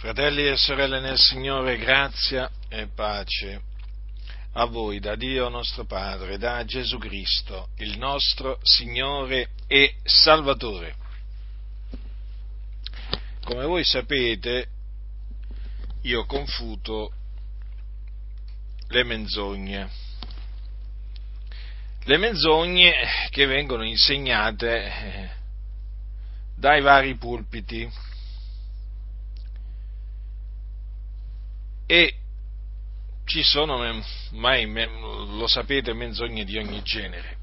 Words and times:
Fratelli 0.00 0.48
e 0.48 0.56
sorelle 0.56 0.98
nel 0.98 1.18
Signore, 1.18 1.76
grazia 1.76 2.50
e 2.70 2.86
pace 2.86 3.60
a 4.52 4.64
voi 4.64 4.98
da 4.98 5.14
Dio 5.14 5.50
nostro 5.50 5.84
Padre, 5.84 6.38
da 6.38 6.64
Gesù 6.64 6.96
Cristo, 6.96 7.68
il 7.76 7.98
nostro 7.98 8.58
Signore 8.62 9.50
e 9.66 9.96
Salvatore. 10.02 10.94
Come 13.44 13.66
voi 13.66 13.84
sapete, 13.84 14.68
io 16.04 16.24
confuto 16.24 17.12
le 18.88 19.04
menzogne. 19.04 19.90
Le 22.04 22.16
menzogne 22.16 22.94
che 23.28 23.44
vengono 23.44 23.84
insegnate 23.84 24.82
eh, 24.82 25.30
dai 26.56 26.80
vari 26.80 27.16
pulpiti 27.16 28.08
e 31.90 32.14
ci 33.24 33.42
sono, 33.42 34.00
mai, 34.30 34.64
lo 34.64 35.48
sapete, 35.48 35.92
menzogne 35.92 36.44
di 36.44 36.56
ogni 36.56 36.82
genere. 36.82 37.36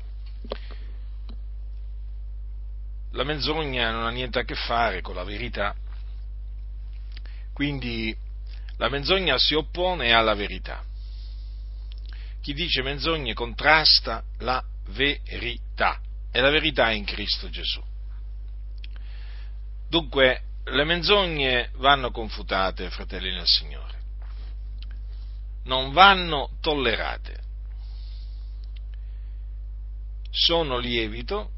La 3.12 3.26
menzogna 3.26 3.92
non 3.92 4.06
ha 4.06 4.10
niente 4.10 4.40
a 4.40 4.46
che 4.46 4.56
fare 4.56 5.02
con 5.02 5.16
la 5.16 5.26
verità, 5.26 5.76
quindi 7.52 8.16
la 8.78 8.88
menzogna 8.88 9.38
si 9.38 9.54
oppone 9.54 10.14
alla 10.14 10.34
verità. 10.34 10.82
Chi 12.42 12.54
dice 12.54 12.82
menzogne 12.82 13.34
contrasta 13.34 14.24
la 14.38 14.64
verità 14.92 16.00
e 16.32 16.40
la 16.40 16.50
verità 16.50 16.90
è 16.90 16.94
in 16.94 17.04
Cristo 17.04 17.50
Gesù. 17.50 17.84
Dunque, 19.90 20.44
le 20.64 20.84
menzogne 20.86 21.72
vanno 21.76 22.12
confutate, 22.12 22.90
fratelli 22.90 23.34
nel 23.34 23.46
Signore 23.46 23.97
non 25.68 25.92
vanno 25.92 26.50
tollerate. 26.60 27.46
Sono 30.30 30.78
lievito 30.78 31.52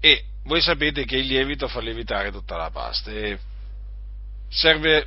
e 0.00 0.24
voi 0.44 0.60
sapete 0.60 1.04
che 1.04 1.16
il 1.16 1.26
lievito 1.26 1.68
fa 1.68 1.80
lievitare 1.80 2.30
tutta 2.30 2.56
la 2.56 2.70
pasta 2.70 3.10
e 3.10 3.38
serve 4.48 5.06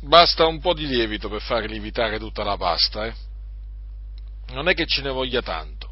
basta 0.00 0.46
un 0.46 0.60
po' 0.60 0.74
di 0.74 0.86
lievito 0.86 1.28
per 1.28 1.42
far 1.42 1.64
lievitare 1.64 2.18
tutta 2.18 2.42
la 2.42 2.56
pasta, 2.56 3.06
eh? 3.06 3.14
non 4.48 4.68
è 4.68 4.74
che 4.74 4.86
ce 4.86 5.02
ne 5.02 5.10
voglia 5.10 5.42
tanto. 5.42 5.90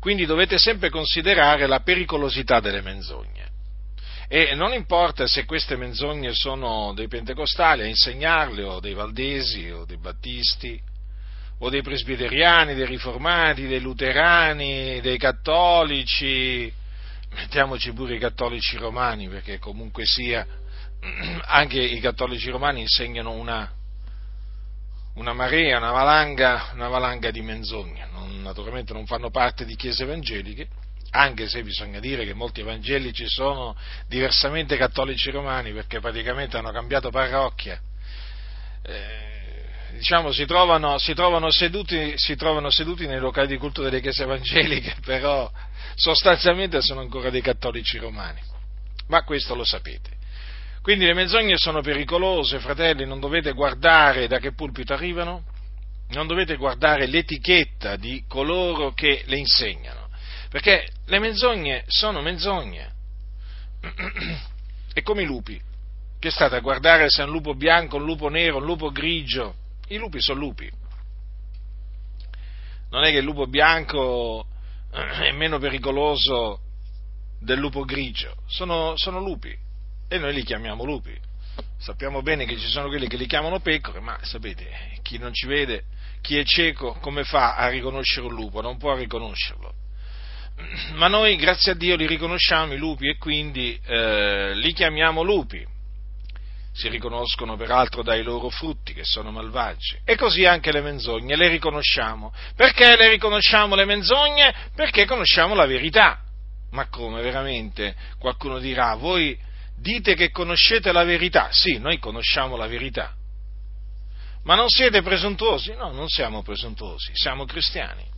Quindi 0.00 0.26
dovete 0.26 0.58
sempre 0.58 0.90
considerare 0.90 1.66
la 1.66 1.80
pericolosità 1.80 2.60
delle 2.60 2.80
menzogne. 2.80 3.47
E 4.30 4.54
non 4.54 4.74
importa 4.74 5.26
se 5.26 5.46
queste 5.46 5.74
menzogne 5.76 6.34
sono 6.34 6.92
dei 6.92 7.08
pentecostali 7.08 7.80
a 7.80 7.86
insegnarle, 7.86 8.62
o 8.62 8.78
dei 8.78 8.92
valdesi, 8.92 9.70
o 9.70 9.86
dei 9.86 9.96
battisti, 9.96 10.78
o 11.60 11.70
dei 11.70 11.80
presbiteriani, 11.80 12.74
dei 12.74 12.84
riformati, 12.84 13.66
dei 13.66 13.80
luterani, 13.80 15.00
dei 15.00 15.16
cattolici, 15.16 16.70
mettiamoci 17.30 17.92
pure 17.92 18.16
i 18.16 18.18
cattolici 18.18 18.76
romani, 18.76 19.30
perché 19.30 19.58
comunque 19.58 20.04
sia, 20.04 20.46
anche 21.46 21.80
i 21.80 21.98
cattolici 21.98 22.50
romani 22.50 22.82
insegnano 22.82 23.32
una, 23.32 23.72
una 25.14 25.32
marea, 25.32 25.78
una 25.78 25.90
valanga, 25.90 26.68
una 26.74 26.88
valanga 26.88 27.30
di 27.30 27.40
menzogne, 27.40 28.06
non, 28.12 28.42
naturalmente 28.42 28.92
non 28.92 29.06
fanno 29.06 29.30
parte 29.30 29.64
di 29.64 29.74
chiese 29.74 30.02
evangeliche, 30.02 30.68
anche 31.10 31.48
se 31.48 31.62
bisogna 31.62 32.00
dire 32.00 32.24
che 32.24 32.34
molti 32.34 32.60
evangelici 32.60 33.24
sono 33.28 33.76
diversamente 34.06 34.76
cattolici 34.76 35.30
romani 35.30 35.72
perché 35.72 36.00
praticamente 36.00 36.56
hanno 36.56 36.70
cambiato 36.70 37.10
parrocchia. 37.10 37.80
Eh, 38.82 39.64
diciamo, 39.92 40.32
si 40.32 40.44
trovano, 40.44 40.98
si, 40.98 41.14
trovano 41.14 41.50
seduti, 41.50 42.12
si 42.16 42.36
trovano, 42.36 42.70
seduti, 42.70 43.06
nei 43.06 43.20
locali 43.20 43.46
di 43.46 43.56
culto 43.56 43.82
delle 43.82 44.00
chiese 44.00 44.24
evangeliche, 44.24 44.96
però 45.04 45.50
sostanzialmente 45.94 46.80
sono 46.82 47.00
ancora 47.00 47.30
dei 47.30 47.42
cattolici 47.42 47.98
romani. 47.98 48.40
Ma 49.08 49.22
questo 49.24 49.54
lo 49.54 49.64
sapete. 49.64 50.16
Quindi 50.82 51.06
le 51.06 51.14
menzogne 51.14 51.56
sono 51.56 51.80
pericolose, 51.80 52.60
fratelli, 52.60 53.06
non 53.06 53.18
dovete 53.18 53.52
guardare 53.52 54.26
da 54.26 54.38
che 54.38 54.52
pulpito 54.52 54.92
arrivano, 54.92 55.44
non 56.10 56.26
dovete 56.26 56.56
guardare 56.56 57.06
l'etichetta 57.06 57.96
di 57.96 58.24
coloro 58.26 58.92
che 58.92 59.22
le 59.26 59.36
insegnano 59.36 59.97
perché 60.48 60.88
le 61.04 61.18
menzogne 61.18 61.84
sono 61.86 62.22
menzogne. 62.22 62.92
È 64.92 65.02
come 65.02 65.22
i 65.22 65.26
lupi. 65.26 65.60
Che 66.18 66.30
state 66.30 66.56
a 66.56 66.60
guardare 66.60 67.08
se 67.10 67.22
è 67.22 67.24
un 67.24 67.30
lupo 67.30 67.54
bianco, 67.54 67.96
un 67.96 68.04
lupo 68.04 68.28
nero, 68.28 68.56
un 68.56 68.64
lupo 68.64 68.90
grigio? 68.90 69.54
I 69.88 69.98
lupi 69.98 70.20
sono 70.20 70.40
lupi. 70.40 70.70
Non 72.90 73.04
è 73.04 73.10
che 73.10 73.18
il 73.18 73.24
lupo 73.24 73.46
bianco 73.46 74.46
è 74.90 75.30
meno 75.32 75.58
pericoloso 75.58 76.60
del 77.40 77.58
lupo 77.58 77.84
grigio, 77.84 78.34
sono, 78.46 78.94
sono 78.96 79.20
lupi 79.20 79.56
e 80.08 80.18
noi 80.18 80.32
li 80.32 80.42
chiamiamo 80.42 80.84
lupi. 80.84 81.16
Sappiamo 81.76 82.22
bene 82.22 82.46
che 82.46 82.58
ci 82.58 82.68
sono 82.68 82.88
quelli 82.88 83.06
che 83.06 83.16
li 83.16 83.26
chiamano 83.26 83.60
pecore, 83.60 84.00
ma 84.00 84.18
sapete, 84.22 84.98
chi 85.02 85.18
non 85.18 85.32
ci 85.32 85.46
vede, 85.46 85.84
chi 86.20 86.36
è 86.36 86.44
cieco, 86.44 86.94
come 86.94 87.22
fa 87.22 87.54
a 87.54 87.68
riconoscere 87.68 88.26
un 88.26 88.34
lupo? 88.34 88.60
Non 88.60 88.76
può 88.78 88.96
riconoscerlo 88.96 89.86
ma 90.94 91.08
noi, 91.08 91.36
grazie 91.36 91.72
a 91.72 91.74
Dio, 91.74 91.96
li 91.96 92.06
riconosciamo 92.06 92.72
i 92.72 92.78
lupi 92.78 93.08
e 93.08 93.16
quindi 93.16 93.78
eh, 93.86 94.54
li 94.54 94.72
chiamiamo 94.72 95.22
lupi. 95.22 95.64
Si 96.72 96.88
riconoscono 96.88 97.56
peraltro 97.56 98.02
dai 98.02 98.22
loro 98.22 98.50
frutti, 98.50 98.92
che 98.92 99.04
sono 99.04 99.30
malvagi. 99.30 99.98
E 100.04 100.16
così 100.16 100.44
anche 100.44 100.70
le 100.70 100.80
menzogne, 100.80 101.34
le 101.34 101.48
riconosciamo. 101.48 102.32
Perché 102.54 102.96
le 102.96 103.08
riconosciamo 103.08 103.74
le 103.74 103.84
menzogne? 103.84 104.54
Perché 104.74 105.04
conosciamo 105.04 105.54
la 105.54 105.66
verità. 105.66 106.20
Ma 106.70 106.86
come 106.88 107.20
veramente? 107.22 107.96
Qualcuno 108.18 108.58
dirà, 108.58 108.94
voi 108.94 109.36
dite 109.76 110.14
che 110.14 110.30
conoscete 110.30 110.92
la 110.92 111.04
verità. 111.04 111.48
Sì, 111.50 111.78
noi 111.78 111.98
conosciamo 111.98 112.56
la 112.56 112.66
verità. 112.66 113.14
Ma 114.44 114.54
non 114.54 114.68
siete 114.68 115.02
presuntuosi? 115.02 115.74
No, 115.74 115.90
non 115.92 116.08
siamo 116.08 116.42
presuntuosi, 116.42 117.10
siamo 117.14 117.44
cristiani. 117.44 118.16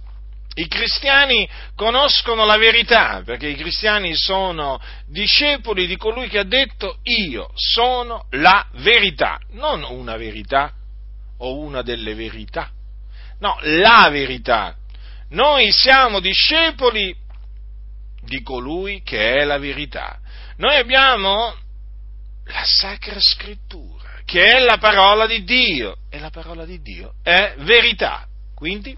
I 0.53 0.67
cristiani 0.67 1.49
conoscono 1.77 2.45
la 2.45 2.57
verità, 2.57 3.23
perché 3.25 3.47
i 3.47 3.55
cristiani 3.55 4.15
sono 4.17 4.81
discepoli 5.07 5.87
di 5.87 5.97
colui 5.97 6.29
che 6.29 6.41
ha 6.41 6.45
detto 6.45 6.99
io 7.05 7.51
sono 7.55 8.27
la 8.31 8.67
verità, 8.75 9.39
non 9.51 9.85
una 9.85 10.17
verità 10.17 10.73
o 11.39 11.57
una 11.57 11.83
delle 11.83 12.15
verità, 12.15 12.71
no, 13.39 13.59
la 13.61 14.09
verità. 14.11 14.77
Noi 15.31 15.71
siamo 15.71 16.19
discepoli 16.19 17.15
di 18.23 18.43
colui 18.43 19.03
che 19.03 19.39
è 19.39 19.45
la 19.45 19.59
verità. 19.59 20.19
Noi 20.57 20.77
abbiamo 20.77 21.55
la 22.47 22.65
Sacra 22.65 23.21
Scrittura, 23.21 24.21
che 24.25 24.51
è 24.51 24.59
la 24.59 24.79
parola 24.79 25.27
di 25.27 25.45
Dio, 25.45 25.99
e 26.11 26.19
la 26.19 26.31
parola 26.31 26.65
di 26.65 26.81
Dio 26.83 27.15
è 27.23 27.55
verità. 27.59 28.27
Quindi 28.55 28.97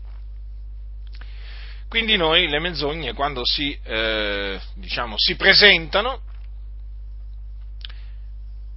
quindi 1.92 2.16
noi 2.16 2.48
le 2.48 2.58
menzogne 2.58 3.12
quando 3.12 3.44
si, 3.44 3.78
eh, 3.84 4.58
diciamo, 4.76 5.16
si 5.19 5.36
presentano, 5.36 6.22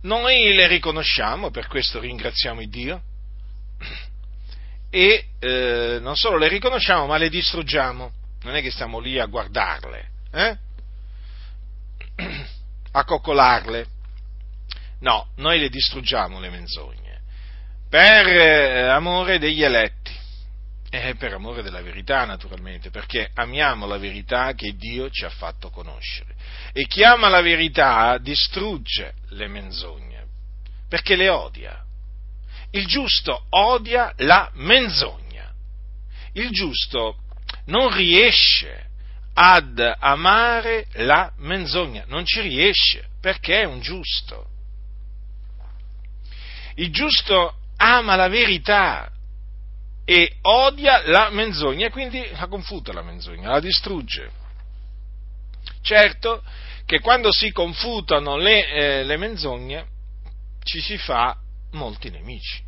noi 0.02 0.53
le 0.53 0.68
riconosciamo, 0.68 1.50
per 1.50 1.68
questo 1.68 2.02
ringraziamo 2.02 2.66
Dio, 2.66 3.02
e 4.92 5.28
eh, 5.40 6.00
non 6.02 6.18
solo 6.18 6.38
le 6.38 6.50
riconosciamo, 6.50 7.06
ma 7.06 7.16
le 7.16 7.30
distruggiamo. 7.30 8.12
Non 8.42 8.54
è 8.54 8.62
che 8.62 8.70
stiamo 8.70 9.00
lì 9.00 9.18
a 9.18 9.28
guardarle, 9.28 10.09
eh? 10.34 10.58
a 12.92 13.04
coccolarle. 13.06 13.88
No, 15.00 15.30
noi 15.38 15.60
le 15.60 15.69
distruggiamo 15.69 16.42
le 16.42 16.50
menzogne, 16.50 17.22
per 17.89 18.28
eh, 18.28 18.89
amore 18.89 19.39
degli 19.39 19.63
eletti 19.63 20.24
eh, 21.01 21.15
per 21.15 21.33
amore 21.33 21.62
della 21.62 21.81
verità, 21.81 22.25
naturalmente, 22.25 22.89
perché 22.89 23.30
amiamo 23.33 23.86
la 23.86 23.97
verità 23.97 24.53
che 24.53 24.75
Dio 24.75 25.09
ci 25.09 25.25
ha 25.25 25.30
fatto 25.30 25.69
conoscere. 25.69 26.36
E 26.74 26.86
chi 26.88 27.03
ama 27.03 27.30
la 27.30 27.42
verità 27.42 28.18
distrugge 28.18 29.13
le 29.30 29.47
menzogne, 29.47 30.25
perché 30.88 31.15
le 31.15 31.30
odia. 31.30 31.83
Il 32.71 32.86
giusto 32.88 33.45
odia 33.50 34.13
la 34.18 34.50
menzogna. 34.56 35.53
Il 36.33 36.50
giusto 36.51 37.18
non 37.65 37.94
riesce 37.95 38.89
ad 39.33 39.80
amare 40.00 40.88
la 40.94 41.31
menzogna, 41.38 42.03
non 42.07 42.25
ci 42.25 42.41
riesce 42.41 43.09
perché 43.19 43.62
è 43.62 43.65
un 43.65 43.80
giusto. 43.80 44.48
Il 46.75 46.91
giusto 46.91 47.56
ama 47.77 48.15
la 48.15 48.27
verità 48.27 49.09
e 50.06 50.38
odia 50.42 51.02
la 51.07 51.30
menzogna 51.31 51.88
e 51.88 51.90
quindi 51.90 52.24
la 52.31 52.48
confuta 52.48 52.94
la 52.94 53.02
menzogna, 53.02 53.50
la 53.50 53.60
distrugge. 53.60 54.31
Certo 55.81 56.44
che 56.86 57.00
quando 57.00 57.31
si 57.31 57.52
confutano 57.52 58.38
le, 58.38 58.68
eh, 58.68 59.04
le 59.04 59.18
menzogne 59.18 59.88
ci 60.63 60.80
si 60.80 60.98
fa 60.98 61.36
molti 61.72 62.12
nemici. 62.12 62.63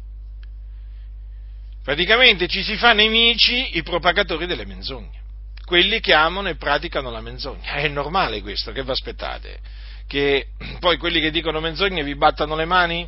Praticamente 1.84 2.48
ci 2.48 2.64
si 2.64 2.76
fa 2.76 2.94
nemici 2.94 3.78
i 3.78 3.84
propagatori 3.84 4.46
delle 4.46 4.66
menzogne, 4.66 5.22
quelli 5.64 6.00
che 6.00 6.14
amano 6.14 6.50
e 6.50 6.56
praticano 6.56 7.12
la 7.12 7.22
menzogna. 7.22 7.74
È 7.74 7.88
normale 7.88 8.42
questo, 8.42 8.72
che 8.72 8.84
vi 8.84 8.92
aspettate? 8.92 9.60
Che 10.08 10.48
poi 10.80 10.98
quelli 10.98 11.22
che 11.22 11.32
dicono 11.32 11.60
menzogne 11.60 12.04
vi 12.04 12.16
battano 12.16 12.56
le 12.56 12.66
mani? 12.66 13.08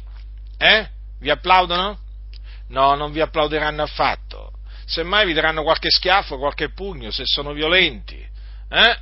Eh? 0.58 0.88
Vi 1.20 1.30
applaudono? 1.30 2.00
No, 2.70 2.96
non 2.96 3.12
vi 3.12 3.22
applauderanno 3.22 3.84
affatto. 3.84 4.52
Semmai 4.86 5.26
vi 5.26 5.34
daranno 5.34 5.64
qualche 5.64 5.90
schiaffo, 5.90 6.38
qualche 6.38 6.72
pugno, 6.72 7.12
se 7.12 7.24
sono 7.26 7.54
violenti. 7.54 8.26
Eh? 8.70 8.98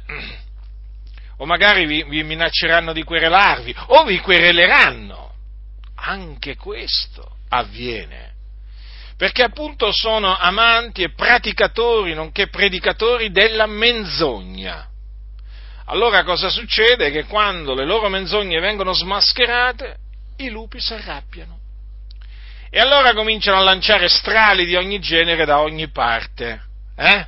O 1.37 1.45
magari 1.45 1.85
vi, 1.85 2.03
vi 2.03 2.23
minacceranno 2.23 2.93
di 2.93 3.03
querelarvi, 3.03 3.75
o 3.87 4.03
vi 4.03 4.19
quereleranno. 4.19 5.33
Anche 5.95 6.55
questo 6.55 7.37
avviene 7.49 8.35
perché 9.17 9.41
appunto 9.41 9.91
sono 9.91 10.37
amanti 10.37 11.01
e 11.01 11.11
praticatori, 11.11 12.13
nonché 12.13 12.49
predicatori 12.49 13.31
della 13.31 13.65
menzogna. 13.65 14.87
Allora 15.85 16.23
cosa 16.23 16.49
succede? 16.49 17.09
Che 17.09 17.25
quando 17.25 17.73
le 17.73 17.83
loro 17.83 18.09
menzogne 18.09 18.59
vengono 18.59 18.93
smascherate, 18.93 19.97
i 20.37 20.49
lupi 20.49 20.79
si 20.79 20.93
arrabbiano. 20.93 21.56
E 22.69 22.79
allora 22.79 23.13
cominciano 23.13 23.57
a 23.57 23.63
lanciare 23.63 24.09
strali 24.09 24.65
di 24.65 24.75
ogni 24.75 24.99
genere 24.99 25.45
da 25.45 25.61
ogni 25.61 25.89
parte. 25.89 26.61
Eh? 26.95 27.25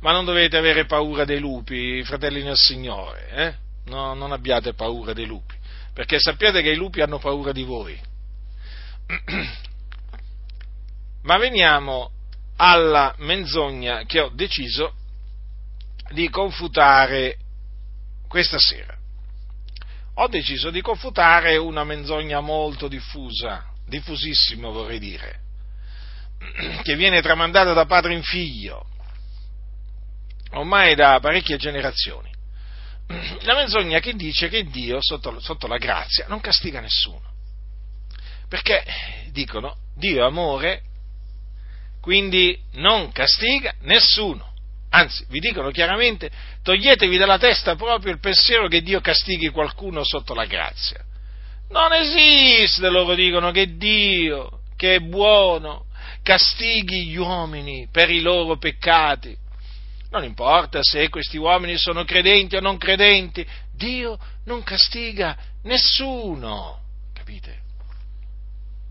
Ma 0.00 0.12
non 0.12 0.24
dovete 0.24 0.56
avere 0.56 0.84
paura 0.84 1.24
dei 1.24 1.40
lupi, 1.40 2.04
fratelli 2.04 2.42
nel 2.42 2.56
Signore. 2.56 3.28
Eh? 3.30 3.54
No, 3.86 4.14
non 4.14 4.32
abbiate 4.32 4.74
paura 4.74 5.12
dei 5.12 5.26
lupi, 5.26 5.54
perché 5.92 6.18
sappiate 6.20 6.62
che 6.62 6.70
i 6.70 6.76
lupi 6.76 7.00
hanno 7.00 7.18
paura 7.18 7.52
di 7.52 7.62
voi. 7.62 8.00
Ma 11.22 11.38
veniamo 11.38 12.10
alla 12.56 13.14
menzogna 13.18 14.04
che 14.04 14.20
ho 14.20 14.28
deciso 14.28 14.94
di 16.10 16.28
confutare 16.28 17.38
questa 18.28 18.58
sera. 18.58 18.94
Ho 20.14 20.28
deciso 20.28 20.70
di 20.70 20.80
confutare 20.80 21.56
una 21.56 21.84
menzogna 21.84 22.40
molto 22.40 22.88
diffusa, 22.88 23.64
diffusissima 23.86 24.68
vorrei 24.68 24.98
dire, 24.98 25.40
che 26.82 26.96
viene 26.96 27.20
tramandata 27.20 27.72
da 27.72 27.84
padre 27.86 28.14
in 28.14 28.22
figlio, 28.22 28.86
ormai 30.52 30.94
da 30.94 31.18
parecchie 31.20 31.56
generazioni. 31.56 32.32
La 33.42 33.54
menzogna 33.54 33.98
che 33.98 34.14
dice 34.14 34.48
che 34.48 34.64
Dio, 34.64 34.98
sotto, 35.00 35.38
sotto 35.40 35.66
la 35.66 35.78
grazia, 35.78 36.26
non 36.28 36.40
castiga 36.40 36.80
nessuno. 36.80 37.32
Perché 38.48 38.84
dicono 39.32 39.76
Dio 39.94 40.22
è 40.22 40.26
amore 40.26 40.82
quindi 42.04 42.62
non 42.72 43.12
castiga 43.12 43.72
nessuno. 43.80 44.52
Anzi, 44.96 45.24
vi 45.28 45.40
dicono 45.40 45.72
chiaramente, 45.72 46.30
toglietevi 46.62 47.16
dalla 47.16 47.36
testa 47.36 47.74
proprio 47.74 48.12
il 48.12 48.20
pensiero 48.20 48.68
che 48.68 48.80
Dio 48.80 49.00
castighi 49.00 49.48
qualcuno 49.48 50.04
sotto 50.04 50.34
la 50.34 50.44
grazia. 50.44 51.04
Non 51.70 51.92
esiste, 51.92 52.88
loro 52.90 53.16
dicono, 53.16 53.50
che 53.50 53.76
Dio, 53.76 54.60
che 54.76 54.94
è 54.94 54.98
buono, 55.00 55.86
castighi 56.22 57.06
gli 57.06 57.16
uomini 57.16 57.88
per 57.90 58.08
i 58.08 58.20
loro 58.20 58.56
peccati. 58.56 59.36
Non 60.10 60.22
importa 60.22 60.78
se 60.80 61.08
questi 61.08 61.38
uomini 61.38 61.76
sono 61.76 62.04
credenti 62.04 62.54
o 62.54 62.60
non 62.60 62.78
credenti, 62.78 63.44
Dio 63.74 64.16
non 64.44 64.62
castiga 64.62 65.36
nessuno. 65.64 66.82
Capite? 67.12 67.62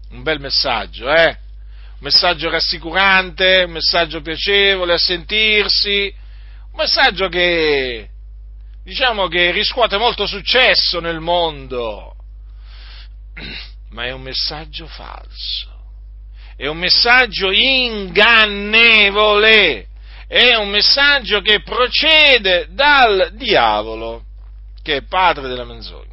Un 0.09 0.21
bel 0.21 0.41
messaggio, 0.41 1.09
eh? 1.09 1.37
Messaggio 2.03 2.49
rassicurante, 2.49 3.63
un 3.65 3.71
messaggio 3.71 4.21
piacevole 4.21 4.93
a 4.93 4.97
sentirsi, 4.97 6.13
un 6.71 6.77
messaggio 6.77 7.29
che 7.29 8.09
diciamo 8.83 9.29
che 9.29 9.51
riscuote 9.51 9.95
molto 9.97 10.27
successo 10.27 10.99
nel 10.99 11.21
mondo, 11.21 12.13
ma 13.91 14.03
è 14.03 14.11
un 14.11 14.21
messaggio 14.21 14.85
falso, 14.85 15.71
è 16.57 16.67
un 16.67 16.77
messaggio 16.77 17.51
ingannevole, 17.51 19.87
è 20.27 20.55
un 20.55 20.67
messaggio 20.69 21.39
che 21.39 21.61
procede 21.61 22.67
dal 22.71 23.31
diavolo, 23.35 24.25
che 24.81 24.97
è 24.97 25.03
padre 25.03 25.47
della 25.47 25.63
menzogna 25.63 26.12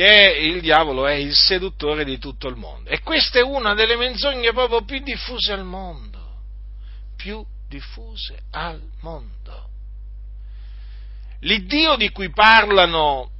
che 0.00 0.34
il 0.38 0.62
diavolo 0.62 1.06
è 1.06 1.12
il 1.12 1.34
seduttore 1.34 2.04
di 2.04 2.18
tutto 2.18 2.48
il 2.48 2.56
mondo. 2.56 2.88
E 2.88 3.00
questa 3.00 3.38
è 3.38 3.42
una 3.42 3.74
delle 3.74 3.96
menzogne 3.96 4.50
proprio 4.52 4.82
più 4.82 5.00
diffuse 5.00 5.52
al 5.52 5.64
mondo, 5.64 6.18
più 7.16 7.44
diffuse 7.68 8.38
al 8.52 8.80
mondo. 9.00 9.68
L'Iddio 11.40 11.96
di 11.96 12.08
cui 12.10 12.30
parlano 12.30 13.30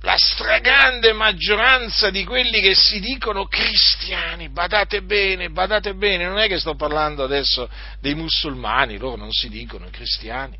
la 0.00 0.16
stragrande 0.16 1.12
maggioranza 1.12 2.08
di 2.08 2.24
quelli 2.24 2.62
che 2.62 2.74
si 2.74 2.98
dicono 2.98 3.44
cristiani, 3.44 4.48
badate 4.48 5.02
bene, 5.02 5.50
badate 5.50 5.94
bene, 5.94 6.24
non 6.24 6.38
è 6.38 6.48
che 6.48 6.58
sto 6.58 6.76
parlando 6.76 7.22
adesso 7.24 7.68
dei 8.00 8.14
musulmani, 8.14 8.96
loro 8.96 9.16
non 9.16 9.32
si 9.32 9.50
dicono 9.50 9.88
cristiani, 9.90 10.58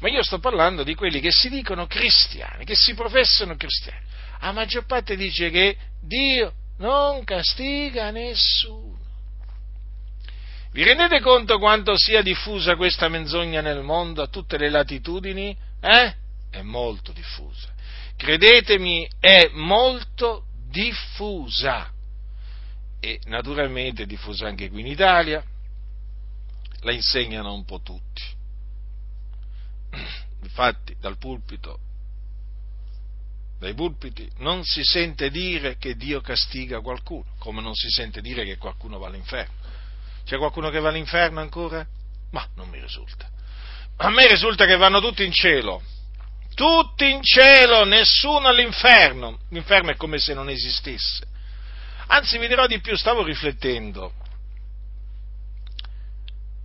ma 0.00 0.10
io 0.10 0.22
sto 0.22 0.38
parlando 0.38 0.82
di 0.82 0.94
quelli 0.94 1.20
che 1.20 1.30
si 1.30 1.48
dicono 1.48 1.86
cristiani, 1.86 2.66
che 2.66 2.76
si 2.76 2.92
professano 2.92 3.56
cristiani 3.56 4.07
a 4.40 4.52
maggior 4.52 4.86
parte 4.86 5.16
dice 5.16 5.50
che 5.50 5.76
Dio 6.00 6.52
non 6.78 7.24
castiga 7.24 8.10
nessuno. 8.10 8.96
Vi 10.70 10.82
rendete 10.84 11.20
conto 11.20 11.58
quanto 11.58 11.94
sia 11.96 12.22
diffusa 12.22 12.76
questa 12.76 13.08
menzogna 13.08 13.60
nel 13.60 13.82
mondo 13.82 14.22
a 14.22 14.28
tutte 14.28 14.58
le 14.58 14.68
latitudini? 14.68 15.56
Eh? 15.80 16.14
È 16.50 16.62
molto 16.62 17.12
diffusa. 17.12 17.68
Credetemi, 18.16 19.08
è 19.18 19.50
molto 19.54 20.44
diffusa. 20.70 21.90
E 23.00 23.20
naturalmente 23.26 24.02
è 24.02 24.06
diffusa 24.06 24.46
anche 24.46 24.68
qui 24.68 24.80
in 24.80 24.86
Italia. 24.86 25.42
La 26.80 26.92
insegnano 26.92 27.54
un 27.54 27.64
po' 27.64 27.80
tutti. 27.80 28.22
Infatti, 30.42 30.96
dal 31.00 31.16
pulpito 31.16 31.80
dai 33.58 33.74
pulpiti, 33.74 34.30
non 34.38 34.64
si 34.64 34.84
sente 34.84 35.30
dire 35.30 35.76
che 35.76 35.96
Dio 35.96 36.20
castiga 36.20 36.80
qualcuno, 36.80 37.24
come 37.38 37.60
non 37.60 37.74
si 37.74 37.88
sente 37.88 38.20
dire 38.20 38.44
che 38.44 38.56
qualcuno 38.56 38.98
va 38.98 39.08
all'inferno. 39.08 39.54
C'è 40.24 40.36
qualcuno 40.36 40.70
che 40.70 40.78
va 40.78 40.90
all'inferno 40.90 41.40
ancora? 41.40 41.84
Ma 42.30 42.46
non 42.54 42.68
mi 42.68 42.80
risulta. 42.80 43.28
A 43.96 44.10
me 44.10 44.28
risulta 44.28 44.64
che 44.66 44.76
vanno 44.76 45.00
tutti 45.00 45.24
in 45.24 45.32
cielo. 45.32 45.82
Tutti 46.54 47.10
in 47.10 47.22
cielo, 47.22 47.84
nessuno 47.84 48.46
all'inferno. 48.48 49.40
L'inferno 49.50 49.90
è 49.90 49.96
come 49.96 50.18
se 50.18 50.34
non 50.34 50.48
esistesse. 50.48 51.26
Anzi, 52.08 52.38
vi 52.38 52.46
dirò 52.46 52.66
di 52.66 52.80
più, 52.80 52.96
stavo 52.96 53.24
riflettendo. 53.24 54.12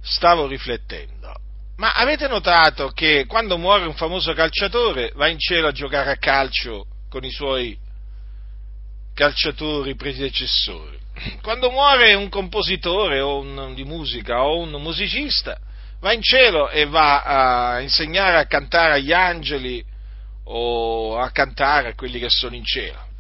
Stavo 0.02 0.46
riflettendo. 0.46 1.43
Ma 1.78 1.94
avete 1.94 2.28
notato 2.28 2.90
che 2.90 3.26
quando 3.28 3.58
muore 3.58 3.86
un 3.86 3.96
famoso 3.96 4.34
calciatore 4.34 5.12
va 5.16 5.28
in 5.28 5.40
cielo 5.40 5.68
a 5.68 5.72
giocare 5.72 6.12
a 6.12 6.18
calcio 6.18 6.86
con 7.10 7.24
i 7.24 7.32
suoi 7.32 7.78
calciatori 9.14 9.96
predecessori? 9.96 11.00
Quando 11.42 11.72
muore 11.72 12.14
un 12.14 12.30
compositore 12.30 13.22
o 13.22 13.40
un, 13.40 13.74
di 13.74 13.84
musica 13.84 14.44
o 14.44 14.60
un 14.60 14.72
musicista 14.82 15.58
va 16.00 16.14
in 16.14 16.22
cielo 16.22 16.70
e 16.70 16.86
va 16.86 17.22
a 17.22 17.80
insegnare 17.80 18.38
a 18.38 18.46
cantare 18.46 18.94
agli 18.94 19.12
angeli 19.12 19.84
o 20.46 21.18
a 21.18 21.30
cantare 21.32 21.90
a 21.90 21.96
quelli 21.96 22.20
che 22.20 22.30
sono 22.30 22.56
in 22.56 22.66
cielo 22.66 23.12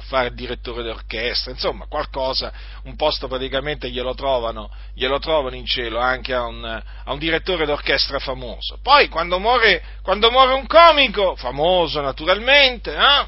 fare 0.00 0.32
direttore 0.32 0.82
d'orchestra, 0.82 1.50
insomma 1.50 1.86
qualcosa, 1.86 2.52
un 2.84 2.96
posto 2.96 3.28
praticamente 3.28 3.90
glielo 3.90 4.14
trovano, 4.14 4.70
glielo 4.94 5.18
trovano 5.18 5.54
in 5.54 5.66
cielo 5.66 5.98
anche 5.98 6.32
a 6.32 6.46
un, 6.46 6.64
a 6.64 7.12
un 7.12 7.18
direttore 7.18 7.66
d'orchestra 7.66 8.18
famoso. 8.18 8.78
Poi 8.82 9.08
quando 9.08 9.38
muore, 9.38 9.82
quando 10.02 10.30
muore 10.30 10.54
un 10.54 10.66
comico, 10.66 11.36
famoso 11.36 12.00
naturalmente, 12.00 12.92
eh, 12.92 13.26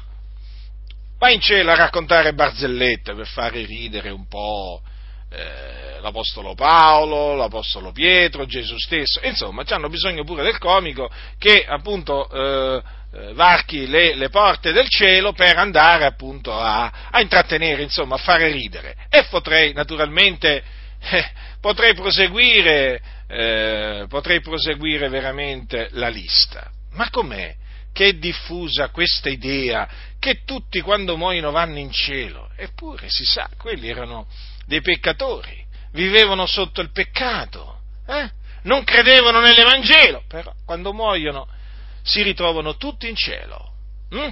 va 1.19 1.29
in 1.29 1.39
cielo 1.39 1.71
a 1.71 1.75
raccontare 1.75 2.33
barzellette 2.33 3.13
per 3.13 3.27
fare 3.27 3.63
ridere 3.63 4.09
un 4.09 4.27
po' 4.27 4.81
eh, 5.29 5.99
l'Apostolo 6.01 6.55
Paolo, 6.55 7.35
l'Apostolo 7.35 7.91
Pietro, 7.91 8.45
Gesù 8.45 8.77
stesso, 8.77 9.19
insomma 9.23 9.63
hanno 9.67 9.89
bisogno 9.89 10.23
pure 10.23 10.43
del 10.43 10.57
comico 10.57 11.09
che 11.37 11.63
appunto... 11.63 12.27
Eh, 12.29 13.03
varchi 13.33 13.87
le, 13.87 14.15
le, 14.15 14.29
porte 14.29 14.71
del 14.71 14.89
cielo 14.89 15.31
per 15.31 15.57
andare 15.57 16.05
appunto 16.05 16.53
a, 16.53 17.09
a 17.11 17.21
intrattenere, 17.21 17.81
insomma, 17.81 18.15
a 18.15 18.19
fare 18.19 18.51
ridere. 18.51 18.95
E 19.09 19.25
potrei 19.29 19.73
naturalmente 19.73 20.63
eh, 20.99 21.31
potrei, 21.61 21.93
proseguire, 21.93 23.01
eh, 23.27 24.05
potrei 24.09 24.41
proseguire 24.41 25.07
veramente 25.09 25.89
la 25.91 26.09
lista. 26.09 26.69
Ma 26.91 27.09
com'è 27.09 27.55
che 27.93 28.07
è 28.07 28.13
diffusa 28.13 28.89
questa 28.89 29.29
idea 29.29 29.87
che 30.19 30.43
tutti 30.43 30.81
quando 30.81 31.15
muoiono 31.15 31.51
vanno 31.51 31.77
in 31.77 31.91
cielo? 31.91 32.49
Eppure 32.57 33.07
si 33.09 33.23
sa, 33.23 33.49
quelli 33.57 33.89
erano 33.89 34.27
dei 34.65 34.81
peccatori, 34.81 35.63
vivevano 35.91 36.45
sotto 36.45 36.81
il 36.81 36.91
peccato, 36.91 37.79
eh? 38.07 38.29
non 38.63 38.83
credevano 38.83 39.39
nell'Evangelo, 39.39 40.23
però 40.27 40.51
quando 40.65 40.91
muoiono 40.91 41.47
si 42.05 42.21
ritrovano 42.21 42.77
tutti 42.77 43.09
in 43.09 43.15
cielo. 43.15 43.71
Hm? 44.11 44.29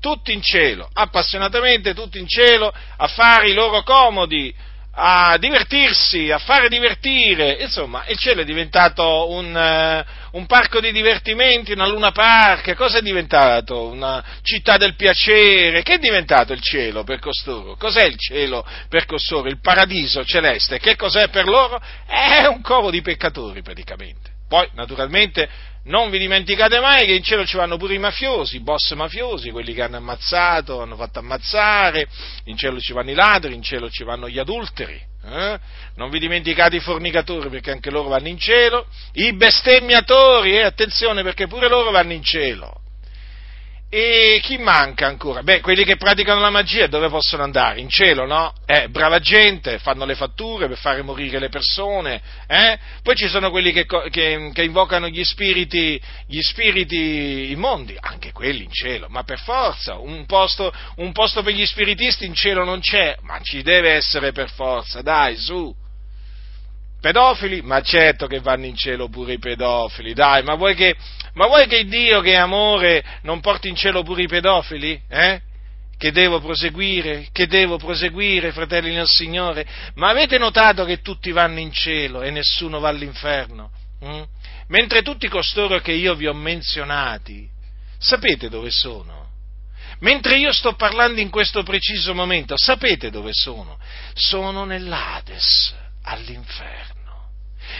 Tutti 0.00 0.32
in 0.32 0.42
cielo, 0.42 0.88
appassionatamente 0.92 1.94
tutti 1.94 2.18
in 2.18 2.26
cielo, 2.26 2.72
a 2.96 3.06
fare 3.06 3.50
i 3.50 3.54
loro 3.54 3.84
comodi, 3.84 4.52
a 4.94 5.38
divertirsi, 5.38 6.30
a 6.30 6.38
fare 6.38 6.68
divertire, 6.68 7.52
insomma, 7.60 8.04
il 8.08 8.18
cielo 8.18 8.40
è 8.40 8.44
diventato 8.44 9.30
un, 9.30 9.54
uh, 9.54 10.36
un, 10.36 10.46
parco 10.46 10.80
di 10.80 10.90
divertimenti, 10.92 11.72
una 11.72 11.86
luna 11.86 12.10
park, 12.10 12.74
cosa 12.74 12.98
è 12.98 13.02
diventato? 13.02 13.86
Una 13.86 14.22
città 14.42 14.76
del 14.76 14.96
piacere, 14.96 15.82
che 15.82 15.94
è 15.94 15.98
diventato 15.98 16.52
il 16.52 16.60
cielo 16.60 17.04
per 17.04 17.20
costoro? 17.20 17.76
Cos'è 17.76 18.04
il 18.04 18.18
cielo 18.18 18.66
per 18.88 19.06
costoro? 19.06 19.48
Il 19.48 19.60
paradiso 19.60 20.24
celeste, 20.24 20.78
che 20.78 20.96
cos'è 20.96 21.28
per 21.28 21.46
loro? 21.46 21.80
È 22.06 22.44
un 22.46 22.60
covo 22.60 22.90
di 22.90 23.00
peccatori 23.00 23.62
praticamente. 23.62 24.30
Poi, 24.46 24.68
naturalmente, 24.74 25.48
non 25.84 26.10
vi 26.10 26.18
dimenticate 26.18 26.78
mai 26.78 27.06
che 27.06 27.14
in 27.14 27.22
cielo 27.22 27.44
ci 27.44 27.56
vanno 27.56 27.76
pure 27.76 27.94
i 27.94 27.98
mafiosi, 27.98 28.56
i 28.56 28.60
boss 28.60 28.92
mafiosi, 28.92 29.50
quelli 29.50 29.74
che 29.74 29.82
hanno 29.82 29.96
ammazzato, 29.96 30.80
hanno 30.80 30.96
fatto 30.96 31.18
ammazzare, 31.18 32.06
in 32.44 32.56
cielo 32.56 32.78
ci 32.78 32.92
vanno 32.92 33.10
i 33.10 33.14
ladri, 33.14 33.54
in 33.54 33.62
cielo 33.62 33.90
ci 33.90 34.04
vanno 34.04 34.28
gli 34.28 34.38
adulteri, 34.38 35.00
eh? 35.24 35.58
non 35.96 36.10
vi 36.10 36.20
dimenticate 36.20 36.76
i 36.76 36.80
fornicatori 36.80 37.48
perché 37.48 37.72
anche 37.72 37.90
loro 37.90 38.08
vanno 38.08 38.28
in 38.28 38.38
cielo, 38.38 38.86
i 39.14 39.34
bestemmiatori, 39.34 40.56
eh? 40.56 40.62
attenzione 40.62 41.22
perché 41.22 41.48
pure 41.48 41.68
loro 41.68 41.90
vanno 41.90 42.12
in 42.12 42.22
cielo. 42.22 42.80
E 43.94 44.40
chi 44.42 44.56
manca 44.56 45.06
ancora? 45.06 45.42
Beh, 45.42 45.60
quelli 45.60 45.84
che 45.84 45.98
praticano 45.98 46.40
la 46.40 46.48
magia 46.48 46.86
dove 46.86 47.10
possono 47.10 47.42
andare? 47.42 47.78
In 47.78 47.90
cielo, 47.90 48.24
no? 48.24 48.54
Eh, 48.64 48.88
brava 48.88 49.18
gente, 49.18 49.78
fanno 49.80 50.06
le 50.06 50.14
fatture 50.14 50.66
per 50.66 50.78
fare 50.78 51.02
morire 51.02 51.38
le 51.38 51.50
persone, 51.50 52.22
eh? 52.46 52.78
Poi 53.02 53.14
ci 53.14 53.28
sono 53.28 53.50
quelli 53.50 53.70
che, 53.70 53.84
che, 53.84 54.50
che 54.50 54.62
invocano 54.62 55.08
gli 55.08 55.22
spiriti, 55.22 56.00
gli 56.26 56.40
spiriti 56.40 57.50
immondi, 57.50 57.94
anche 58.00 58.32
quelli 58.32 58.64
in 58.64 58.72
cielo, 58.72 59.08
ma 59.10 59.24
per 59.24 59.40
forza, 59.40 59.98
un 59.98 60.24
posto, 60.24 60.72
un 60.96 61.12
posto 61.12 61.42
per 61.42 61.52
gli 61.52 61.66
spiritisti 61.66 62.24
in 62.24 62.32
cielo 62.32 62.64
non 62.64 62.80
c'è, 62.80 63.18
ma 63.20 63.40
ci 63.42 63.60
deve 63.60 63.90
essere 63.90 64.32
per 64.32 64.48
forza, 64.48 65.02
dai, 65.02 65.36
su. 65.36 65.70
Pedofili? 67.02 67.62
Ma 67.62 67.80
certo 67.80 68.28
che 68.28 68.38
vanno 68.38 68.66
in 68.66 68.76
cielo 68.76 69.08
pure 69.08 69.32
i 69.32 69.38
pedofili, 69.40 70.14
dai, 70.14 70.44
ma 70.44 70.54
vuoi 70.54 70.76
che, 70.76 70.94
ma 71.32 71.48
vuoi 71.48 71.66
che 71.66 71.84
Dio 71.84 72.20
che 72.20 72.34
è 72.34 72.36
amore 72.36 73.04
non 73.22 73.40
porti 73.40 73.68
in 73.68 73.74
cielo 73.74 74.04
pure 74.04 74.22
i 74.22 74.28
pedofili? 74.28 75.02
Eh? 75.08 75.40
Che 75.98 76.12
devo 76.12 76.40
proseguire? 76.40 77.26
Che 77.32 77.48
devo 77.48 77.76
proseguire, 77.76 78.52
fratelli 78.52 78.94
nel 78.94 79.08
Signore? 79.08 79.66
Ma 79.94 80.10
avete 80.10 80.38
notato 80.38 80.84
che 80.84 81.00
tutti 81.00 81.32
vanno 81.32 81.58
in 81.58 81.72
cielo 81.72 82.22
e 82.22 82.30
nessuno 82.30 82.78
va 82.78 82.90
all'inferno? 82.90 83.72
Hm? 83.98 84.22
Mentre 84.68 85.02
tutti 85.02 85.26
costoro 85.26 85.80
che 85.80 85.90
io 85.90 86.14
vi 86.14 86.28
ho 86.28 86.34
menzionati, 86.34 87.48
sapete 87.98 88.48
dove 88.48 88.70
sono? 88.70 89.28
Mentre 89.98 90.36
io 90.36 90.52
sto 90.52 90.74
parlando 90.74 91.18
in 91.20 91.30
questo 91.30 91.64
preciso 91.64 92.14
momento, 92.14 92.56
sapete 92.56 93.10
dove 93.10 93.30
sono? 93.32 93.76
Sono 94.14 94.64
nell'Ades 94.64 95.80
all'inferno, 96.02 96.91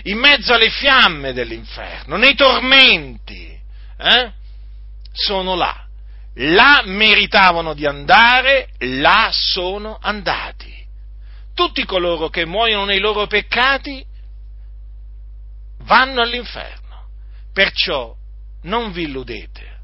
in 0.04 0.18
mezzo 0.18 0.52
alle 0.52 0.70
fiamme 0.70 1.32
dell'inferno, 1.32 2.16
nei 2.16 2.34
tormenti, 2.34 3.58
eh? 3.98 4.32
sono 5.12 5.54
là. 5.54 5.86
Là 6.36 6.82
meritavano 6.86 7.74
di 7.74 7.86
andare, 7.86 8.70
là 8.78 9.28
sono 9.32 9.98
andati. 10.00 10.72
Tutti 11.54 11.84
coloro 11.84 12.30
che 12.30 12.46
muoiono 12.46 12.86
nei 12.86 13.00
loro 13.00 13.26
peccati 13.26 14.04
vanno 15.80 16.22
all'inferno. 16.22 17.08
Perciò 17.52 18.16
non 18.62 18.92
vi 18.92 19.02
illudete 19.02 19.80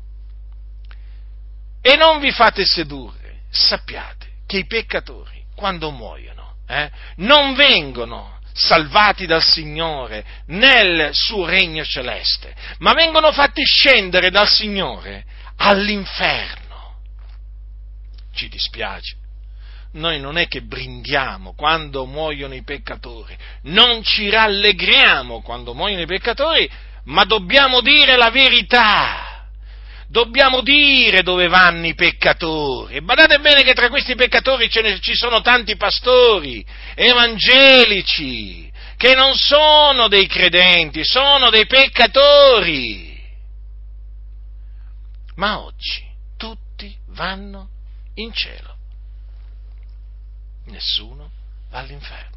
e 1.83 1.97
non 1.97 2.19
vi 2.21 2.31
fate 2.31 2.65
sedurre. 2.65 3.43
Sappiate 3.51 4.27
che 4.47 4.59
i 4.59 4.67
peccatori, 4.67 5.45
quando 5.55 5.91
muoiono, 5.91 6.57
eh, 6.67 6.91
non 7.17 7.55
vengono 7.55 8.38
salvati 8.59 9.25
dal 9.25 9.43
Signore 9.43 10.25
nel 10.47 11.11
suo 11.13 11.47
regno 11.47 11.85
celeste, 11.85 12.55
ma 12.79 12.93
vengono 12.93 13.33
fatti 13.33 13.63
scendere 13.65 14.31
dal 14.31 14.49
Signore 14.49 15.25
all'inferno. 15.57 16.97
Ci 18.35 18.49
dispiace. 18.49 19.17
Noi 19.93 20.21
non 20.21 20.37
è 20.37 20.49
che 20.49 20.63
brindiamo 20.63 21.55
quando 21.55 22.05
muoiono 22.05 22.55
i 22.55 22.63
peccatori, 22.63 23.37
non 23.63 24.03
ci 24.03 24.29
rallegriamo 24.29 25.41
quando 25.41 25.73
muoiono 25.73 26.03
i 26.03 26.07
peccatori, 26.07 26.69
ma 27.05 27.25
dobbiamo 27.25 27.81
dire 27.81 28.17
la 28.17 28.31
verità 28.31 29.28
dobbiamo 30.09 30.63
dire 30.63 31.23
dove 31.23 31.49
vanno 31.49 31.87
i 31.87 31.95
peccatori. 31.95 32.97
E 32.97 33.03
badate 33.03 33.39
bene 33.39 33.63
che 33.63 33.75
tra 33.75 33.89
questi 33.89 34.15
peccatori 34.15 34.69
ne, 34.83 34.99
ci 35.01 35.15
sono 35.15 35.41
tanti 35.43 35.77
pastori 35.77 36.65
evangelici 36.95 38.71
che 38.97 39.15
non 39.15 39.35
sono 39.37 40.09
dei 40.09 40.27
credenti, 40.27 41.05
sono 41.05 41.51
dei 41.51 41.67
peccatori. 41.67 43.17
Ma 45.37 45.61
oggi 45.61 46.05
tutti 46.37 46.93
vanno 47.11 47.69
in 48.15 48.33
cielo, 48.33 48.77
nessuno 50.67 51.31
va 51.71 51.79
all'inferno. 51.79 52.37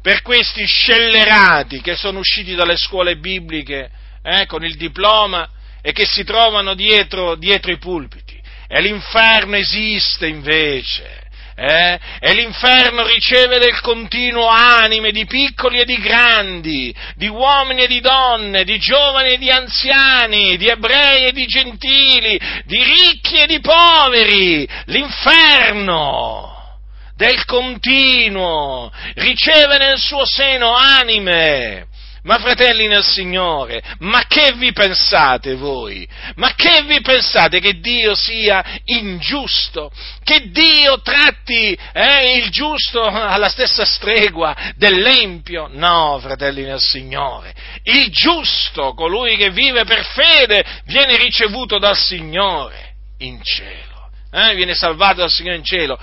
Per 0.00 0.22
questi 0.22 0.64
scellerati 0.64 1.82
che 1.82 1.94
sono 1.94 2.20
usciti 2.20 2.54
dalle 2.54 2.78
scuole 2.78 3.18
bibliche 3.18 3.90
eh, 4.22 4.46
con 4.46 4.64
il 4.64 4.76
diploma 4.76 5.46
e 5.82 5.92
che 5.92 6.06
si 6.06 6.24
trovano 6.24 6.74
dietro, 6.74 7.34
dietro 7.36 7.70
i 7.70 7.78
pulpiti. 7.78 8.38
E 8.68 8.80
l'inferno 8.80 9.56
esiste 9.56 10.26
invece. 10.26 11.18
Eh? 11.56 11.98
E 12.20 12.32
l'inferno 12.32 13.04
riceve 13.04 13.58
del 13.58 13.80
continuo 13.80 14.46
anime 14.46 15.10
di 15.10 15.26
piccoli 15.26 15.78
e 15.78 15.84
di 15.84 15.98
grandi, 15.98 16.94
di 17.16 17.28
uomini 17.28 17.82
e 17.82 17.86
di 17.86 18.00
donne, 18.00 18.64
di 18.64 18.78
giovani 18.78 19.32
e 19.32 19.38
di 19.38 19.50
anziani, 19.50 20.56
di 20.56 20.68
ebrei 20.68 21.26
e 21.26 21.32
di 21.32 21.44
gentili, 21.44 22.40
di 22.64 22.82
ricchi 22.82 23.36
e 23.40 23.46
di 23.46 23.60
poveri. 23.60 24.66
L'inferno 24.86 26.78
del 27.14 27.44
continuo 27.44 28.90
riceve 29.16 29.76
nel 29.76 29.98
suo 29.98 30.24
seno 30.24 30.74
anime 30.74 31.88
ma 32.22 32.38
fratelli 32.38 32.86
nel 32.86 33.02
Signore, 33.02 33.82
ma 34.00 34.24
che 34.26 34.52
vi 34.54 34.72
pensate 34.72 35.54
voi? 35.54 36.06
Ma 36.36 36.54
che 36.54 36.82
vi 36.82 37.00
pensate 37.00 37.60
che 37.60 37.80
Dio 37.80 38.14
sia 38.14 38.64
ingiusto? 38.84 39.90
Che 40.22 40.50
Dio 40.50 41.00
tratti 41.00 41.76
eh, 41.92 42.36
il 42.36 42.50
giusto 42.50 43.02
alla 43.02 43.48
stessa 43.48 43.84
stregua 43.84 44.54
dell'empio? 44.76 45.68
No, 45.72 46.18
fratelli 46.20 46.62
nel 46.62 46.80
Signore. 46.80 47.54
Il 47.84 48.10
giusto, 48.10 48.92
colui 48.94 49.36
che 49.36 49.50
vive 49.50 49.84
per 49.84 50.04
fede, 50.04 50.64
viene 50.84 51.16
ricevuto 51.16 51.78
dal 51.78 51.96
Signore 51.96 52.94
in 53.18 53.42
cielo. 53.42 54.10
Eh, 54.32 54.54
viene 54.54 54.74
salvato 54.74 55.16
dal 55.20 55.30
Signore 55.30 55.56
in 55.56 55.64
cielo 55.64 55.98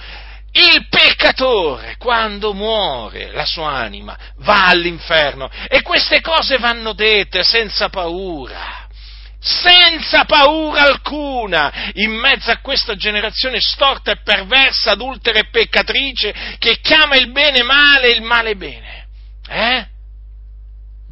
il 0.52 0.88
peccatore, 0.90 1.96
quando 1.98 2.54
muore, 2.54 3.32
la 3.32 3.46
sua 3.46 3.74
anima 3.74 4.18
va 4.38 4.68
all'inferno 4.68 5.50
e 5.68 5.82
queste 5.82 6.22
cose 6.22 6.58
vanno 6.58 6.94
dette 6.94 7.44
senza 7.44 7.90
paura 7.90 8.86
senza 9.40 10.26
paura 10.26 10.82
alcuna, 10.82 11.92
in 11.94 12.12
mezzo 12.12 12.52
a 12.52 12.58
questa 12.58 12.96
generazione 12.96 13.60
storta 13.62 14.12
e 14.12 14.22
perversa, 14.22 14.92
adultera 14.92 15.40
e 15.40 15.50
peccatrice, 15.50 16.34
che 16.58 16.80
chiama 16.82 17.16
il 17.16 17.32
bene 17.32 17.64
male 17.64 18.08
e 18.08 18.16
il 18.16 18.24
male 18.24 18.56
bene. 18.56 19.08
Eh? 19.48 19.88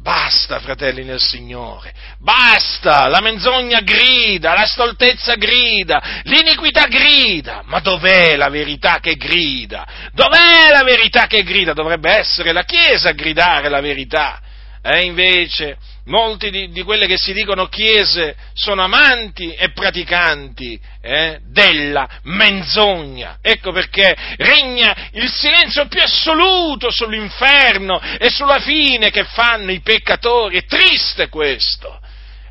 Basta, 0.06 0.60
fratelli 0.60 1.02
nel 1.02 1.18
Signore, 1.18 1.92
basta, 2.20 3.08
la 3.08 3.20
menzogna 3.20 3.80
grida, 3.80 4.54
la 4.54 4.64
stoltezza 4.64 5.34
grida, 5.34 6.20
l'iniquità 6.22 6.86
grida, 6.86 7.62
ma 7.64 7.80
dov'è 7.80 8.36
la 8.36 8.48
verità 8.48 9.00
che 9.00 9.16
grida? 9.16 9.84
Dov'è 10.12 10.70
la 10.70 10.84
verità 10.84 11.26
che 11.26 11.42
grida? 11.42 11.72
Dovrebbe 11.72 12.08
essere 12.08 12.52
la 12.52 12.62
Chiesa 12.62 13.08
a 13.08 13.14
gridare 13.14 13.68
la 13.68 13.80
verità. 13.80 14.40
E 14.80 15.06
invece 15.06 15.76
molti 16.06 16.50
di, 16.50 16.70
di, 16.70 16.82
quelle 16.82 17.06
che 17.06 17.16
si 17.16 17.32
dicono 17.32 17.66
chiese 17.66 18.36
sono 18.52 18.82
amanti 18.82 19.52
e 19.54 19.70
praticanti 19.70 20.78
eh, 21.00 21.38
della 21.48 22.08
menzogna. 22.24 23.38
Ecco 23.40 23.72
perché 23.72 24.14
regna 24.36 24.94
il 25.12 25.30
silenzio 25.30 25.86
più 25.86 26.02
assoluto 26.02 26.90
sull'inferno 26.90 28.00
e 28.18 28.30
sulla 28.30 28.58
fine 28.58 29.10
che 29.10 29.24
fanno 29.24 29.70
i 29.70 29.80
peccatori. 29.80 30.58
È 30.58 30.64
triste 30.64 31.28
questo. 31.28 32.00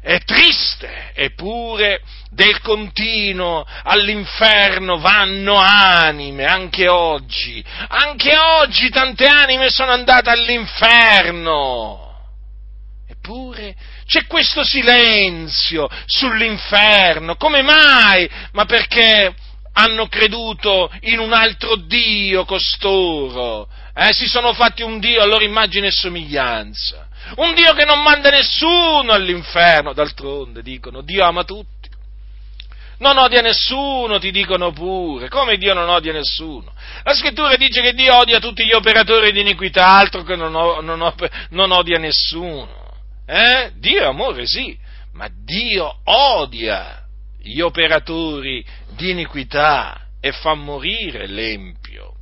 È 0.02 0.20
triste, 0.20 1.14
eppure 1.16 2.00
del 2.30 2.62
continuo 2.62 3.66
all'inferno 3.84 5.00
vanno 5.00 5.56
anime, 5.56 6.46
anche 6.46 6.88
oggi. 6.88 7.64
Anche 7.88 8.38
oggi 8.38 8.90
tante 8.92 9.26
anime 9.26 9.72
sono 9.72 9.94
andate 9.94 10.30
all'inferno. 10.30 12.05
Eppure 13.26 13.76
c'è 14.06 14.28
questo 14.28 14.64
silenzio 14.64 15.90
sull'inferno. 16.06 17.36
Come 17.38 17.64
mai? 17.64 18.30
Ma 18.52 18.66
perché 18.66 19.34
hanno 19.74 20.08
creduto 20.08 20.92
in 21.02 21.18
un 21.18 21.34
altro 21.34 21.76
Dio 21.76 22.46
costoro? 22.46 23.68
Eh, 23.96 24.14
si 24.14 24.28
sono 24.28 24.54
fatti 24.54 24.84
un 24.84 25.00
Dio 25.00 25.24
a 25.24 25.26
loro 25.26 25.44
immagine 25.44 25.88
e 25.88 25.92
somiglianza. 25.92 27.08
Un 27.38 27.56
Dio 27.56 27.74
che 27.74 27.84
non 27.84 28.04
manda 28.04 28.30
nessuno 28.30 29.12
all'inferno. 29.12 29.94
D'altronde 29.94 30.62
dicono, 30.62 31.02
Dio 31.02 31.26
ama 31.26 31.44
tutti. 31.44 31.74
Non 33.00 33.18
odia 33.18 33.42
nessuno, 33.42 34.20
ti 34.20 34.30
dicono 34.30 34.72
pure. 34.72 35.30
Come 35.30 35.58
Dio 35.58 35.74
non 35.74 35.90
odia 35.90 36.14
nessuno? 36.14 36.72
La 37.02 37.16
scrittura 37.16 37.56
dice 37.56 37.82
che 37.82 37.94
Dio 37.94 38.16
odia 38.16 38.40
tutti 38.40 38.64
gli 38.64 38.74
operatori 38.74 39.32
di 39.32 39.42
iniquità, 39.42 39.88
altro 39.88 40.22
che 40.22 40.36
non, 40.36 40.52
non, 40.52 41.14
non 41.50 41.72
odia 41.72 41.98
nessuno. 41.98 42.84
Eh? 43.26 43.72
Dio 43.78 44.02
è 44.02 44.06
amore, 44.06 44.46
sì, 44.46 44.78
ma 45.14 45.30
Dio 45.32 46.00
odia 46.04 47.04
gli 47.40 47.60
operatori 47.60 48.66
di 48.96 49.12
iniquità 49.12 50.08
e 50.20 50.32
fa 50.32 50.54
morire 50.54 51.28
l'empio. 51.28 52.14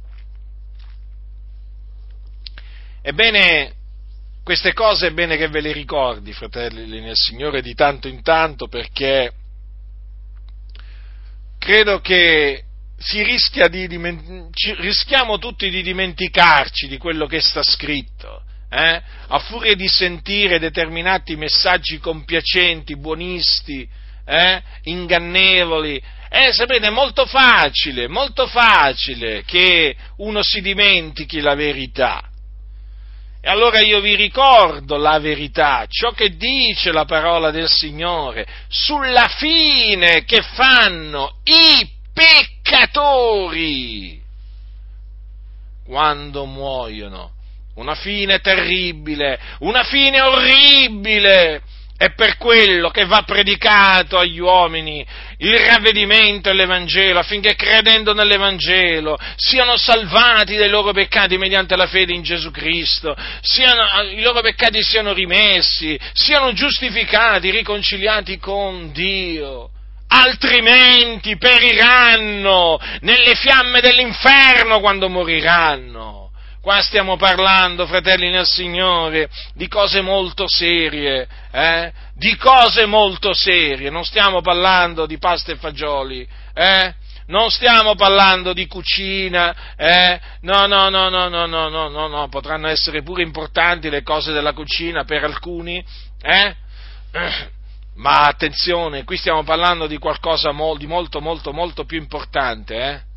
Ebbene, 3.01 3.73
queste 4.43 4.73
cose 4.73 5.07
è 5.07 5.11
bene 5.11 5.37
che 5.37 5.47
ve 5.47 5.61
le 5.61 5.71
ricordi, 5.73 6.33
fratelli 6.33 7.01
nel 7.01 7.15
Signore, 7.15 7.61
di 7.61 7.73
tanto 7.73 8.07
in 8.07 8.21
tanto, 8.21 8.67
perché 8.67 9.31
credo 11.57 11.99
che 11.99 12.63
rischia 13.11 13.67
di, 13.67 13.87
rischiamo 14.77 15.37
tutti 15.37 15.69
di 15.69 15.81
dimenticarci 15.81 16.87
di 16.87 16.97
quello 16.97 17.25
che 17.25 17.41
sta 17.41 17.61
scritto 17.61 18.43
eh? 18.73 19.01
a 19.27 19.39
furia 19.39 19.75
di 19.75 19.87
sentire 19.87 20.57
determinati 20.57 21.35
messaggi 21.35 21.99
compiacenti, 21.99 22.97
buonisti, 22.97 23.87
eh? 24.25 24.61
ingannevoli, 24.83 26.01
eh, 26.29 26.51
sapete, 26.51 26.87
è 26.87 26.89
molto 26.89 27.27
facile, 27.27 28.07
molto 28.07 28.47
facile 28.47 29.43
che 29.45 29.95
uno 30.17 30.41
si 30.41 30.61
dimentichi 30.61 31.39
la 31.39 31.53
verità. 31.53 32.27
E 33.45 33.49
allora 33.49 33.81
io 33.81 33.99
vi 33.99 34.15
ricordo 34.15 34.95
la 34.95 35.19
verità, 35.19 35.85
ciò 35.87 36.11
che 36.11 36.37
dice 36.37 36.91
la 36.91 37.05
parola 37.05 37.51
del 37.51 37.67
Signore 37.67 38.47
sulla 38.69 39.27
fine 39.27 40.23
che 40.23 40.41
fanno 40.41 41.39
i 41.43 41.87
peccatori 42.13 44.21
quando 45.85 46.45
muoiono 46.45 47.33
una 47.75 47.95
fine 47.95 48.39
terribile, 48.39 49.39
una 49.59 49.83
fine 49.83 50.21
orribile. 50.21 51.61
È 51.95 52.11
per 52.15 52.37
quello 52.37 52.89
che 52.89 53.05
va 53.05 53.21
predicato 53.21 54.17
agli 54.17 54.39
uomini 54.39 55.05
il 55.37 55.55
ravvedimento 55.57 56.49
e 56.49 56.53
l'Evangelo, 56.53 57.19
affinché 57.19 57.55
credendo 57.55 58.13
nell'Evangelo 58.13 59.17
siano 59.37 59.77
salvati 59.77 60.57
dai 60.57 60.69
loro 60.69 60.91
peccati 60.91 61.37
mediante 61.37 61.77
la 61.77 61.85
fede 61.85 62.13
in 62.13 62.23
Gesù 62.23 62.51
Cristo, 62.51 63.15
siano, 63.41 63.85
i 64.09 64.21
loro 64.21 64.41
peccati 64.41 64.81
siano 64.81 65.13
rimessi, 65.13 65.97
siano 66.11 66.51
giustificati, 66.51 67.51
riconciliati 67.51 68.37
con 68.37 68.91
Dio 68.91 69.69
altrimenti 70.13 71.37
periranno 71.37 72.79
nelle 73.01 73.33
fiamme 73.35 73.81
dell'inferno 73.81 74.79
quando 74.79 75.09
moriranno. 75.09 76.22
Qua 76.63 76.79
stiamo 76.79 77.17
parlando, 77.17 77.85
fratelli 77.85 78.29
nel 78.29 78.45
Signore, 78.45 79.29
di 79.53 79.67
cose 79.67 79.99
molto 79.99 80.45
serie, 80.47 81.27
eh? 81.51 81.91
di 82.15 82.37
cose 82.37 82.85
molto 82.85 83.33
serie, 83.33 83.89
non 83.89 84.05
stiamo 84.05 84.39
parlando 84.39 85.05
di 85.05 85.17
pasta 85.17 85.51
e 85.51 85.57
fagioli, 85.57 86.25
eh? 86.53 86.93
non 87.25 87.49
stiamo 87.49 87.95
parlando 87.95 88.53
di 88.53 88.65
cucina, 88.67 89.75
eh? 89.75 90.17
no, 90.43 90.65
no, 90.65 90.87
no, 90.87 91.09
no, 91.09 91.27
no, 91.27 91.45
no, 91.47 91.67
no, 91.67 91.89
no, 91.89 92.07
no, 92.07 92.29
potranno 92.29 92.69
essere 92.69 93.03
pure 93.03 93.23
importanti 93.23 93.89
le 93.89 94.01
cose 94.01 94.31
della 94.31 94.53
cucina 94.53 95.03
per 95.03 95.25
alcuni, 95.25 95.83
eh? 96.21 96.55
ma 97.95 98.21
attenzione, 98.21 99.03
qui 99.03 99.17
stiamo 99.17 99.43
parlando 99.43 99.85
di 99.85 99.97
qualcosa 99.97 100.53
di 100.77 100.87
molto, 100.87 101.19
molto, 101.19 101.51
molto 101.51 101.83
più 101.83 101.97
importante, 101.97 102.75
eh? 102.77 103.12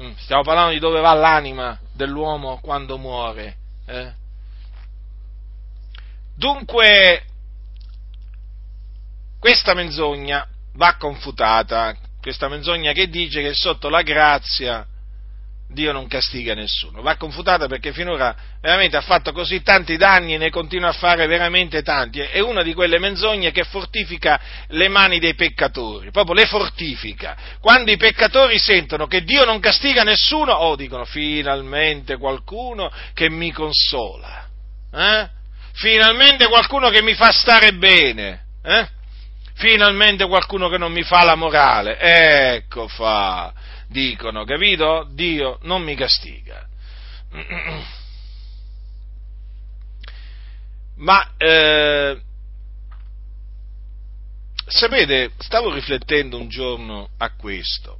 Mm, 0.00 0.12
stiamo 0.16 0.42
parlando 0.42 0.72
di 0.72 0.78
dove 0.78 1.00
va 1.00 1.12
l'anima 1.12 1.78
dell'uomo 1.92 2.58
quando 2.62 2.96
muore. 2.96 3.56
Eh? 3.86 4.12
Dunque, 6.34 7.24
questa 9.38 9.74
menzogna 9.74 10.46
va 10.74 10.96
confutata, 10.96 11.94
questa 12.20 12.48
menzogna 12.48 12.92
che 12.92 13.08
dice 13.08 13.42
che 13.42 13.52
sotto 13.52 13.90
la 13.90 14.02
grazia 14.02 14.86
Dio 15.72 15.92
non 15.92 16.08
castiga 16.08 16.54
nessuno. 16.54 17.00
Va 17.00 17.16
confutata 17.16 17.68
perché 17.68 17.92
finora 17.92 18.34
veramente 18.60 18.96
ha 18.96 19.02
fatto 19.02 19.32
così 19.32 19.62
tanti 19.62 19.96
danni 19.96 20.34
e 20.34 20.38
ne 20.38 20.50
continua 20.50 20.88
a 20.88 20.92
fare 20.92 21.26
veramente 21.26 21.82
tanti. 21.82 22.18
È 22.18 22.40
una 22.40 22.62
di 22.62 22.74
quelle 22.74 22.98
menzogne 22.98 23.52
che 23.52 23.62
fortifica 23.62 24.40
le 24.68 24.88
mani 24.88 25.20
dei 25.20 25.34
peccatori, 25.34 26.10
proprio 26.10 26.34
le 26.34 26.46
fortifica. 26.46 27.36
Quando 27.60 27.92
i 27.92 27.96
peccatori 27.96 28.58
sentono 28.58 29.06
che 29.06 29.22
Dio 29.22 29.44
non 29.44 29.60
castiga 29.60 30.02
nessuno, 30.02 30.52
oh, 30.52 30.74
dicono 30.74 31.04
finalmente 31.04 32.16
qualcuno 32.16 32.90
che 33.14 33.30
mi 33.30 33.52
consola. 33.52 34.48
Eh? 34.92 35.28
Finalmente 35.74 36.48
qualcuno 36.48 36.90
che 36.90 37.00
mi 37.00 37.14
fa 37.14 37.30
stare 37.30 37.74
bene. 37.74 38.46
Eh? 38.64 38.88
Finalmente 39.54 40.26
qualcuno 40.26 40.68
che 40.68 40.78
non 40.78 40.90
mi 40.90 41.04
fa 41.04 41.22
la 41.22 41.36
morale. 41.36 41.96
Ecco 41.98 42.88
fa 42.88 43.52
dicono, 43.90 44.44
capito? 44.44 45.08
Dio 45.12 45.58
non 45.62 45.82
mi 45.82 45.94
castiga. 45.94 46.66
Ma 50.96 51.32
eh, 51.36 52.20
sapete, 54.66 55.32
stavo 55.38 55.72
riflettendo 55.72 56.36
un 56.38 56.48
giorno 56.48 57.10
a 57.18 57.34
questo. 57.34 57.98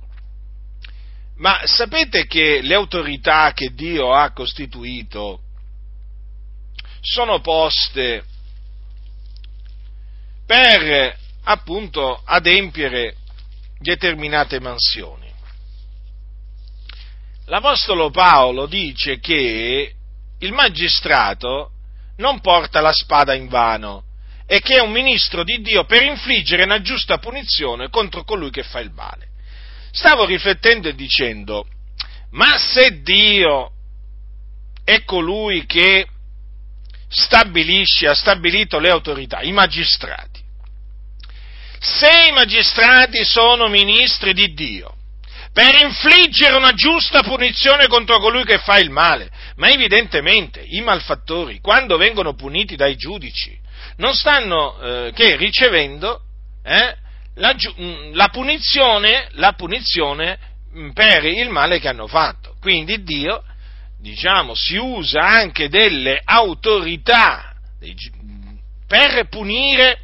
Ma 1.37 1.61
sapete 1.64 2.26
che 2.26 2.61
le 2.62 2.74
autorità 2.74 3.53
che 3.53 3.72
Dio 3.72 4.12
ha 4.12 4.31
costituito 4.33 5.40
sono 7.00 7.40
poste 7.40 8.24
per 10.44 11.16
appunto 11.44 12.20
adempiere 12.22 13.16
determinate 13.79 14.61
mansioni? 14.61 15.29
l'Apostolo 17.50 18.10
Paolo 18.10 18.66
dice 18.66 19.18
che 19.18 19.92
il 20.38 20.52
magistrato 20.52 21.72
non 22.18 22.40
porta 22.40 22.80
la 22.80 22.92
spada 22.92 23.34
in 23.34 23.48
vano 23.48 24.04
e 24.46 24.60
che 24.60 24.76
è 24.76 24.80
un 24.80 24.92
ministro 24.92 25.42
di 25.42 25.60
Dio 25.60 25.84
per 25.84 26.02
infliggere 26.02 26.62
una 26.62 26.80
giusta 26.80 27.18
punizione 27.18 27.90
contro 27.90 28.22
colui 28.22 28.50
che 28.50 28.62
fa 28.62 28.78
il 28.78 28.92
male. 28.92 29.28
Stavo 29.90 30.24
riflettendo 30.24 30.88
e 30.88 30.94
dicendo, 30.94 31.66
ma 32.30 32.56
se 32.56 33.02
Dio 33.02 33.72
è 34.84 35.02
colui 35.04 35.66
che 35.66 36.06
stabilisce, 37.08 38.06
ha 38.06 38.14
stabilito 38.14 38.78
le 38.78 38.90
autorità, 38.90 39.40
i 39.40 39.50
magistrati, 39.50 40.40
se 41.80 42.28
i 42.28 42.32
magistrati 42.32 43.24
sono 43.24 43.66
ministri 43.68 44.32
di 44.34 44.52
Dio, 44.54 44.94
per 45.52 45.74
infliggere 45.82 46.56
una 46.56 46.72
giusta 46.72 47.22
punizione 47.22 47.86
contro 47.88 48.18
colui 48.18 48.44
che 48.44 48.58
fa 48.58 48.78
il 48.78 48.90
male. 48.90 49.30
Ma 49.56 49.68
evidentemente 49.68 50.62
i 50.64 50.80
malfattori, 50.80 51.60
quando 51.60 51.96
vengono 51.96 52.34
puniti 52.34 52.76
dai 52.76 52.96
giudici, 52.96 53.58
non 53.96 54.14
stanno 54.14 54.80
eh, 54.80 55.12
che 55.12 55.36
ricevendo 55.36 56.22
eh, 56.62 56.96
la, 57.34 57.54
mm, 57.54 58.14
la, 58.14 58.28
punizione, 58.28 59.28
la 59.32 59.52
punizione 59.52 60.38
mm, 60.74 60.90
per 60.90 61.24
il 61.24 61.48
male 61.50 61.80
che 61.80 61.88
hanno 61.88 62.06
fatto. 62.06 62.54
Quindi 62.60 63.02
Dio, 63.02 63.42
diciamo, 63.98 64.54
si 64.54 64.76
usa 64.76 65.20
anche 65.20 65.68
delle 65.68 66.20
autorità 66.24 67.54
per 68.86 69.28
punire 69.28 70.00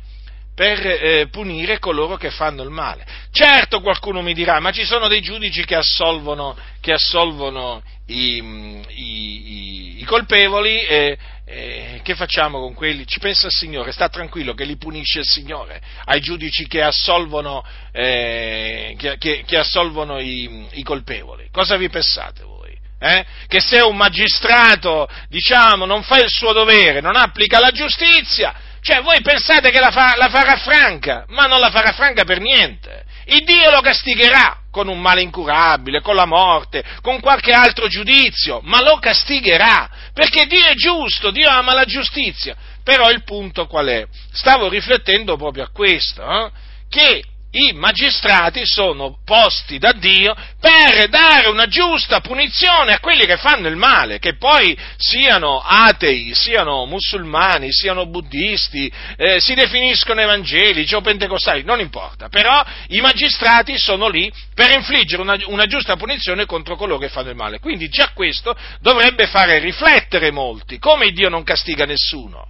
per 0.56 0.86
eh, 0.86 1.28
punire 1.28 1.78
coloro 1.78 2.16
che 2.16 2.30
fanno 2.30 2.62
il 2.62 2.70
male. 2.70 3.04
Certo 3.30 3.82
qualcuno 3.82 4.22
mi 4.22 4.32
dirà, 4.32 4.58
ma 4.58 4.72
ci 4.72 4.86
sono 4.86 5.06
dei 5.06 5.20
giudici 5.20 5.66
che 5.66 5.74
assolvono, 5.74 6.56
che 6.80 6.94
assolvono 6.94 7.82
i, 8.06 8.38
i, 8.38 8.92
i, 8.94 10.00
i, 10.00 10.04
colpevoli 10.04 10.80
e, 10.80 11.18
e, 11.44 12.00
che 12.02 12.14
facciamo 12.14 12.58
con 12.58 12.72
quelli? 12.72 13.06
Ci 13.06 13.18
pensa 13.18 13.48
il 13.48 13.52
Signore, 13.52 13.92
sta 13.92 14.08
tranquillo 14.08 14.54
che 14.54 14.64
li 14.64 14.78
punisce 14.78 15.18
il 15.18 15.26
Signore, 15.26 15.82
ai 16.06 16.20
giudici 16.20 16.66
che 16.66 16.80
assolvono, 16.80 17.62
eh, 17.92 18.94
che, 18.96 19.18
che, 19.18 19.44
che 19.46 19.58
assolvono 19.58 20.18
i, 20.20 20.82
colpevoli. 20.84 21.48
Cosa 21.52 21.76
vi 21.76 21.90
pensate 21.90 22.44
voi? 22.44 22.74
Eh? 22.98 23.26
Che 23.46 23.60
se 23.60 23.82
un 23.82 23.94
magistrato, 23.94 25.06
diciamo, 25.28 25.84
non 25.84 26.02
fa 26.02 26.18
il 26.18 26.30
suo 26.30 26.54
dovere, 26.54 27.02
non 27.02 27.14
applica 27.14 27.60
la 27.60 27.72
giustizia, 27.72 28.54
cioè, 28.86 29.02
voi 29.02 29.20
pensate 29.20 29.72
che 29.72 29.80
la, 29.80 29.90
fa, 29.90 30.14
la 30.16 30.28
farà 30.28 30.56
franca, 30.58 31.24
ma 31.30 31.46
non 31.46 31.58
la 31.58 31.70
farà 31.70 31.90
franca 31.90 32.22
per 32.22 32.38
niente. 32.38 33.04
Il 33.24 33.42
Dio 33.42 33.68
lo 33.72 33.80
castigherà 33.80 34.60
con 34.70 34.86
un 34.86 35.00
male 35.00 35.22
incurabile, 35.22 36.00
con 36.00 36.14
la 36.14 36.24
morte, 36.24 36.84
con 37.02 37.18
qualche 37.18 37.50
altro 37.50 37.88
giudizio, 37.88 38.60
ma 38.62 38.80
lo 38.80 38.98
castigherà, 39.00 39.90
perché 40.12 40.46
Dio 40.46 40.64
è 40.66 40.74
giusto, 40.74 41.32
Dio 41.32 41.48
ama 41.48 41.74
la 41.74 41.84
giustizia. 41.84 42.54
Però 42.84 43.10
il 43.10 43.24
punto 43.24 43.66
qual 43.66 43.86
è? 43.86 44.06
Stavo 44.30 44.68
riflettendo 44.68 45.36
proprio 45.36 45.64
a 45.64 45.70
questo, 45.72 46.22
eh? 46.22 46.50
che 46.88 47.24
i 47.52 47.72
magistrati 47.72 48.62
sono 48.64 49.18
posti 49.24 49.78
da 49.78 49.92
Dio 49.92 50.34
per 50.60 51.08
dare 51.08 51.48
una 51.48 51.66
giusta 51.66 52.20
punizione 52.20 52.92
a 52.92 53.00
quelli 53.00 53.24
che 53.24 53.36
fanno 53.36 53.68
il 53.68 53.76
male, 53.76 54.18
che 54.18 54.36
poi 54.36 54.76
siano 54.96 55.60
atei, 55.60 56.34
siano 56.34 56.84
musulmani, 56.86 57.72
siano 57.72 58.06
buddisti, 58.06 58.92
eh, 59.16 59.40
si 59.40 59.54
definiscono 59.54 60.20
evangelici 60.20 60.94
o 60.94 61.00
pentecostali, 61.00 61.62
non 61.62 61.80
importa, 61.80 62.28
però 62.28 62.62
i 62.88 63.00
magistrati 63.00 63.78
sono 63.78 64.08
lì 64.08 64.30
per 64.54 64.72
infliggere 64.72 65.22
una, 65.22 65.36
una 65.46 65.66
giusta 65.66 65.96
punizione 65.96 66.46
contro 66.46 66.76
coloro 66.76 66.98
che 66.98 67.08
fanno 67.08 67.30
il 67.30 67.36
male. 67.36 67.60
Quindi 67.60 67.88
già 67.88 68.10
questo 68.12 68.56
dovrebbe 68.80 69.26
fare 69.26 69.58
riflettere 69.58 70.30
molti, 70.30 70.78
come 70.78 71.10
Dio 71.10 71.28
non 71.28 71.42
castiga 71.42 71.84
nessuno. 71.84 72.48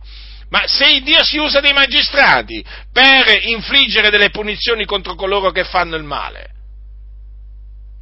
Ma 0.49 0.67
se 0.67 1.01
Dio 1.01 1.25
si 1.25 1.39
usa 1.39 1.61
dei 1.61 1.73
magistrati 1.73 2.65
per 2.93 3.47
infliggere 3.47 4.11
delle 4.11 4.31
punizioni 4.31 4.85
contro 4.85 5.15
coloro 5.15 5.51
che 5.51 5.65
fanno 5.65 5.97
il 5.97 6.05
male, 6.05 6.51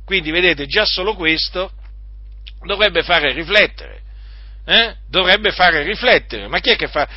quindi 0.04 0.30
vedete, 0.30 0.66
già 0.66 0.84
solo 0.84 1.14
questo 1.14 1.70
dovrebbe 2.66 3.02
fare 3.02 3.32
riflettere. 3.32 4.02
Eh? 4.66 4.96
Dovrebbe 5.08 5.52
fare 5.52 5.82
riflettere. 5.82 6.48
Ma 6.48 6.58
chi 6.60 6.70
è, 6.70 6.76
che 6.76 6.88
fa, 6.88 7.08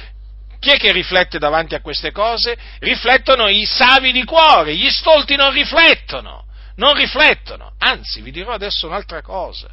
chi 0.60 0.70
è 0.70 0.78
che 0.78 0.92
riflette 0.92 1.38
davanti 1.38 1.76
a 1.76 1.82
queste 1.82 2.12
cose? 2.12 2.58
Riflettono 2.80 3.48
i 3.48 3.66
savi 3.66 4.12
di 4.12 4.24
cuore, 4.24 4.76
gli 4.76 4.90
stolti 4.90 5.36
non 5.36 5.52
riflettono, 5.52 6.46
non 6.76 6.94
riflettono. 6.94 7.74
Anzi, 7.78 8.22
vi 8.22 8.32
dirò 8.32 8.54
adesso 8.54 8.88
un'altra 8.88 9.22
cosa. 9.22 9.70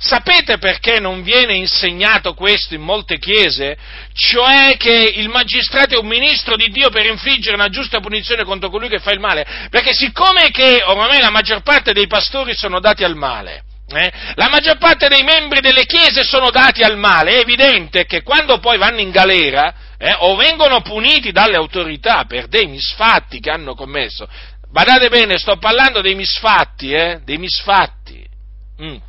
Sapete 0.00 0.58
perché 0.58 1.00
non 1.00 1.22
viene 1.22 1.54
insegnato 1.54 2.32
questo 2.32 2.74
in 2.74 2.82
molte 2.82 3.18
chiese? 3.18 3.76
Cioè 4.12 4.76
che 4.76 5.12
il 5.16 5.28
magistrato 5.28 5.96
è 5.96 5.98
un 5.98 6.06
ministro 6.06 6.54
di 6.54 6.68
Dio 6.68 6.88
per 6.88 7.04
infliggere 7.06 7.56
una 7.56 7.68
giusta 7.68 7.98
punizione 7.98 8.44
contro 8.44 8.70
colui 8.70 8.88
che 8.88 9.00
fa 9.00 9.10
il 9.10 9.18
male? 9.18 9.44
Perché 9.68 9.92
siccome 9.92 10.50
che 10.52 10.84
ormai 10.84 11.20
la 11.20 11.30
maggior 11.30 11.62
parte 11.62 11.92
dei 11.92 12.06
pastori 12.06 12.54
sono 12.54 12.78
dati 12.78 13.02
al 13.02 13.16
male, 13.16 13.64
eh, 13.88 14.12
la 14.36 14.48
maggior 14.48 14.78
parte 14.78 15.08
dei 15.08 15.24
membri 15.24 15.58
delle 15.60 15.84
chiese 15.84 16.22
sono 16.22 16.50
dati 16.50 16.84
al 16.84 16.96
male, 16.96 17.32
è 17.32 17.38
evidente 17.40 18.04
che 18.04 18.22
quando 18.22 18.60
poi 18.60 18.78
vanno 18.78 19.00
in 19.00 19.10
galera 19.10 19.74
eh, 19.98 20.14
o 20.18 20.36
vengono 20.36 20.80
puniti 20.80 21.32
dalle 21.32 21.56
autorità 21.56 22.24
per 22.24 22.46
dei 22.46 22.68
misfatti 22.68 23.40
che 23.40 23.50
hanno 23.50 23.74
commesso, 23.74 24.28
badate 24.70 25.08
bene, 25.08 25.38
sto 25.38 25.56
parlando 25.56 26.00
dei 26.00 26.14
misfatti, 26.14 26.92
eh, 26.92 27.20
dei 27.24 27.38
misfatti. 27.38 28.24
Mm 28.80 29.07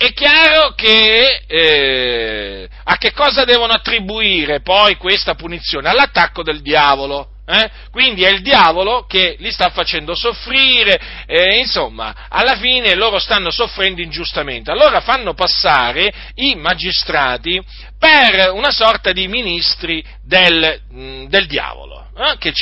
è 0.00 0.14
chiaro 0.14 0.72
che 0.74 1.42
eh, 1.46 2.68
a 2.84 2.96
che 2.96 3.12
cosa 3.12 3.44
devono 3.44 3.74
attribuire 3.74 4.62
poi 4.62 4.96
questa 4.96 5.34
punizione? 5.34 5.90
All'attacco 5.90 6.42
del 6.42 6.62
diavolo. 6.62 7.32
Eh? 7.44 7.70
Quindi 7.90 8.22
è 8.22 8.30
il 8.30 8.40
diavolo 8.40 9.04
che 9.06 9.36
li 9.40 9.50
sta 9.50 9.68
facendo 9.68 10.14
soffrire, 10.14 10.98
eh, 11.26 11.58
insomma, 11.58 12.28
alla 12.30 12.56
fine 12.56 12.94
loro 12.94 13.18
stanno 13.18 13.50
soffrendo 13.50 14.00
ingiustamente. 14.00 14.70
Allora 14.70 15.00
fanno 15.00 15.34
passare 15.34 16.10
i 16.36 16.54
magistrati 16.54 17.62
per 17.98 18.52
una 18.52 18.70
sorta 18.70 19.12
di 19.12 19.28
ministri 19.28 20.02
del, 20.22 20.80
mh, 20.88 21.24
del 21.24 21.46
diavolo. 21.46 22.06
Eh? 22.16 22.38
Che 22.38 22.54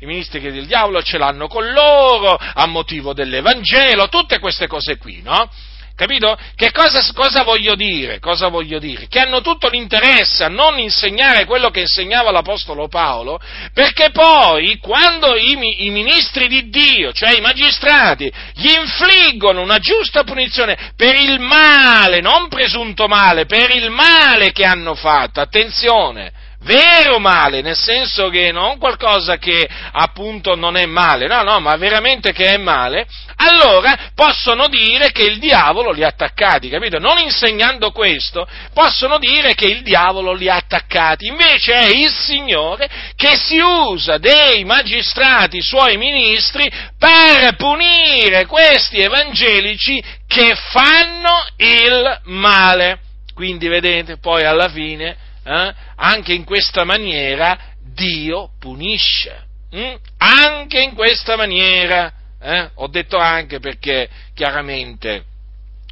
I 0.00 0.06
ministri 0.06 0.40
del 0.40 0.66
diavolo 0.66 1.02
ce 1.02 1.18
l'hanno 1.18 1.48
con 1.48 1.70
loro 1.70 2.34
a 2.38 2.64
motivo 2.66 3.12
dell'Evangelo, 3.12 4.08
tutte 4.08 4.38
queste 4.38 4.66
cose 4.66 4.96
qui, 4.96 5.20
no? 5.20 5.50
Capito? 5.98 6.38
Che 6.54 6.70
cosa, 6.70 7.00
cosa, 7.12 7.42
voglio 7.42 7.74
dire? 7.74 8.20
Cosa 8.20 8.46
voglio 8.46 8.78
dire? 8.78 9.08
Che 9.08 9.18
hanno 9.18 9.40
tutto 9.40 9.66
l'interesse 9.66 10.44
a 10.44 10.48
non 10.48 10.78
insegnare 10.78 11.44
quello 11.44 11.70
che 11.70 11.80
insegnava 11.80 12.30
l'Apostolo 12.30 12.86
Paolo, 12.86 13.40
perché 13.74 14.10
poi, 14.12 14.78
quando 14.78 15.34
i, 15.34 15.86
i 15.86 15.90
ministri 15.90 16.46
di 16.46 16.68
Dio, 16.68 17.12
cioè 17.12 17.36
i 17.36 17.40
magistrati, 17.40 18.32
gli 18.54 18.70
infliggono 18.70 19.60
una 19.60 19.80
giusta 19.80 20.22
punizione 20.22 20.92
per 20.94 21.16
il 21.16 21.40
male, 21.40 22.20
non 22.20 22.46
presunto 22.46 23.08
male, 23.08 23.46
per 23.46 23.74
il 23.74 23.90
male 23.90 24.52
che 24.52 24.64
hanno 24.64 24.94
fatto, 24.94 25.40
attenzione, 25.40 26.32
vero 26.62 27.18
male, 27.18 27.60
nel 27.60 27.76
senso 27.76 28.28
che 28.28 28.50
non 28.50 28.78
qualcosa 28.78 29.36
che 29.36 29.68
appunto 29.92 30.54
non 30.54 30.76
è 30.76 30.86
male, 30.86 31.26
no, 31.26 31.42
no, 31.42 31.60
ma 31.60 31.76
veramente 31.76 32.32
che 32.32 32.48
è 32.48 32.56
male, 32.56 33.06
allora 33.36 34.10
possono 34.14 34.66
dire 34.66 35.12
che 35.12 35.22
il 35.22 35.38
diavolo 35.38 35.92
li 35.92 36.02
ha 36.02 36.08
attaccati, 36.08 36.68
capito? 36.68 36.98
Non 36.98 37.18
insegnando 37.18 37.92
questo, 37.92 38.46
possono 38.74 39.18
dire 39.18 39.54
che 39.54 39.66
il 39.66 39.82
diavolo 39.82 40.32
li 40.32 40.48
ha 40.48 40.56
attaccati, 40.56 41.26
invece 41.26 41.74
è 41.74 41.88
il 41.90 42.10
Signore 42.10 42.88
che 43.14 43.36
si 43.36 43.58
usa 43.58 44.18
dei 44.18 44.64
magistrati, 44.64 45.62
suoi 45.62 45.96
ministri, 45.96 46.70
per 46.98 47.54
punire 47.56 48.46
questi 48.46 48.98
evangelici 48.98 50.02
che 50.26 50.56
fanno 50.70 51.46
il 51.56 52.20
male. 52.24 53.00
Quindi 53.34 53.68
vedete, 53.68 54.18
poi 54.18 54.44
alla 54.44 54.68
fine 54.68 55.27
eh, 55.48 55.74
anche 55.96 56.34
in 56.34 56.44
questa 56.44 56.84
maniera 56.84 57.58
Dio 57.94 58.50
punisce. 58.58 59.46
Mm? 59.74 59.94
Anche 60.18 60.80
in 60.80 60.94
questa 60.94 61.36
maniera. 61.36 62.12
Eh? 62.40 62.70
Ho 62.74 62.88
detto 62.88 63.16
anche 63.16 63.58
perché 63.58 64.08
chiaramente 64.34 65.24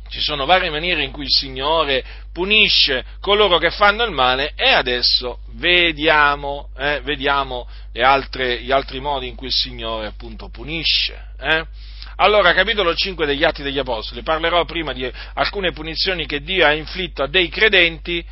ci 0.09 0.21
sono 0.21 0.45
varie 0.45 0.71
maniere 0.71 1.03
in 1.03 1.11
cui 1.11 1.25
il 1.25 1.31
Signore 1.31 2.05
punisce 2.33 3.05
coloro 3.21 3.59
che 3.59 3.71
fanno 3.71 4.05
il 4.05 4.13
male 4.13 4.53
e 4.55 4.69
adesso 4.69 5.41
vediamo, 5.55 6.69
eh, 6.77 7.01
vediamo 7.03 7.67
altre, 7.95 8.61
gli 8.61 8.71
altri 8.71 9.01
modi 9.01 9.27
in 9.27 9.35
cui 9.35 9.49
il 9.49 9.53
Signore 9.53 10.07
appunto 10.07 10.49
punisce. 10.51 11.31
Eh? 11.41 11.65
Allora, 12.17 12.53
capitolo 12.53 12.95
5 12.95 13.27
degli 13.27 13.43
Atti 13.43 13.63
degli 13.63 13.79
Apostoli, 13.79 14.23
parlerò 14.23 14.65
prima 14.65 14.93
di 14.93 15.11
alcune 15.35 15.73
punizioni 15.73 16.27
che 16.27 16.41
Dio 16.43 16.65
ha 16.65 16.73
inflitto 16.73 17.23
a 17.23 17.29
dei 17.29 17.49
credenti 17.49 18.25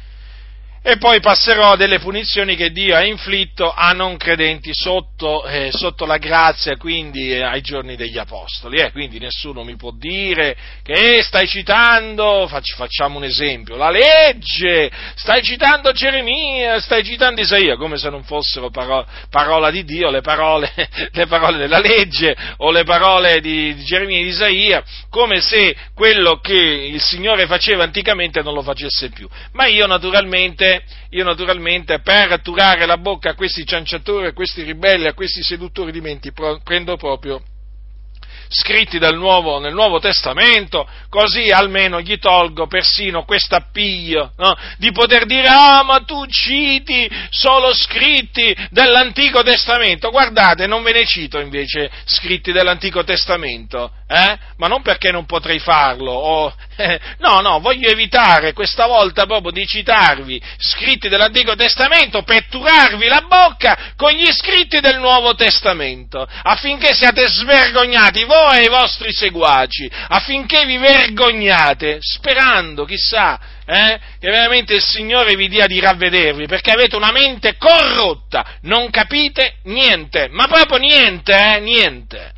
e 0.87 0.99
poi 0.99 1.19
passerò 1.21 1.73
a 1.73 1.77
delle 1.77 1.99
punizioni 1.99 2.57
che 2.57 2.71
Dio 2.71 2.95
ha 2.95 3.03
inflitto 3.03 3.73
a 3.73 3.93
non 3.93 4.19
credenti 4.19 4.69
sotto, 4.75 5.47
eh, 5.47 5.71
sotto 5.73 6.05
la 6.05 6.19
grazia, 6.19 6.77
quindi 6.77 7.31
eh, 7.31 7.43
ai 7.43 7.63
giorni 7.63 7.97
degli 7.97 8.19
Apostoli. 8.19 8.77
Eh, 8.77 8.93
quindi 8.93 9.19
nessuno 9.19 9.65
mi 9.65 9.77
può 9.77 9.93
dire 9.97 10.55
che 10.83 11.23
stai 11.23 11.49
citando, 11.49 12.47
fac- 12.49 12.75
facciamo 12.75 13.17
un 13.17 13.25
esempio, 13.25 13.77
la 13.77 13.89
legge, 13.89 14.91
stai 15.15 15.43
citando 15.43 15.91
Geremia, 15.93 16.79
stai 16.81 17.03
citando 17.03 17.41
Isaia, 17.41 17.77
come 17.77 17.97
se 17.97 18.11
non 18.11 18.23
fossero 18.23 18.69
paro- 18.69 19.07
parola 19.31 19.71
di 19.71 19.85
Dio 19.85 20.11
le 20.11 20.21
parole, 20.21 20.71
le 21.13 21.27
parole, 21.27 21.57
della 21.57 21.81
legge 21.81 22.37
o 22.59 22.71
le 22.71 22.85
parole 22.85 23.41
di, 23.41 23.75
di 23.75 23.85
Geremia 23.85 24.19
e 24.19 24.25
di 24.25 24.29
Isaia, 24.29 24.85
come 25.09 25.41
se 25.41 25.75
quello 25.95 26.41
che 26.41 26.53
il 26.53 27.01
Signore 27.01 27.47
faceva 27.47 27.85
anticamente 27.85 28.43
non 28.43 28.53
lo 28.53 28.61
facesse 28.61 29.09
più. 29.09 29.27
Ma 29.53 29.65
io 29.65 29.87
naturalmente 29.87 30.73
io 31.11 31.25
naturalmente 31.25 32.01
per 32.01 32.41
turare 32.41 32.87
la 32.87 32.99
bocca 32.99 33.31
a 33.31 33.35
questi 33.35 33.67
cianciatori, 33.67 34.27
a 34.27 34.33
questi 34.33 34.63
ribelli, 34.63 35.07
a 35.07 35.15
questi 35.15 35.43
seduttori 35.43 35.93
di 35.93 36.01
menti, 36.01 36.33
prendo 36.63 36.97
proprio 36.97 37.43
scritti 38.49 38.99
nuovo, 39.15 39.59
nel 39.59 39.75
Nuovo 39.75 39.99
Testamento, 39.99 40.89
così 41.09 41.51
almeno 41.51 42.01
gli 42.01 42.19
tolgo 42.19 42.67
persino 42.67 43.25
questo 43.25 43.57
appiglio 43.57 44.33
no? 44.37 44.57
di 44.79 44.93
poter 44.93 45.27
dire 45.27 45.49
ah 45.49 45.83
ma 45.83 46.01
tu 46.01 46.25
citi 46.27 47.11
solo 47.31 47.75
scritti 47.75 48.55
dell'Antico 48.71 49.43
Testamento, 49.43 50.11
guardate 50.11 50.67
non 50.67 50.83
ve 50.83 50.93
ne 50.93 51.05
cito 51.05 51.39
invece 51.39 51.91
scritti 52.05 52.53
dell'Antico 52.53 53.05
Testamento, 53.05 53.91
eh? 54.07 54.39
ma 54.59 54.67
non 54.67 54.83
perché 54.83 55.11
non 55.11 55.25
potrei 55.25 55.59
farlo, 55.59 56.13
o, 56.13 56.55
eh, 56.77 57.01
no, 57.19 57.41
no, 57.41 57.61
voglio 57.61 57.89
evitare 57.89 58.53
questa 58.53 58.87
volta 58.87 59.25
proprio 59.25 59.51
di 59.51 59.67
citarvi 59.67 60.41
scritti 60.59 61.09
dell'Antico 61.09 61.55
Testamento, 61.55 62.23
petturarvi 62.23 63.07
la 63.09 63.25
bocca 63.27 63.93
con 63.97 64.11
gli 64.11 64.31
scritti 64.33 64.81
del 64.81 64.99
Nuovo 64.99 65.35
Testamento, 65.35 66.27
affinché 66.43 66.93
siate 66.93 67.27
svergognati 67.27 68.25
voi 68.25 68.59
e 68.59 68.65
i 68.65 68.69
vostri 68.69 69.13
seguaci, 69.13 69.91
affinché 70.09 70.67
vi 70.67 70.77
vergognate, 70.77 71.99
sperando, 72.01 72.85
chissà, 72.85 73.41
eh, 73.67 73.99
che 74.21 74.31
veramente 74.31 74.75
il 74.75 74.83
Signore 74.83 75.35
vi 75.35 75.49
dia 75.49 75.67
di 75.67 75.81
ravvedervi, 75.81 76.47
perché 76.47 76.73
avete 76.73 76.97
una 76.97 77.11
mente 77.11 77.57
corrotta, 77.57 78.59
non 78.63 78.91
capite 78.91 79.57
niente, 79.65 80.29
ma 80.31 80.47
proprio 80.47 80.79
niente, 80.79 81.33
eh, 81.33 81.61
niente 81.61 82.34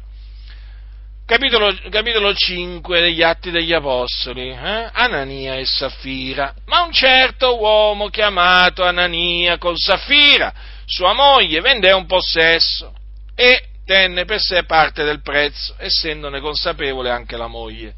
capitolo, 1.27 1.77
capitolo 1.91 2.33
5 2.33 3.01
degli 3.01 3.23
Atti 3.23 3.51
degli 3.51 3.73
Apostoli, 3.73 4.51
eh? 4.51 4.91
Anania 4.93 5.57
e 5.57 5.67
Saffira. 5.67 6.55
Ma 6.67 6.83
un 6.83 6.93
certo 6.93 7.59
uomo 7.59 8.09
chiamato 8.09 8.85
Anania 8.85 9.59
con 9.59 9.77
Saffira, 9.77 10.55
sua 10.87 11.13
moglie, 11.13 11.61
vende 11.61 11.93
un 11.93 12.07
possesso 12.07 12.95
e 13.35 13.65
tenne 13.85 14.25
per 14.25 14.41
sé 14.41 14.65
parte 14.65 15.05
del 15.05 15.21
prezzo, 15.21 15.75
essendone 15.79 16.41
consapevole 16.41 17.11
anche 17.11 17.37
la 17.37 17.49
moglie. 17.49 17.95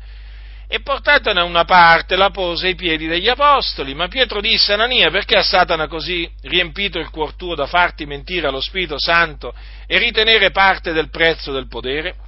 E 0.71 0.81
portatene 0.81 1.41
una 1.41 1.65
parte 1.65 2.15
la 2.17 2.29
pose 2.29 2.67
ai 2.67 2.75
piedi 2.75 3.07
degli 3.07 3.29
apostoli, 3.29 3.95
ma 3.95 4.09
Pietro 4.09 4.41
disse 4.41 4.73
Anania, 4.73 5.11
perché 5.11 5.37
a 5.39 5.43
Satana 5.43 5.87
così 5.87 6.31
riempito 6.43 6.99
il 6.99 7.09
cuor 7.09 7.35
tuo 7.35 7.55
da 7.55 7.67
farti 7.67 8.05
mentire 8.05 8.49
allo 8.49 8.61
Spirito 8.61 8.99
Santo 8.99 9.55
e 9.87 9.99
ritenere 9.99 10.51
parte 10.51 10.93
del 10.93 11.09
prezzo 11.09 11.53
del 11.53 11.69
podere? 11.69 12.28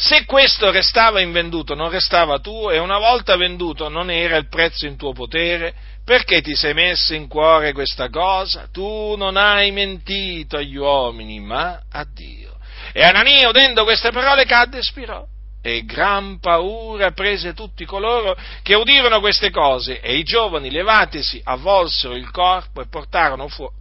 Se 0.00 0.24
questo 0.24 0.70
restava 0.70 1.20
invenduto, 1.20 1.74
non 1.74 1.90
restava 1.90 2.38
tuo, 2.38 2.70
e 2.70 2.78
una 2.78 2.96
volta 2.96 3.36
venduto 3.36 3.90
non 3.90 4.10
era 4.10 4.38
il 4.38 4.48
prezzo 4.48 4.86
in 4.86 4.96
tuo 4.96 5.12
potere, 5.12 5.74
perché 6.06 6.40
ti 6.40 6.54
sei 6.54 6.72
messo 6.72 7.12
in 7.12 7.28
cuore 7.28 7.74
questa 7.74 8.08
cosa? 8.08 8.66
Tu 8.72 9.14
non 9.16 9.36
hai 9.36 9.70
mentito 9.72 10.56
agli 10.56 10.76
uomini, 10.76 11.38
ma 11.38 11.82
a 11.92 12.06
Dio. 12.10 12.56
E 12.94 13.02
Anania, 13.02 13.50
udendo 13.50 13.84
queste 13.84 14.10
parole, 14.10 14.46
cadde 14.46 14.78
e 14.78 14.82
spirò. 14.82 15.22
E 15.60 15.84
gran 15.84 16.40
paura 16.40 17.10
prese 17.10 17.52
tutti 17.52 17.84
coloro 17.84 18.34
che 18.62 18.74
udirono 18.76 19.20
queste 19.20 19.50
cose, 19.50 20.00
e 20.00 20.16
i 20.16 20.22
giovani, 20.22 20.70
levatisi, 20.70 21.42
avvolsero 21.44 22.14
il 22.14 22.30
corpo 22.30 22.80
e 22.80 22.88
portarono 22.88 23.48
fuori, 23.48 23.74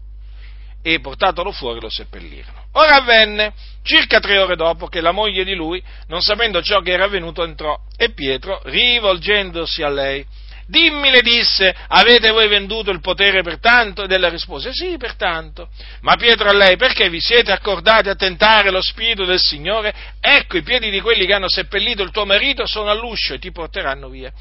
e 0.82 1.00
portatolo 1.00 1.54
fuori 1.54 1.80
lo 1.80 1.90
seppellirono. 1.90 2.59
Ora 2.80 2.96
avvenne, 2.96 3.52
circa 3.84 4.22
tre 4.22 4.38
ore 4.38 4.56
dopo, 4.56 4.88
che 4.88 5.02
la 5.02 5.12
moglie 5.12 5.44
di 5.44 5.54
lui, 5.54 5.84
non 6.08 6.22
sapendo 6.22 6.62
ciò 6.62 6.80
che 6.80 6.92
era 6.92 7.04
avvenuto, 7.04 7.44
entrò 7.44 7.78
e 7.98 8.14
Pietro, 8.14 8.62
rivolgendosi 8.64 9.84
a 9.84 9.90
lei, 9.90 10.26
dimmi 10.66 11.12
le 11.12 11.20
disse, 11.20 11.76
avete 11.90 12.30
voi 12.30 12.48
venduto 12.48 12.90
il 12.90 13.02
potere 13.02 13.42
per 13.42 13.60
tanto? 13.60 14.04
Ed 14.04 14.14
ella 14.14 14.30
rispose, 14.30 14.72
sì, 14.72 14.96
per 14.96 15.16
tanto. 15.18 15.68
Ma 16.04 16.16
Pietro 16.16 16.48
a 16.48 16.54
lei, 16.54 16.78
perché 16.78 17.10
vi 17.10 17.20
siete 17.20 17.52
accordati 17.52 18.08
a 18.08 18.16
tentare 18.16 18.70
lo 18.70 18.82
Spirito 18.82 19.26
del 19.26 19.42
Signore? 19.42 19.94
Ecco, 20.22 20.56
i 20.56 20.64
piedi 20.64 20.90
di 20.90 21.02
quelli 21.02 21.26
che 21.26 21.34
hanno 21.34 21.50
seppellito 21.50 22.02
il 22.02 22.12
tuo 22.12 22.26
marito 22.26 22.66
sono 22.66 22.90
all'uscio 22.90 23.34
e 23.34 23.40
ti 23.40 23.52
porteranno 23.52 24.08
via. 24.08 24.32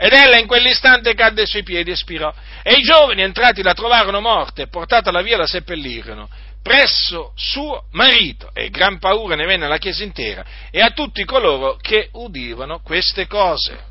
Ed 0.00 0.12
ella 0.12 0.38
in 0.38 0.46
quell'istante 0.46 1.14
cadde 1.14 1.46
sui 1.46 1.64
piedi 1.64 1.90
e 1.90 1.96
spirò. 1.96 2.32
E 2.62 2.74
i 2.74 2.82
giovani 2.82 3.22
entrati 3.22 3.64
la 3.64 3.74
trovarono 3.74 4.20
morta 4.20 4.62
e 4.62 4.68
portatala 4.68 5.20
via 5.20 5.36
la 5.36 5.48
seppellirono 5.48 6.28
presso 6.68 7.32
suo 7.34 7.84
marito 7.92 8.50
e 8.52 8.68
gran 8.68 8.98
paura 8.98 9.34
ne 9.34 9.46
venne 9.46 9.64
alla 9.64 9.78
chiesa 9.78 10.04
intera 10.04 10.44
e 10.70 10.82
a 10.82 10.90
tutti 10.90 11.24
coloro 11.24 11.76
che 11.80 12.10
udivano 12.12 12.80
queste 12.80 13.26
cose. 13.26 13.86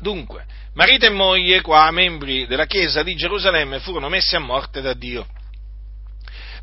Dunque, 0.00 0.46
marito 0.72 1.04
e 1.04 1.10
moglie 1.10 1.60
qua, 1.60 1.90
membri 1.90 2.46
della 2.46 2.64
chiesa 2.64 3.02
di 3.02 3.14
Gerusalemme, 3.16 3.80
furono 3.80 4.08
messi 4.08 4.34
a 4.34 4.38
morte 4.38 4.80
da 4.80 4.94
Dio 4.94 5.26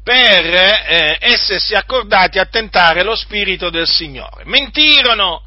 per 0.01 0.45
eh, 0.45 1.17
essersi 1.19 1.75
accordati 1.75 2.39
a 2.39 2.47
tentare 2.47 3.03
lo 3.03 3.15
Spirito 3.15 3.69
del 3.69 3.87
Signore. 3.87 4.43
Mentirono 4.45 5.43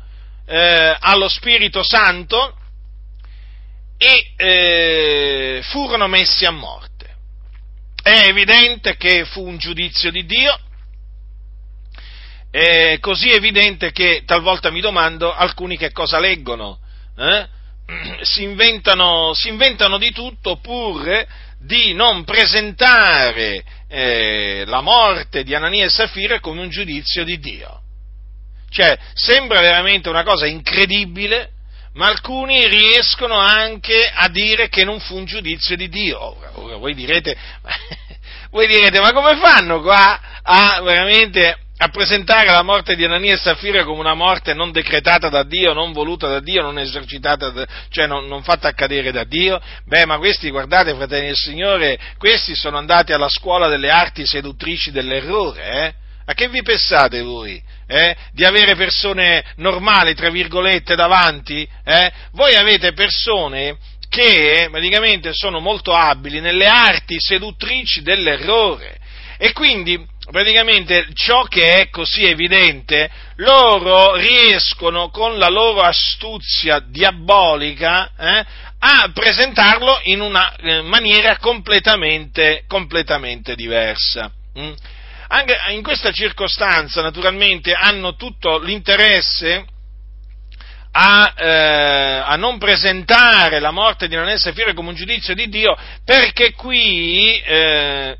eh, 0.47 0.97
allo 1.01 1.29
Spirito 1.29 1.83
Santo 1.83 2.57
e 3.99 4.33
eh, 4.37 5.61
furono 5.65 6.07
messi 6.07 6.45
a 6.45 6.53
morte. 6.53 6.96
È 8.07 8.29
evidente 8.29 8.97
che 8.97 9.25
fu 9.25 9.45
un 9.45 9.59
giudizio 9.59 10.13
di 10.13 10.25
Dio, 10.25 10.57
è 12.53 12.99
così 13.01 13.31
evidente 13.31 13.91
che 13.91 14.23
talvolta 14.25 14.71
mi 14.71 14.81
domando 14.81 15.35
alcuni 15.35 15.77
che 15.77 15.91
cosa 15.91 16.21
leggono. 16.21 16.79
Eh? 17.19 17.49
Si, 18.23 18.45
inventano, 18.45 19.35
si, 19.35 19.49
inventano, 19.49 19.99
di 19.99 20.13
tutto 20.13 20.59
pur 20.59 21.27
di 21.59 21.95
non 21.95 22.23
presentare 22.23 23.65
eh, 23.89 24.63
la 24.67 24.83
morte 24.83 25.43
di 25.43 25.57
Anania 25.57 25.87
e 25.87 25.91
Safira 25.91 26.39
come 26.39 26.61
un 26.61 26.69
giudizio 26.69 27.25
di 27.25 27.41
Dio. 27.41 27.81
Cioè, 28.71 28.97
sembra 29.15 29.61
veramente 29.61 30.09
una 30.09 30.23
cosa 30.23 30.47
incredibile 30.47 31.55
ma 31.97 32.07
alcuni 32.09 32.67
riescono 32.69 33.37
anche 33.37 34.11
a 34.13 34.29
dire 34.29 34.69
che 34.69 34.85
non 34.85 35.01
fu 35.01 35.17
un 35.17 35.25
giudizio 35.25 35.77
di 35.77 35.89
Dio. 35.89 36.21
Ora, 36.21 36.51
ora 36.55 36.77
voi, 36.77 36.95
direte, 36.95 37.37
voi 38.51 38.67
direte, 38.67 39.01
ma 39.01 39.13
come 39.13 39.37
fanno 39.37 39.81
qua 39.81 40.21
a 40.43 40.81
veramente 40.83 41.59
a 41.79 41.89
presentare 41.89 42.47
la 42.47 42.63
morte 42.63 42.97
di 42.97 43.05
Anania 43.05 43.35
e 43.35 43.37
Safira 43.37 43.85
come 43.85 44.01
una 44.01 44.15
morte 44.15 44.55
non 44.55 44.73
decretata 44.73 45.29
da 45.29 45.43
Dio, 45.43 45.75
non 45.75 45.93
voluta 45.93 46.27
da 46.27 46.41
Dio, 46.41 46.63
non 46.63 46.79
esercitata, 46.79 47.51
da, 47.51 47.67
cioè 47.91 48.07
non, 48.07 48.27
non, 48.29 48.43
fatta 48.43 48.69
accadere 48.69 49.13
da 49.13 49.25
Dio? 49.25 49.61
Beh, 49.85 50.07
ma 50.07 50.17
questi, 50.17 50.49
guardate, 50.51 50.95
fratelli 50.95 51.27
del 51.27 51.37
Signore, 51.37 51.99
questi 52.17 52.55
sono 52.55 52.79
andati 52.79 53.13
alla 53.13 53.29
scuola 53.29 53.69
delle 53.69 53.91
arti 53.91 54.27
seduttrici 54.27 54.91
dell'errore, 54.91 55.71
eh? 55.71 55.95
A 56.27 56.35
che 56.35 56.49
vi 56.49 56.63
pensate 56.63 57.23
voi? 57.23 57.63
Eh? 57.87 58.17
Di 58.33 58.45
avere 58.45 58.75
persone 58.75 59.45
normali, 59.57 60.15
tra 60.15 60.29
virgolette, 60.29 60.97
davanti? 60.97 61.69
Eh? 61.85 62.13
Voi 62.33 62.55
avete 62.55 62.93
persone 62.93 63.79
che 64.09 64.69
praticamente 64.71 65.33
sono 65.33 65.61
molto 65.61 65.95
abili 65.95 66.41
nelle 66.41 66.67
arti 66.67 67.17
seduttrici 67.19 68.03
dell'errore 68.03 68.99
e 69.39 69.53
quindi 69.53 70.05
praticamente 70.31 71.09
ciò 71.13 71.45
che 71.45 71.75
è 71.81 71.91
così 71.91 72.25
evidente, 72.25 73.09
loro 73.37 74.17
riescono 74.17 75.11
con 75.11 75.39
la 75.39 75.49
loro 75.49 75.83
astuzia 75.83 76.81
diabolica 76.81 78.11
eh, 78.19 78.45
a 78.79 79.11
presentarlo 79.13 80.01
in 80.05 80.21
una 80.21 80.57
eh, 80.57 80.83
maniera 80.83 81.39
completamente, 81.39 82.65
completamente 82.67 83.55
diversa. 83.55 84.33
Mm? 84.59 84.73
Anche 85.29 85.57
in 85.71 85.83
questa 85.83 86.13
circostanza, 86.13 87.03
naturalmente, 87.03 87.73
hanno 87.73 88.15
tutto 88.15 88.59
l'interesse 88.59 89.65
a, 90.93 91.35
eh, 91.37 92.23
a, 92.25 92.37
non 92.37 92.59
presentare 92.59 93.59
la 93.59 93.71
morte 93.71 94.09
di 94.09 94.15
Ananessa 94.15 94.49
e 94.49 94.53
Safira 94.53 94.73
come 94.73 94.91
un 94.91 94.95
giudizio 94.95 95.35
di 95.35 95.49
Dio, 95.49 95.77
perché 96.05 96.53
qui 96.53 97.39
eh, 97.41 98.17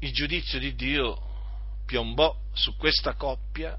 il 0.00 0.12
giudizio 0.12 0.58
di 0.58 0.74
Dio 0.74 1.18
piombò 1.86 2.34
su 2.52 2.76
questa 2.76 3.14
coppia 3.14 3.76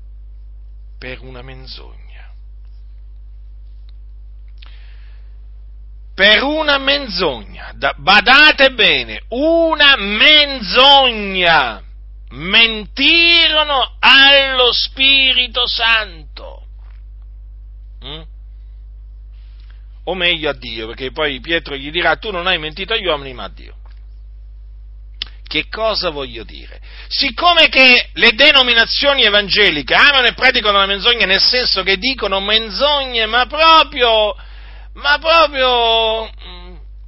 per 0.98 1.22
una 1.22 1.42
menzogna. 1.42 1.98
Per 6.14 6.44
una 6.44 6.78
menzogna, 6.78 7.74
badate 7.98 8.72
bene, 8.72 9.24
una 9.30 9.96
menzogna 9.98 11.84
mentirono 12.30 13.96
allo 14.00 14.72
Spirito 14.72 15.68
Santo. 15.68 16.66
Mm? 18.06 18.22
O 20.06 20.16
meglio 20.16 20.50
a 20.50 20.54
Dio, 20.54 20.88
perché 20.88 21.12
poi 21.12 21.40
Pietro 21.40 21.76
gli 21.76 21.92
dirà 21.92 22.16
tu 22.16 22.32
non 22.32 22.48
hai 22.48 22.58
mentito 22.58 22.94
agli 22.94 23.06
uomini 23.06 23.34
ma 23.34 23.44
a 23.46 23.50
Dio. 23.50 23.76
Che 25.50 25.68
cosa 25.68 26.12
voglio 26.12 26.44
dire? 26.44 26.80
Siccome 27.08 27.70
che 27.70 28.10
le 28.14 28.34
denominazioni 28.34 29.24
evangeliche 29.24 29.96
amano 29.96 30.28
e 30.28 30.34
predicano 30.34 30.78
la 30.78 30.86
menzogna 30.86 31.26
nel 31.26 31.42
senso 31.42 31.82
che 31.82 31.98
dicono 31.98 32.40
menzogne, 32.40 33.26
ma 33.26 33.48
proprio, 33.48 34.36
ma 34.94 35.18
proprio 35.18 36.26
mm, 36.26 36.59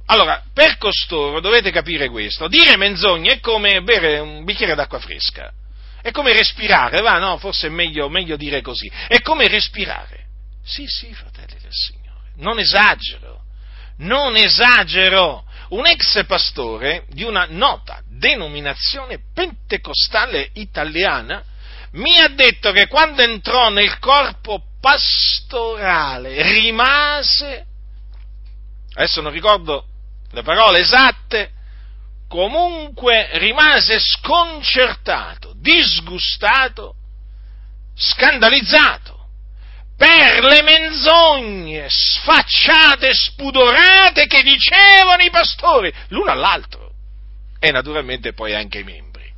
allora, 0.06 0.42
per 0.52 0.78
costoro 0.78 1.40
dovete 1.40 1.70
capire 1.70 2.08
questo, 2.08 2.48
dire 2.48 2.76
menzogne 2.76 3.34
è 3.34 3.40
come 3.40 3.82
bere 3.82 4.18
un 4.18 4.44
bicchiere 4.44 4.74
d'acqua 4.74 4.98
fresca, 4.98 5.52
è 6.02 6.10
come 6.10 6.32
respirare, 6.32 7.00
va, 7.00 7.18
no, 7.18 7.38
forse 7.38 7.68
è 7.68 7.70
meglio, 7.70 8.08
meglio 8.08 8.36
dire 8.36 8.60
così, 8.60 8.90
è 9.08 9.20
come 9.20 9.48
respirare. 9.48 10.26
Sì, 10.64 10.86
sì, 10.86 11.12
fratelli 11.14 11.58
del 11.60 11.72
Signore, 11.72 12.32
non 12.36 12.58
esagero, 12.58 13.42
non 13.98 14.36
esagero. 14.36 15.44
Un 15.68 15.86
ex 15.86 16.26
pastore 16.26 17.06
di 17.08 17.22
una 17.22 17.46
nota 17.48 18.02
denominazione 18.06 19.20
pentecostale 19.32 20.50
italiana 20.54 21.42
mi 21.92 22.18
ha 22.18 22.28
detto 22.28 22.72
che 22.72 22.88
quando 22.88 23.22
entrò 23.22 23.70
nel 23.70 23.98
corpo 23.98 24.62
pastorale 24.80 26.42
rimase, 26.42 27.66
adesso 28.94 29.22
non 29.22 29.32
ricordo 29.32 29.86
le 30.32 30.42
parole 30.42 30.80
esatte, 30.80 31.50
comunque 32.28 33.28
rimase 33.38 33.98
sconcertato, 33.98 35.52
disgustato, 35.56 36.94
scandalizzato 37.94 39.20
per 39.96 40.42
le 40.42 40.62
menzogne 40.62 41.86
sfacciate 41.88 43.12
spudorate 43.12 44.26
che 44.26 44.42
dicevano 44.42 45.22
i 45.22 45.30
pastori 45.30 45.92
l'uno 46.08 46.30
all'altro 46.32 46.90
e 47.60 47.70
naturalmente 47.70 48.32
poi 48.32 48.54
anche 48.54 48.80
i 48.80 48.84
membri. 48.84 49.30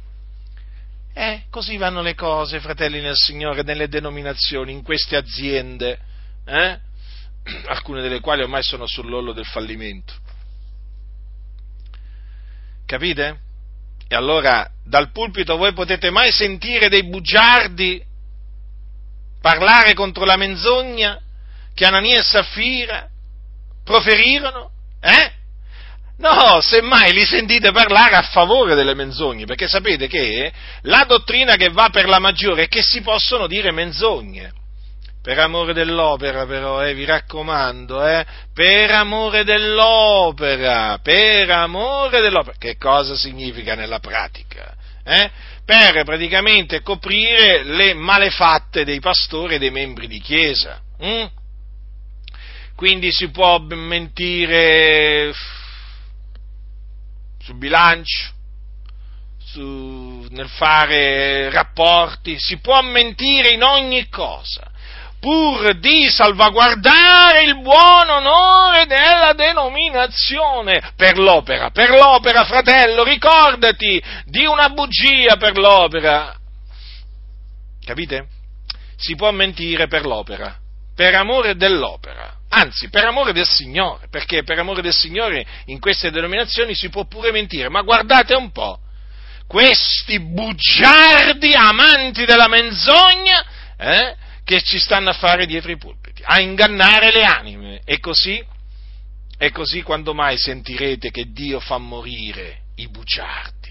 Eh, 1.12 1.42
così 1.50 1.76
vanno 1.76 2.00
le 2.00 2.14
cose, 2.14 2.61
fratelli 2.61 3.00
nel 3.00 3.14
Signore, 3.14 3.62
nelle 3.62 3.88
denominazioni, 3.88 4.72
in 4.72 4.83
queste 4.83 5.16
aziende, 5.16 5.98
eh? 6.46 6.78
alcune 7.68 8.00
delle 8.00 8.20
quali 8.20 8.42
ormai 8.42 8.62
sono 8.62 8.87
sull'ollo 8.87 9.33
del 9.33 9.44
fallimento. 9.44 10.14
Capite? 12.94 13.40
E 14.07 14.14
allora 14.14 14.70
dal 14.85 15.11
pulpito 15.11 15.57
voi 15.57 15.72
potete 15.72 16.11
mai 16.11 16.30
sentire 16.30 16.88
dei 16.88 17.02
bugiardi 17.02 18.00
parlare 19.40 19.94
contro 19.94 20.24
la 20.24 20.37
menzogna 20.37 21.20
che 21.74 21.87
Anania 21.87 22.20
e 22.20 22.22
Saffira 22.22 23.09
proferirono? 23.83 24.70
Eh? 25.00 25.33
No, 26.18 26.61
semmai 26.61 27.12
li 27.12 27.24
sentite 27.24 27.72
parlare 27.72 28.14
a 28.14 28.22
favore 28.22 28.76
delle 28.76 28.94
menzogne, 28.94 29.44
perché 29.44 29.66
sapete 29.66 30.07
che 30.07 30.52
la 30.83 31.02
dottrina 31.02 31.57
che 31.57 31.70
va 31.70 31.88
per 31.90 32.07
la 32.07 32.20
maggiore 32.20 32.62
è 32.62 32.68
che 32.68 32.83
si 32.83 33.00
possono 33.00 33.48
dire 33.48 33.72
menzogne 33.72 34.52
per 35.25 35.39
amore 35.39 35.73
dell'opera 35.73 36.45
però, 36.45 36.85
eh, 36.85 36.93
vi 36.93 37.07
raccomando, 37.07 38.07
eh, 38.07 38.27
per 38.53 38.91
amore 38.91 39.43
dell'opera, 39.43 40.99
per 41.03 41.49
amore 41.49 42.21
dell'opera. 42.21 42.59
Che 42.59 42.77
cosa 42.77 43.17
significa 43.17 43.75
nella 43.75 44.01
pratica? 44.01 44.77
Eh? 45.03 45.31
Per 45.65 46.05
praticamente 46.05 46.83
coprire 46.83 47.63
le 47.65 47.95
malefatte 47.95 48.85
dei 48.85 49.01
pastori 49.01 49.55
e 49.55 49.59
dei 49.59 49.71
membri 49.71 50.09
di 50.09 50.21
chiesa. 50.21 50.79
Hm? 50.99 51.27
Quindi 52.77 53.11
si 53.11 53.31
può 53.31 53.59
mentire 53.61 55.33
sul 57.39 57.57
bilancio, 57.57 58.31
su, 59.43 60.27
nel 60.29 60.51
fare 60.51 61.49
rapporti, 61.49 62.39
si 62.39 62.59
può 62.59 62.83
mentire 62.83 63.53
in 63.53 63.63
ogni 63.63 64.07
cosa 64.11 64.73
pur 65.25 65.79
di 65.79 66.11
salvaguardare 66.11 67.45
il 67.45 67.59
buon 67.63 68.11
onore 68.11 68.85
della 68.85 69.33
denominazione 69.33 70.93
per 70.97 71.17
l'opera, 71.17 71.71
per 71.71 71.89
l'opera, 71.89 72.45
fratello, 72.45 73.03
ricordati 73.05 74.03
di 74.27 74.45
una 74.45 74.69
bugia 74.69 75.39
per 75.39 75.57
l'opera. 75.57 76.37
Capite? 77.83 78.27
Si 78.99 79.15
può 79.15 79.31
mentire 79.31 79.87
per 79.87 80.05
l'opera, 80.05 80.59
per 80.95 81.15
amore 81.15 81.57
dell'opera, 81.57 82.37
anzi 82.51 82.91
per 82.91 83.07
amore 83.07 83.33
del 83.33 83.49
Signore, 83.49 84.09
perché 84.11 84.43
per 84.43 84.59
amore 84.59 84.83
del 84.83 84.93
Signore 84.93 85.47
in 85.67 85.81
queste 85.81 86.11
denominazioni 86.11 86.75
si 86.75 86.91
può 86.91 87.07
pure 87.07 87.33
mentire, 87.33 87.71
ma 87.71 87.81
guardate 87.81 88.35
un 88.35 88.53
po', 88.53 88.79
questi 89.47 90.21
bugiardi 90.21 91.55
amanti 91.55 92.27
della 92.27 92.47
menzogna, 92.47 93.43
eh, 93.79 94.17
che 94.44 94.62
ci 94.62 94.78
stanno 94.78 95.11
a 95.11 95.14
fare 95.14 95.46
dietro 95.46 95.72
i 95.72 95.78
pulpiti, 95.78 96.22
a 96.24 96.40
ingannare 96.40 97.11
le 97.11 97.24
anime. 97.24 97.80
E 97.85 97.98
così, 97.98 98.42
e 99.38 99.50
così 99.50 99.83
quando 99.83 100.14
mai 100.14 100.37
sentirete 100.37 101.11
che 101.11 101.33
Dio 101.33 101.61
fa 101.61 101.78
morire 101.78 102.64
i 102.76 102.88
bugiardi? 102.88 103.63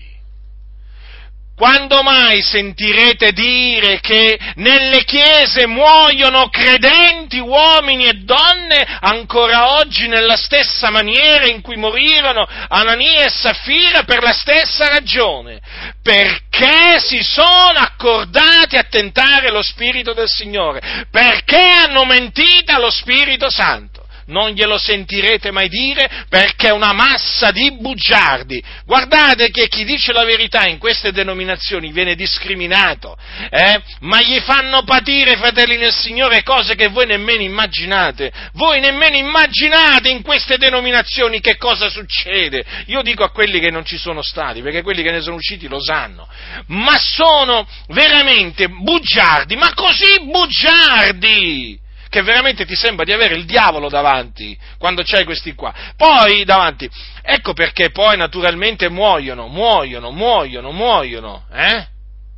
Quando 1.55 2.01
mai 2.01 2.41
sentirete 2.41 3.31
dire 3.31 3.99
che 3.99 4.39
nelle 4.55 5.03
chiese 5.03 5.67
muoiono 5.67 6.49
credenti 6.49 7.37
uomini 7.37 8.07
e 8.07 8.13
donne 8.13 8.83
ancora 8.99 9.77
oggi 9.77 10.07
nella 10.07 10.35
stessa 10.35 10.89
maniera 10.89 11.45
in 11.45 11.61
cui 11.61 11.77
morirono 11.77 12.47
Anania 12.69 13.25
e 13.25 13.29
Saffira 13.29 14.01
per 14.03 14.23
la 14.23 14.33
stessa 14.33 14.87
ragione? 14.87 15.61
Perché 16.01 16.99
si 16.99 17.21
sono 17.21 17.77
accordati 17.77 18.75
a 18.75 18.87
tentare 18.89 19.51
lo 19.51 19.61
Spirito 19.61 20.13
del 20.13 20.27
Signore? 20.27 21.05
Perché 21.11 21.61
hanno 21.61 22.03
mentito 22.05 22.73
allo 22.73 22.89
Spirito 22.89 23.51
Santo? 23.51 24.02
Non 24.27 24.51
glielo 24.51 24.77
sentirete 24.77 25.51
mai 25.51 25.69
dire 25.69 26.25
perché 26.29 26.67
è 26.67 26.71
una 26.71 26.93
massa 26.93 27.51
di 27.51 27.77
bugiardi. 27.79 28.63
Guardate 28.85 29.49
che 29.49 29.67
chi 29.67 29.83
dice 29.83 30.13
la 30.13 30.23
verità 30.23 30.67
in 30.67 30.77
queste 30.77 31.11
denominazioni 31.11 31.91
viene 31.91 32.15
discriminato, 32.15 33.17
eh? 33.49 33.81
ma 34.01 34.21
gli 34.21 34.39
fanno 34.39 34.83
patire, 34.83 35.37
fratelli 35.37 35.77
nel 35.77 35.93
Signore, 35.93 36.43
cose 36.43 36.75
che 36.75 36.87
voi 36.87 37.05
nemmeno 37.05 37.41
immaginate. 37.41 38.31
Voi 38.53 38.79
nemmeno 38.79 39.15
immaginate 39.15 40.09
in 40.09 40.21
queste 40.21 40.57
denominazioni 40.57 41.39
che 41.39 41.57
cosa 41.57 41.89
succede. 41.89 42.63
Io 42.87 43.01
dico 43.01 43.23
a 43.23 43.31
quelli 43.31 43.59
che 43.59 43.69
non 43.69 43.85
ci 43.85 43.97
sono 43.97 44.21
stati, 44.21 44.61
perché 44.61 44.81
quelli 44.81 45.03
che 45.03 45.11
ne 45.11 45.21
sono 45.21 45.35
usciti 45.35 45.67
lo 45.67 45.81
sanno, 45.81 46.27
ma 46.67 46.97
sono 46.97 47.67
veramente 47.87 48.67
bugiardi, 48.67 49.55
ma 49.55 49.73
così 49.73 50.21
bugiardi! 50.23 51.82
Che 52.13 52.21
veramente 52.21 52.63
ti 52.63 52.75
sembra 52.75 53.03
di 53.03 53.11
avere 53.11 53.33
il 53.33 53.45
diavolo 53.45 53.89
davanti 53.89 54.55
quando 54.77 55.01
c'hai 55.03 55.25
questi 55.25 55.55
qua. 55.55 55.73
Poi 55.97 56.43
davanti, 56.43 56.87
ecco 57.23 57.53
perché 57.53 57.89
poi 57.89 58.17
naturalmente 58.17 58.87
muoiono, 58.87 59.47
muoiono, 59.47 60.11
muoiono, 60.11 60.71
muoiono, 60.71 61.47
eh? 61.51 61.87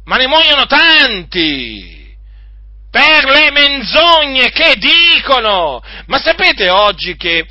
Ma 0.06 0.16
ne 0.16 0.28
muoiono 0.28 0.66
tanti! 0.66 2.16
Per 2.90 3.26
le 3.26 3.52
menzogne 3.52 4.50
che 4.52 4.76
dicono! 4.78 5.84
Ma 6.06 6.20
sapete 6.20 6.70
oggi 6.70 7.18
che 7.18 7.46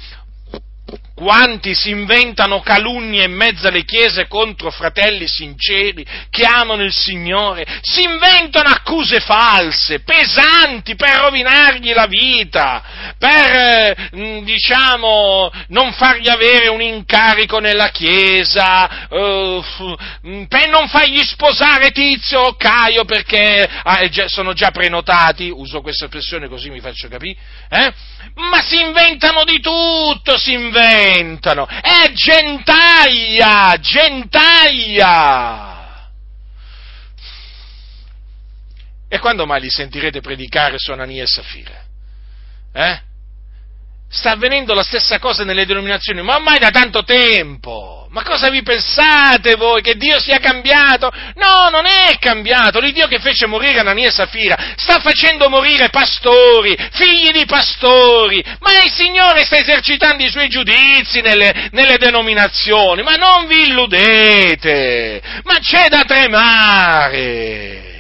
quanti 1.15 1.75
si 1.75 1.91
inventano 1.91 2.61
calunnie 2.61 3.25
in 3.25 3.33
mezzo 3.33 3.69
alle 3.69 3.85
chiese 3.85 4.27
contro 4.27 4.71
fratelli 4.71 5.29
sinceri 5.29 6.05
che 6.29 6.45
amano 6.45 6.83
il 6.83 6.93
Signore, 6.93 7.65
si 7.83 8.03
inventano 8.03 8.69
accuse 8.69 9.21
false, 9.21 10.01
pesanti 10.01 10.97
per 10.97 11.21
rovinargli 11.21 11.93
la 11.93 12.07
vita, 12.07 12.83
per, 13.17 13.97
eh, 14.11 14.43
diciamo, 14.43 15.51
non 15.69 15.93
fargli 15.93 16.29
avere 16.29 16.69
un 16.69 16.83
incarico 16.83 17.59
nella 17.59 17.89
chiesa, 17.91 19.07
uh, 19.09 19.65
per 20.49 20.69
non 20.69 20.89
fargli 20.89 21.23
sposare 21.23 21.91
Tizio 21.91 22.41
o 22.41 22.57
Caio 22.57 23.05
perché 23.05 23.69
ah, 23.85 24.01
sono 24.27 24.53
già 24.53 24.71
prenotati, 24.71 25.49
uso 25.49 25.81
questa 25.81 26.07
espressione 26.07 26.49
così 26.49 26.71
mi 26.71 26.81
faccio 26.81 27.09
capire, 27.09 27.39
eh? 27.69 27.93
ma 28.35 28.61
si 28.61 28.81
inventano 28.81 29.45
di 29.45 29.61
tutto, 29.61 30.37
si 30.37 30.53
inventano, 30.53 31.04
è 31.67 32.13
gentaglia, 32.13 33.77
gentaglia. 33.81 35.73
E 39.09 39.19
quando 39.19 39.47
mai 39.47 39.61
li 39.61 39.71
sentirete 39.71 40.21
predicare 40.21 40.77
su 40.79 40.91
Anania 40.91 41.23
e 41.23 41.27
Safira? 41.27 41.85
Eh? 42.73 43.01
Sta 44.15 44.31
avvenendo 44.31 44.75
la 44.75 44.85
stessa 44.85 45.19
cosa 45.19 45.43
nelle 45.43 45.67
denominazioni, 45.67 46.23
ma 46.23 46.37
ormai 46.37 46.61
da 46.61 46.71
tanto 46.71 47.03
tempo. 47.03 48.07
Ma 48.11 48.23
cosa 48.23 48.49
vi 48.49 48.63
pensate 48.63 49.57
voi? 49.57 49.83
Che 49.83 49.97
Dio 49.97 50.21
sia 50.21 50.39
cambiato? 50.39 51.11
No, 51.35 51.69
non 51.69 51.85
è 51.85 52.17
cambiato. 52.21 52.79
L'Iddio 52.79 53.09
che 53.09 53.19
fece 53.19 53.47
morire 53.47 53.81
Anania 53.81 54.07
e 54.07 54.13
Safira 54.13 54.57
sta 54.77 55.01
facendo 55.01 55.49
morire 55.49 55.89
pastori, 55.91 56.79
figli 56.93 57.33
di 57.33 57.45
pastori. 57.45 58.41
Ma 58.61 58.85
il 58.85 58.93
Signore 58.93 59.45
sta 59.45 59.57
esercitando 59.57 60.23
i 60.23 60.31
suoi 60.31 60.49
giudizi 60.49 61.21
nelle, 61.21 61.71
nelle 61.73 61.99
denominazioni. 61.99 63.03
Ma 63.03 63.17
non 63.17 63.49
vi 63.49 63.63
illudete. 63.63 65.21
Ma 65.43 65.59
c'è 65.59 65.89
da 65.89 66.05
tremare. 66.05 67.94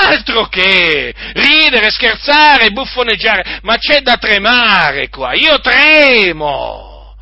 Altro 0.00 0.46
che! 0.46 1.12
Ridere, 1.32 1.90
scherzare, 1.90 2.70
buffoneggiare, 2.70 3.58
ma 3.62 3.76
c'è 3.76 4.00
da 4.00 4.16
tremare 4.16 5.08
qua. 5.08 5.34
Io 5.34 5.58
tremo. 5.60 7.16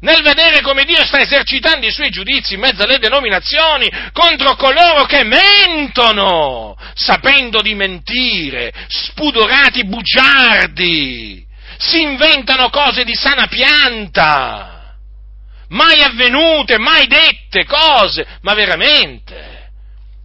Nel 0.00 0.22
vedere 0.22 0.60
come 0.60 0.84
Dio 0.84 1.04
sta 1.04 1.20
esercitando 1.20 1.86
i 1.86 1.90
suoi 1.90 2.10
giudizi 2.10 2.54
in 2.54 2.60
mezzo 2.60 2.82
alle 2.82 2.98
denominazioni 2.98 3.90
contro 4.12 4.54
coloro 4.54 5.04
che 5.06 5.24
mentono, 5.24 6.76
sapendo 6.94 7.62
di 7.62 7.74
mentire, 7.74 8.72
spudorati 8.88 9.86
bugiardi, 9.86 11.46
si 11.78 12.02
inventano 12.02 12.68
cose 12.68 13.04
di 13.04 13.14
sana 13.14 13.46
pianta, 13.46 14.96
mai 15.68 16.02
avvenute, 16.02 16.78
mai 16.78 17.06
dette 17.06 17.64
cose, 17.64 18.26
ma 18.42 18.52
veramente, 18.52 19.70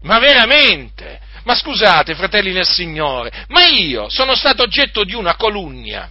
ma 0.01 0.19
veramente, 0.19 1.19
Ma 1.43 1.55
scusate, 1.55 2.15
fratelli 2.15 2.51
nel 2.51 2.67
Signore, 2.67 3.45
ma 3.47 3.65
io 3.65 4.09
sono 4.09 4.35
stato 4.35 4.63
oggetto 4.63 5.03
di 5.03 5.13
una 5.13 5.35
calunnia 5.35 6.09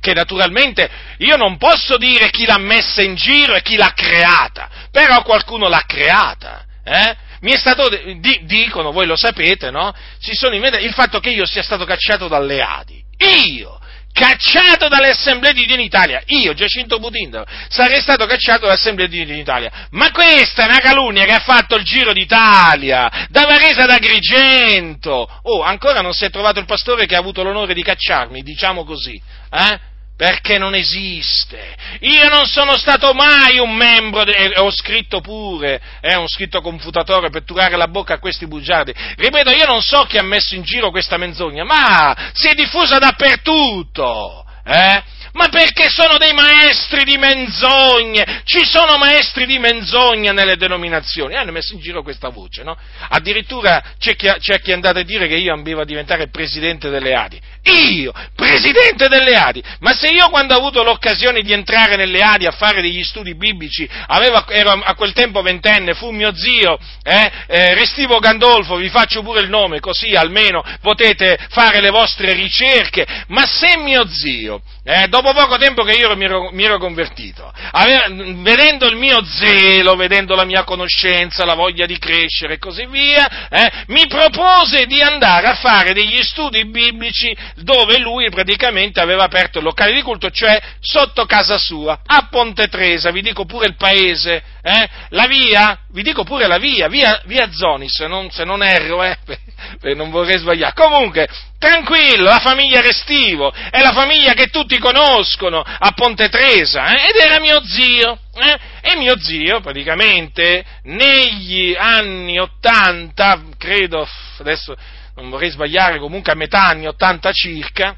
che 0.00 0.14
naturalmente 0.14 0.88
io 1.18 1.36
non 1.36 1.56
posso 1.56 1.96
dire 1.96 2.30
chi 2.30 2.46
l'ha 2.46 2.58
messa 2.58 3.02
in 3.02 3.14
giro 3.14 3.54
e 3.54 3.62
chi 3.62 3.76
l'ha 3.76 3.92
creata, 3.94 4.68
però 4.90 5.22
qualcuno 5.22 5.68
l'ha 5.68 5.84
creata. 5.86 6.64
Eh? 6.84 7.16
Mi 7.40 7.52
è 7.52 7.58
stato, 7.58 7.88
di, 7.88 8.40
dicono, 8.44 8.92
voi 8.92 9.06
lo 9.06 9.16
sapete, 9.16 9.70
no? 9.70 9.94
il 10.20 10.92
fatto 10.92 11.20
che 11.20 11.30
io 11.30 11.46
sia 11.46 11.62
stato 11.62 11.84
cacciato 11.84 12.28
dalle 12.28 12.60
Adi. 12.60 13.02
Io! 13.18 13.78
Cacciato 14.12 14.88
dalle 14.88 15.10
assemblee 15.10 15.52
di 15.52 15.64
Dio 15.64 15.76
in 15.76 15.80
Italia, 15.80 16.20
io, 16.26 16.52
Giacinto 16.52 16.98
Butindaro, 16.98 17.46
sarei 17.68 18.00
stato 18.00 18.26
cacciato 18.26 18.62
dalle 18.62 18.72
assemblee 18.72 19.06
di 19.08 19.24
Dio 19.24 19.34
in 19.34 19.40
Italia. 19.40 19.70
Ma 19.90 20.10
questa 20.10 20.64
è 20.64 20.68
una 20.68 20.78
calunnia 20.78 21.24
che 21.24 21.34
ha 21.34 21.40
fatto 21.40 21.76
il 21.76 21.84
giro 21.84 22.12
d'Italia, 22.12 23.26
da 23.28 23.46
Varese 23.46 23.82
ad 23.82 23.90
Agrigento. 23.90 25.28
Oh, 25.42 25.62
ancora 25.62 26.00
non 26.00 26.12
si 26.12 26.24
è 26.24 26.30
trovato 26.30 26.58
il 26.58 26.66
pastore 26.66 27.06
che 27.06 27.14
ha 27.14 27.18
avuto 27.18 27.44
l'onore 27.44 27.74
di 27.74 27.82
cacciarmi, 27.82 28.42
diciamo 28.42 28.84
così. 28.84 29.20
Eh? 29.50 29.78
Perché 30.18 30.58
non 30.58 30.74
esiste. 30.74 31.76
Io 32.00 32.28
non 32.28 32.44
sono 32.46 32.76
stato 32.76 33.14
mai 33.14 33.60
un 33.60 33.72
membro, 33.72 34.24
de- 34.24 34.32
e 34.32 34.58
ho 34.58 34.68
scritto 34.68 35.20
pure, 35.20 35.80
è 36.00 36.10
eh, 36.10 36.16
un 36.16 36.26
scritto 36.26 36.60
confutatore 36.60 37.30
per 37.30 37.44
turare 37.44 37.76
la 37.76 37.86
bocca 37.86 38.14
a 38.14 38.18
questi 38.18 38.48
bugiardi. 38.48 38.92
Ripeto, 39.16 39.50
io 39.50 39.66
non 39.66 39.80
so 39.80 40.02
chi 40.06 40.18
ha 40.18 40.24
messo 40.24 40.56
in 40.56 40.62
giro 40.62 40.90
questa 40.90 41.18
menzogna, 41.18 41.62
ma 41.62 42.32
si 42.32 42.48
è 42.48 42.54
diffusa 42.54 42.98
dappertutto. 42.98 44.44
Eh? 44.64 45.02
Ma 45.32 45.48
perché 45.48 45.88
sono 45.88 46.16
dei 46.18 46.32
maestri 46.32 47.04
di 47.04 47.16
menzogne? 47.16 48.42
Ci 48.44 48.64
sono 48.64 48.96
maestri 48.96 49.46
di 49.46 49.58
menzogna 49.58 50.32
nelle 50.32 50.56
denominazioni. 50.56 51.36
Hanno 51.36 51.52
messo 51.52 51.74
in 51.74 51.80
giro 51.80 52.02
questa 52.02 52.28
voce, 52.28 52.62
no? 52.62 52.76
Addirittura 53.08 53.82
c'è 53.98 54.16
chi, 54.16 54.30
c'è 54.38 54.60
chi 54.60 54.70
è 54.70 54.74
andato 54.74 54.98
a 54.98 55.02
dire 55.02 55.28
che 55.28 55.36
io 55.36 55.52
ambivo 55.52 55.80
a 55.80 55.84
diventare 55.84 56.28
presidente 56.28 56.88
delle 56.90 57.14
Adi. 57.14 57.40
Io, 57.62 58.12
presidente 58.34 59.08
delle 59.08 59.34
Adi! 59.34 59.62
Ma 59.80 59.92
se 59.92 60.08
io 60.08 60.28
quando 60.30 60.54
ho 60.54 60.58
avuto 60.58 60.82
l'occasione 60.82 61.42
di 61.42 61.52
entrare 61.52 61.96
nelle 61.96 62.20
Adi 62.20 62.46
a 62.46 62.52
fare 62.52 62.80
degli 62.80 63.02
studi 63.04 63.34
biblici, 63.34 63.88
avevo, 64.06 64.46
ero 64.48 64.70
a 64.70 64.94
quel 64.94 65.12
tempo 65.12 65.42
ventenne, 65.42 65.94
fu 65.94 66.10
mio 66.10 66.34
zio, 66.34 66.78
eh, 67.02 67.30
eh, 67.46 67.74
Restivo 67.74 68.18
Gandolfo, 68.18 68.76
vi 68.76 68.88
faccio 68.88 69.22
pure 69.22 69.40
il 69.40 69.48
nome, 69.48 69.80
così 69.80 70.14
almeno 70.14 70.64
potete 70.80 71.38
fare 71.50 71.80
le 71.80 71.90
vostre 71.90 72.32
ricerche. 72.32 73.06
Ma 73.28 73.46
se 73.46 73.76
mio 73.78 74.06
zio, 74.08 74.62
eh, 74.84 75.08
dopo 75.20 75.32
poco 75.32 75.58
tempo 75.58 75.82
che 75.82 75.92
io 75.92 76.14
mi 76.16 76.24
ero, 76.24 76.50
mi 76.52 76.64
ero 76.64 76.78
convertito, 76.78 77.52
aveva, 77.72 78.06
vedendo 78.08 78.86
il 78.86 78.96
mio 78.96 79.24
zelo, 79.24 79.96
vedendo 79.96 80.34
la 80.34 80.44
mia 80.44 80.64
conoscenza, 80.64 81.44
la 81.44 81.54
voglia 81.54 81.86
di 81.86 81.98
crescere 81.98 82.54
e 82.54 82.58
così 82.58 82.86
via, 82.86 83.48
eh, 83.48 83.84
mi 83.88 84.06
propose 84.06 84.86
di 84.86 85.00
andare 85.00 85.48
a 85.48 85.54
fare 85.54 85.92
degli 85.92 86.22
studi 86.22 86.66
biblici 86.66 87.36
dove 87.56 87.98
lui 87.98 88.30
praticamente 88.30 89.00
aveva 89.00 89.24
aperto 89.24 89.58
il 89.58 89.64
locale 89.64 89.92
di 89.92 90.02
culto, 90.02 90.30
cioè 90.30 90.60
sotto 90.80 91.24
casa 91.26 91.58
sua, 91.58 92.00
a 92.06 92.28
Ponte 92.30 92.68
Tresa, 92.68 93.10
vi 93.10 93.22
dico 93.22 93.44
pure 93.44 93.66
il 93.66 93.76
paese, 93.76 94.42
eh, 94.68 94.88
la 95.10 95.26
via, 95.26 95.80
vi 95.92 96.02
dico 96.02 96.24
pure 96.24 96.46
la 96.46 96.58
via, 96.58 96.88
via, 96.88 97.22
via 97.24 97.50
Zoni, 97.50 97.88
se 97.88 98.06
non, 98.06 98.30
se 98.30 98.44
non 98.44 98.62
erro, 98.62 99.02
eh, 99.02 99.16
non 99.94 100.10
vorrei 100.10 100.38
sbagliare. 100.38 100.74
Comunque, 100.74 101.26
tranquillo, 101.58 102.24
la 102.24 102.38
famiglia 102.38 102.82
Restivo, 102.82 103.50
è 103.50 103.80
la 103.80 103.92
famiglia 103.92 104.34
che 104.34 104.48
tutti 104.48 104.78
conoscono 104.78 105.60
a 105.60 105.90
Ponte 105.92 106.28
Tresa, 106.28 106.94
eh, 106.94 107.08
ed 107.08 107.16
era 107.16 107.40
mio 107.40 107.64
zio. 107.64 108.18
Eh? 108.34 108.58
E 108.82 108.96
mio 108.96 109.18
zio, 109.18 109.60
praticamente, 109.60 110.64
negli 110.82 111.74
anni 111.76 112.38
Ottanta, 112.38 113.42
credo, 113.56 114.06
adesso 114.38 114.76
non 115.14 115.30
vorrei 115.30 115.50
sbagliare, 115.50 115.98
comunque 115.98 116.32
a 116.32 116.36
metà 116.36 116.66
anni 116.66 116.86
80 116.86 117.32
circa, 117.32 117.96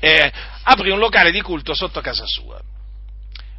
eh, 0.00 0.32
aprì 0.62 0.90
un 0.90 0.98
locale 0.98 1.30
di 1.30 1.40
culto 1.40 1.74
sotto 1.74 2.00
casa 2.00 2.26
sua. 2.26 2.63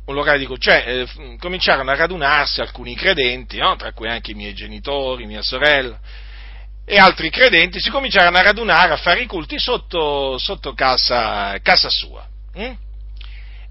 Un 0.05 0.13
locale 0.13 0.47
cioè 0.59 0.83
eh, 0.85 1.37
cominciarono 1.39 1.89
a 1.89 1.95
radunarsi 1.95 2.61
alcuni 2.61 2.95
credenti, 2.95 3.57
no? 3.57 3.75
tra 3.75 3.91
cui 3.91 4.07
anche 4.07 4.31
i 4.31 4.35
miei 4.35 4.53
genitori, 4.53 5.25
mia 5.25 5.41
sorella, 5.41 5.99
e 6.85 6.97
altri 6.97 7.31
credenti 7.31 7.79
si 7.79 7.89
cominciarono 7.89 8.37
a 8.37 8.43
radunare 8.43 8.93
a 8.93 8.97
fare 8.97 9.21
i 9.21 9.25
culti 9.25 9.57
sotto, 9.57 10.37
sotto 10.37 10.73
casa, 10.73 11.57
casa, 11.63 11.89
sua. 11.89 12.25
Hm? 12.53 12.73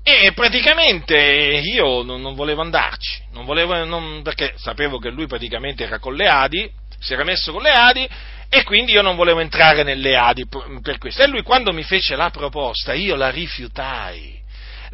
E 0.03 0.33
praticamente 0.35 1.17
io 1.17 2.03
non, 2.03 2.21
non 2.21 2.35
volevo 2.35 2.61
andarci, 2.61 3.23
non 3.33 3.45
volevo, 3.45 3.85
non, 3.85 4.21
perché 4.23 4.55
sapevo 4.57 4.99
che 4.99 5.09
lui 5.09 5.27
praticamente 5.27 5.85
era 5.85 5.99
con 5.99 6.15
le 6.15 6.27
Adi, 6.27 6.71
si 6.99 7.15
era 7.15 7.25
messo 7.25 7.53
con 7.53 7.63
le 7.63 7.71
Adi 7.71 8.09
e 8.49 8.65
quindi 8.65 8.93
io 8.93 9.03
non 9.03 9.17
volevo 9.17 9.41
entrare 9.41 9.83
nelle 9.83 10.17
Adi 10.17 10.47
per 10.83 10.99
questo. 10.99 11.23
E 11.23 11.29
lui 11.29 11.43
quando 11.43 11.73
mi 11.73 11.85
fece 11.85 12.17
la 12.17 12.31
proposta 12.31 12.93
io 12.93 13.15
la 13.15 13.31
rifiutai. 13.31 14.43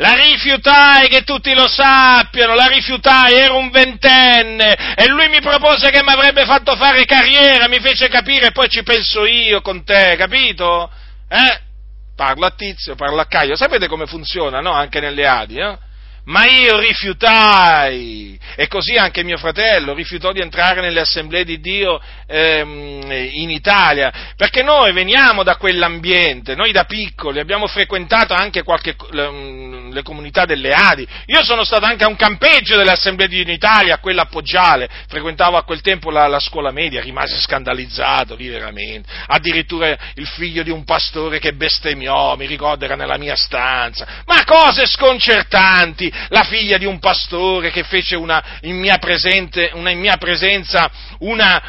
La 0.01 0.15
rifiutai, 0.15 1.09
che 1.09 1.25
tutti 1.25 1.53
lo 1.53 1.69
sappiano, 1.69 2.55
la 2.55 2.69
rifiutai, 2.69 3.35
ero 3.35 3.59
un 3.59 3.69
ventenne 3.69 4.95
e 4.95 5.07
lui 5.09 5.29
mi 5.29 5.43
propose 5.43 5.91
che 5.91 6.03
mi 6.03 6.11
avrebbe 6.11 6.47
fatto 6.47 6.75
fare 6.75 7.05
carriera, 7.05 7.69
mi 7.69 7.81
fece 7.81 8.09
capire, 8.09 8.51
poi 8.51 8.71
ci 8.71 8.83
penso 8.83 9.27
io 9.27 9.61
con 9.61 9.85
te, 9.85 10.15
capito? 10.17 10.91
Eh? 11.29 11.61
Parlo 12.17 12.47
a 12.47 12.51
Tizio, 12.51 12.95
parlo 12.95 13.21
a 13.21 13.27
Caio, 13.27 13.57
sapete 13.57 13.89
come 13.89 14.07
funziona, 14.07 14.61
no? 14.61 14.73
Anche 14.73 15.01
nelle 15.01 15.27
Adi, 15.27 15.59
eh? 15.59 15.79
Ma 16.31 16.47
io 16.47 16.79
rifiutai, 16.79 18.39
e 18.55 18.69
così 18.69 18.95
anche 18.95 19.25
mio 19.25 19.37
fratello 19.37 19.95
rifiutò 19.95 20.31
di 20.31 20.41
entrare 20.41 20.81
nelle 20.81 21.01
assemblee 21.01 21.45
di 21.45 21.59
Dio 21.59 22.01
ehm, 22.27 23.11
in 23.33 23.51
Italia, 23.51 24.13
perché 24.37 24.63
noi 24.63 24.93
veniamo 24.93 25.43
da 25.43 25.57
quell'ambiente, 25.57 26.55
noi 26.55 26.71
da 26.71 26.85
piccoli 26.85 27.41
abbiamo 27.41 27.67
frequentato 27.67 28.33
anche 28.33 28.63
qualche, 28.63 28.95
le, 29.11 29.91
le, 29.91 30.03
comunità 30.03 30.45
delle 30.45 30.73
Adi, 30.73 31.05
io 31.27 31.43
sono 31.43 31.65
stato 31.65 31.85
anche 31.85 32.05
a 32.05 32.09
un 32.09 32.15
campeggio 32.15 32.77
delle 32.77 32.93
assemblee 32.93 33.27
di 33.27 33.35
Dio 33.35 33.45
in 33.45 33.51
Italia, 33.51 33.95
a 33.95 33.99
quella 33.99 34.23
appoggiale, 34.23 34.89
frequentavo 35.09 35.57
a 35.57 35.65
quel 35.65 35.81
tempo 35.81 36.11
la, 36.11 36.29
la 36.29 36.39
scuola 36.39 36.71
media, 36.71 37.01
rimasi 37.01 37.41
scandalizzato 37.41 38.37
lì 38.37 38.47
veramente, 38.47 39.09
addirittura 39.27 39.97
il 40.15 40.29
figlio 40.29 40.63
di 40.63 40.71
un 40.71 40.85
pastore 40.85 41.41
che 41.41 41.55
bestemmiò, 41.55 42.37
mi 42.37 42.47
ricordo 42.47 42.85
era 42.85 42.95
nella 42.95 43.19
mia 43.19 43.35
stanza, 43.35 44.07
ma 44.27 44.45
cose 44.45 44.87
sconcertanti, 44.87 46.13
la 46.29 46.45
figlia 46.45 46.79
di 46.79 46.85
un 46.85 46.99
pastore 46.99 47.71
che 47.71 47.85
fece 47.85 48.17
una, 48.17 48.43
in, 48.63 48.79
mia 48.79 48.99
presente, 48.99 49.71
una, 49.75 49.91
in 49.91 49.99
mia 49.99 50.17
presenza 50.17 50.91
una, 51.19 51.63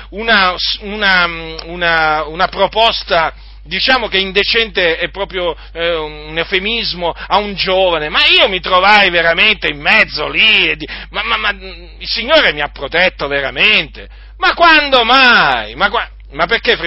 una, 0.81 2.47
proposta 2.49 3.33
diciamo 3.63 4.07
che 4.07 4.17
indecente 4.17 4.97
è 4.97 5.09
proprio 5.09 5.55
eh, 5.73 5.95
un 5.95 6.37
eufemismo 6.37 7.13
a 7.15 7.37
un 7.37 7.53
giovane, 7.55 8.09
ma 8.09 8.25
io 8.25 8.49
mi 8.49 8.59
trovai 8.59 9.09
veramente 9.09 9.67
in 9.67 9.79
mezzo 9.79 10.27
lì, 10.27 10.75
di, 10.75 10.87
ma, 11.09 11.23
ma, 11.23 11.37
ma, 11.37 11.49
il 11.51 12.07
Signore 12.07 12.53
mi 12.53 12.61
ha 12.61 12.69
protetto 12.69 13.27
veramente, 13.27 14.09
ma 14.37 14.53
quando 14.53 15.03
mai? 15.03 15.75
Ma, 15.75 15.89
ma 16.31 16.45
perché, 16.45 16.77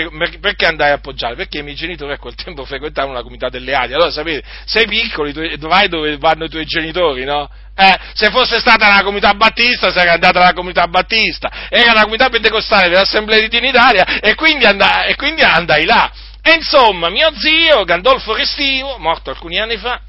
perché, 0.41 0.67
andai 0.67 0.91
a 0.91 0.95
appoggiare? 0.95 1.35
Perché 1.35 1.59
i 1.59 1.63
miei 1.63 1.77
genitori 1.77 2.13
a 2.13 2.19
quel 2.19 2.35
tempo 2.35 2.65
frequentavano 2.65 3.13
la 3.13 3.21
comunità 3.21 3.49
delle 3.49 3.75
Adi. 3.75 3.93
Allora 3.93 4.11
sapete, 4.11 4.43
sei 4.65 4.87
piccoli, 4.87 5.33
vai 5.59 5.89
dove 5.89 6.17
vanno 6.17 6.45
i 6.45 6.49
tuoi 6.49 6.65
genitori, 6.65 7.25
no? 7.25 7.49
Eh, 7.77 7.99
se 8.15 8.31
fosse 8.31 8.59
stata 8.59 8.89
la 8.89 9.03
comunità 9.03 9.35
battista, 9.35 9.93
sarei 9.93 10.15
andata 10.15 10.41
alla 10.41 10.53
comunità 10.53 10.87
battista. 10.87 11.51
Era 11.69 11.93
la 11.93 12.03
comunità 12.03 12.29
pentecostale 12.29 12.89
dell'Assemblea 12.89 13.41
di 13.41 13.49
Dio 13.49 13.59
in 13.59 13.67
Italia 13.67 14.21
e 14.21 14.35
quindi, 14.35 14.65
andai, 14.65 15.11
e 15.11 15.17
quindi 15.17 15.43
andai 15.43 15.85
là. 15.85 16.11
E 16.41 16.55
insomma, 16.55 17.11
mio 17.11 17.31
zio, 17.37 17.85
Gandolfo 17.85 18.35
Restivo, 18.35 18.97
morto 18.99 19.31
alcuni 19.31 19.59
anni 19.59 19.77
fa, 19.77 20.01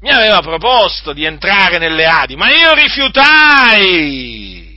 mi 0.00 0.10
aveva 0.10 0.40
proposto 0.40 1.12
di 1.12 1.24
entrare 1.24 1.78
nelle 1.78 2.06
Adi, 2.06 2.36
ma 2.36 2.50
io 2.50 2.74
rifiutai 2.74 4.71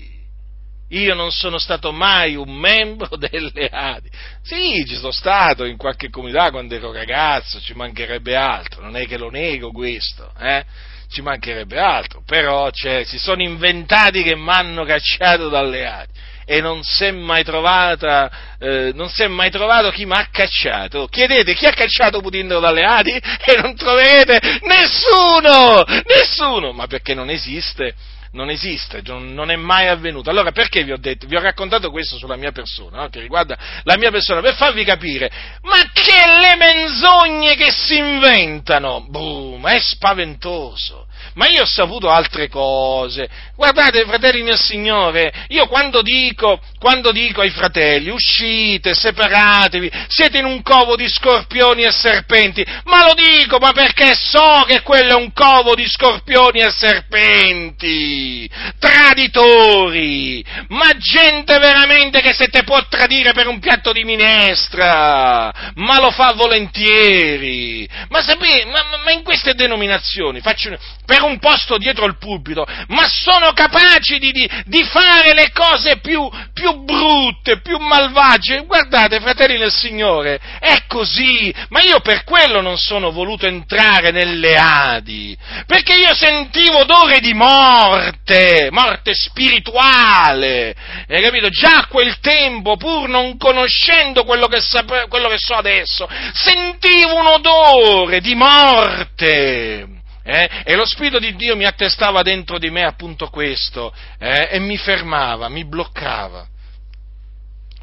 io 0.89 1.15
non 1.15 1.31
sono 1.31 1.57
stato 1.57 1.91
mai 1.91 2.35
un 2.35 2.53
membro 2.53 3.15
delle 3.17 3.69
Adi. 3.69 4.09
Sì, 4.43 4.85
ci 4.85 4.95
sono 4.95 5.11
stato 5.11 5.65
in 5.65 5.77
qualche 5.77 6.09
comunità 6.09 6.51
quando 6.51 6.75
ero 6.75 6.91
ragazzo, 6.91 7.59
ci 7.59 7.73
mancherebbe 7.73 8.35
altro, 8.35 8.81
non 8.81 8.95
è 8.95 9.05
che 9.07 9.17
lo 9.17 9.29
nego 9.29 9.71
questo, 9.71 10.31
eh? 10.39 10.63
ci 11.09 11.21
mancherebbe 11.21 11.79
altro, 11.79 12.23
però 12.25 12.69
cioè, 12.71 13.03
si 13.03 13.17
sono 13.17 13.41
inventati 13.41 14.23
che 14.23 14.35
mi 14.35 14.49
hanno 14.49 14.83
cacciato 14.83 15.49
dalle 15.49 15.85
Adi 15.85 16.11
e 16.45 16.61
non 16.61 16.83
si 16.83 17.05
è 17.05 17.11
mai 17.11 17.43
trovata, 17.43 18.29
eh, 18.59 18.91
non 18.93 19.09
si 19.09 19.23
è 19.23 19.27
mai 19.27 19.49
trovato 19.49 19.89
chi 19.89 20.05
mi 20.05 20.13
ha 20.13 20.27
cacciato. 20.31 21.07
Chiedete 21.07 21.53
chi 21.55 21.65
ha 21.65 21.73
cacciato 21.73 22.21
Putindro 22.21 22.59
dalle 22.59 22.83
Adi 22.83 23.11
e 23.17 23.61
non 23.61 23.75
troverete 23.75 24.59
nessuno, 24.61 25.83
nessuno, 26.05 26.71
ma 26.71 26.85
perché 26.85 27.13
non 27.15 27.29
esiste 27.29 27.95
non 28.35 28.49
esiste, 28.49 29.01
non 29.05 29.49
è 29.49 29.55
mai 29.55 29.87
avvenuto. 29.87 30.29
Allora 30.29 30.51
perché 30.51 30.83
vi 30.83 30.91
ho 30.91 30.97
detto, 30.97 31.25
vi 31.25 31.35
ho 31.35 31.41
raccontato 31.41 31.89
questo 31.89 32.17
sulla 32.17 32.35
mia 32.35 32.51
persona, 32.51 33.01
no? 33.01 33.09
che 33.09 33.21
riguarda 33.21 33.57
la 33.83 33.97
mia 33.97 34.11
persona, 34.11 34.41
per 34.41 34.55
farvi 34.55 34.83
capire, 34.83 35.31
ma 35.61 35.89
che 35.91 36.25
le 36.41 36.55
menzogne 36.57 37.55
che 37.55 37.71
si 37.71 37.97
inventano, 37.97 39.07
boom, 39.09 39.65
è 39.67 39.79
spaventoso. 39.79 41.07
Ma 41.33 41.47
io 41.47 41.63
ho 41.63 41.65
saputo 41.65 42.09
altre 42.09 42.47
cose. 42.47 43.27
Guardate, 43.55 44.05
fratelli 44.05 44.43
mio 44.43 44.55
Signore, 44.55 45.31
io 45.49 45.67
quando 45.67 46.01
dico, 46.01 46.59
quando 46.79 47.11
dico 47.11 47.41
ai 47.41 47.49
fratelli 47.49 48.09
uscite, 48.09 48.93
separatevi, 48.93 49.91
siete 50.07 50.37
in 50.37 50.45
un 50.45 50.61
covo 50.61 50.95
di 50.95 51.07
scorpioni 51.07 51.83
e 51.83 51.91
serpenti, 51.91 52.65
ma 52.85 53.05
lo 53.07 53.13
dico, 53.13 53.57
ma 53.57 53.71
perché 53.71 54.13
so 54.15 54.63
che 54.67 54.81
quello 54.81 55.11
è 55.11 55.15
un 55.15 55.31
covo 55.33 55.73
di 55.75 55.87
scorpioni 55.87 56.59
e 56.59 56.71
serpenti, 56.71 58.49
traditori, 58.79 60.43
ma 60.69 60.95
gente 60.97 61.57
veramente 61.57 62.21
che 62.21 62.33
se 62.33 62.47
te 62.47 62.63
può 62.63 62.85
tradire 62.87 63.33
per 63.33 63.47
un 63.47 63.59
piatto 63.59 63.91
di 63.91 64.03
minestra, 64.03 65.71
ma 65.75 65.99
lo 65.99 66.11
fa 66.11 66.33
volentieri, 66.33 67.87
ma 68.09 68.21
sapete, 68.21 68.65
ma, 68.65 68.83
ma 69.03 69.11
in 69.11 69.23
queste 69.23 69.53
denominazioni, 69.53 70.41
faccio, 70.41 70.77
per 71.15 71.23
un 71.23 71.39
posto 71.39 71.77
dietro 71.77 72.05
il 72.05 72.17
pulpito, 72.17 72.65
ma 72.87 73.07
sono 73.07 73.53
capaci 73.53 74.19
di, 74.19 74.31
di, 74.31 74.49
di 74.65 74.83
fare 74.83 75.33
le 75.33 75.49
cose 75.53 75.99
più, 75.99 76.29
più 76.53 76.83
brutte, 76.83 77.61
più 77.61 77.77
malvagie. 77.77 78.65
Guardate, 78.65 79.21
fratelli 79.21 79.57
del 79.57 79.71
Signore, 79.71 80.39
è 80.59 80.83
così, 80.87 81.53
ma 81.69 81.81
io 81.81 82.01
per 82.01 82.25
quello 82.25 82.59
non 82.59 82.77
sono 82.77 83.11
voluto 83.11 83.45
entrare 83.45 84.11
nelle 84.11 84.57
Adi, 84.57 85.37
perché 85.65 85.93
io 85.93 86.13
sentivo 86.13 86.79
odore 86.79 87.19
di 87.19 87.33
morte, 87.33 88.67
morte 88.71 89.13
spirituale, 89.13 90.75
hai 91.07 91.21
capito? 91.21 91.47
Già 91.49 91.77
a 91.77 91.87
quel 91.87 92.19
tempo, 92.19 92.75
pur 92.75 93.07
non 93.07 93.37
conoscendo 93.37 94.25
quello 94.25 94.47
che, 94.47 94.59
sape, 94.59 95.05
quello 95.07 95.29
che 95.29 95.37
so 95.37 95.53
adesso, 95.53 96.09
sentivo 96.33 97.15
un 97.15 97.27
odore 97.27 98.19
di 98.19 98.35
morte. 98.35 99.94
Eh? 100.27 100.49
E 100.63 100.75
lo 100.75 100.87
Spirito 100.87 101.19
di 101.19 101.35
Dio 101.35 101.55
mi 101.55 101.65
attestava 101.65 102.23
dentro 102.23 102.57
di 102.57 102.71
me 102.71 102.83
appunto 102.83 103.27
questo 103.29 103.93
eh? 104.17 104.49
e 104.49 104.59
mi 104.59 104.75
fermava, 104.75 105.49
mi 105.49 105.65
bloccava. 105.65 106.47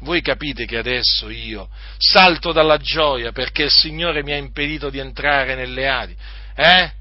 Voi 0.01 0.21
capite 0.21 0.65
che 0.65 0.77
adesso 0.77 1.29
io 1.29 1.69
salto 1.97 2.51
dalla 2.51 2.77
gioia 2.79 3.31
perché 3.31 3.63
il 3.63 3.71
Signore 3.71 4.23
mi 4.23 4.33
ha 4.33 4.35
impedito 4.35 4.89
di 4.89 4.99
entrare 4.99 5.55
nelle 5.55 5.87
Adi. 5.87 6.15
Eh? 6.55 6.91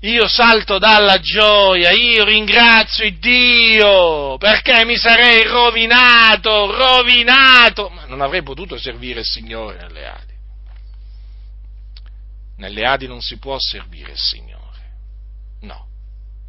Io 0.00 0.26
salto 0.26 0.78
dalla 0.78 1.20
gioia, 1.20 1.92
io 1.92 2.24
ringrazio 2.24 3.04
il 3.04 3.18
Dio 3.18 4.36
perché 4.38 4.84
mi 4.84 4.96
sarei 4.96 5.44
rovinato, 5.44 6.74
rovinato, 6.74 7.88
ma 7.90 8.06
non 8.06 8.20
avrei 8.20 8.42
potuto 8.42 8.76
servire 8.76 9.20
il 9.20 9.26
Signore 9.26 9.76
nelle 9.76 10.06
Adi. 10.06 10.29
Nelle 12.60 12.84
Adi 12.84 13.06
non 13.06 13.22
si 13.22 13.38
può 13.38 13.56
servire 13.58 14.12
il 14.12 14.18
Signore. 14.18 14.58
No, 15.62 15.86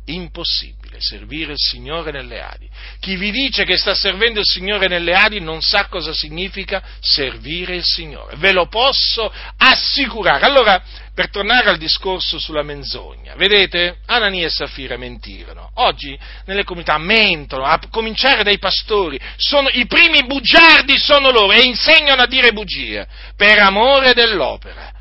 impossibile 0.07 0.99
servire 0.99 1.53
il 1.53 1.57
Signore 1.57 2.11
nelle 2.11 2.41
Adi. 2.41 2.69
Chi 2.99 3.15
vi 3.15 3.31
dice 3.31 3.63
che 3.63 3.77
sta 3.77 3.95
servendo 3.95 4.41
il 4.41 4.45
Signore 4.45 4.89
nelle 4.89 5.13
Adi 5.13 5.39
non 5.39 5.61
sa 5.61 5.85
cosa 5.85 6.11
significa 6.13 6.83
servire 6.99 7.75
il 7.75 7.85
Signore. 7.85 8.35
Ve 8.35 8.51
lo 8.51 8.67
posso 8.67 9.31
assicurare. 9.55 10.45
Allora, 10.45 10.83
per 11.13 11.29
tornare 11.29 11.69
al 11.69 11.77
discorso 11.77 12.39
sulla 12.39 12.61
menzogna, 12.61 13.35
vedete, 13.35 13.99
Anania 14.07 14.47
e 14.47 14.49
Safira 14.49 14.97
mentirono. 14.97 15.71
Oggi 15.75 16.19
nelle 16.43 16.65
comunità 16.65 16.97
mentono, 16.97 17.63
a 17.63 17.79
cominciare 17.89 18.43
dai 18.43 18.59
pastori. 18.59 19.17
Sono, 19.37 19.69
I 19.69 19.85
primi 19.87 20.25
bugiardi 20.25 20.97
sono 20.97 21.31
loro 21.31 21.53
e 21.53 21.61
insegnano 21.61 22.21
a 22.21 22.27
dire 22.27 22.51
bugie 22.51 23.07
per 23.37 23.59
amore 23.59 24.13
dell'opera 24.13 24.99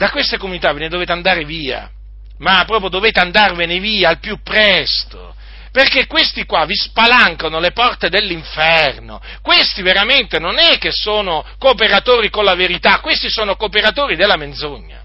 da 0.00 0.08
queste 0.08 0.38
comunità 0.38 0.72
ve 0.72 0.80
ne 0.80 0.88
dovete 0.88 1.12
andare 1.12 1.44
via, 1.44 1.90
ma 2.38 2.64
proprio 2.64 2.88
dovete 2.88 3.20
andarvene 3.20 3.78
via 3.80 4.08
al 4.08 4.18
più 4.18 4.40
presto, 4.42 5.34
perché 5.72 6.06
questi 6.06 6.46
qua 6.46 6.64
vi 6.64 6.74
spalancano 6.74 7.60
le 7.60 7.72
porte 7.72 8.08
dell'inferno, 8.08 9.20
questi 9.42 9.82
veramente 9.82 10.38
non 10.38 10.56
è 10.56 10.78
che 10.78 10.90
sono 10.90 11.44
cooperatori 11.58 12.30
con 12.30 12.44
la 12.44 12.54
verità, 12.54 13.00
questi 13.00 13.28
sono 13.28 13.56
cooperatori 13.56 14.16
della 14.16 14.38
menzogna. 14.38 15.02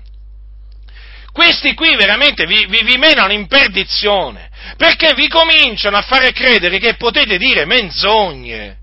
Questi 1.34 1.74
qui 1.74 1.93
veramente 1.98 2.46
vi, 2.46 2.66
vi, 2.66 2.82
vi 2.86 2.98
menano 2.98 3.34
in 3.34 3.48
perdizione, 3.48 4.50
perché 4.78 5.14
vi 5.14 5.28
cominciano 5.28 5.98
a 5.98 6.04
fare 6.04 6.32
credere 6.32 6.80
che 6.80 6.96
potete 6.96 7.38
dire 7.38 7.66
menzogne. 7.66 8.78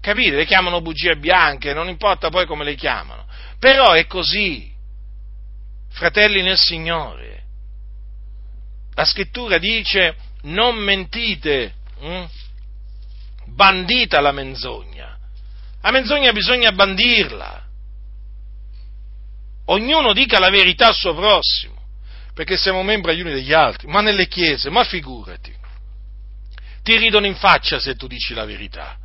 Capite? 0.00 0.36
Le 0.36 0.46
chiamano 0.46 0.80
bugie 0.80 1.16
bianche, 1.16 1.74
non 1.74 1.90
importa 1.90 2.30
poi 2.30 2.46
come 2.46 2.64
le 2.64 2.76
chiamano. 2.76 3.26
Però 3.58 3.92
è 3.92 4.06
così 4.06 4.69
fratelli 5.90 6.42
nel 6.42 6.56
Signore. 6.58 7.42
La 8.94 9.04
scrittura 9.04 9.58
dice 9.58 10.16
non 10.42 10.76
mentite, 10.76 11.74
hm? 12.00 12.24
bandita 13.46 14.20
la 14.20 14.32
menzogna. 14.32 15.18
La 15.82 15.90
menzogna 15.90 16.32
bisogna 16.32 16.72
bandirla. 16.72 17.64
Ognuno 19.66 20.12
dica 20.12 20.38
la 20.38 20.50
verità 20.50 20.88
al 20.88 20.94
suo 20.94 21.14
prossimo, 21.14 21.80
perché 22.34 22.56
siamo 22.56 22.82
membri 22.82 23.16
gli 23.16 23.20
uni 23.20 23.32
degli 23.32 23.52
altri, 23.52 23.86
ma 23.86 24.00
nelle 24.00 24.26
chiese, 24.26 24.68
ma 24.68 24.84
figurati. 24.84 25.54
Ti 26.82 26.96
ridono 26.96 27.26
in 27.26 27.36
faccia 27.36 27.78
se 27.78 27.94
tu 27.94 28.06
dici 28.06 28.34
la 28.34 28.44
verità. 28.44 28.98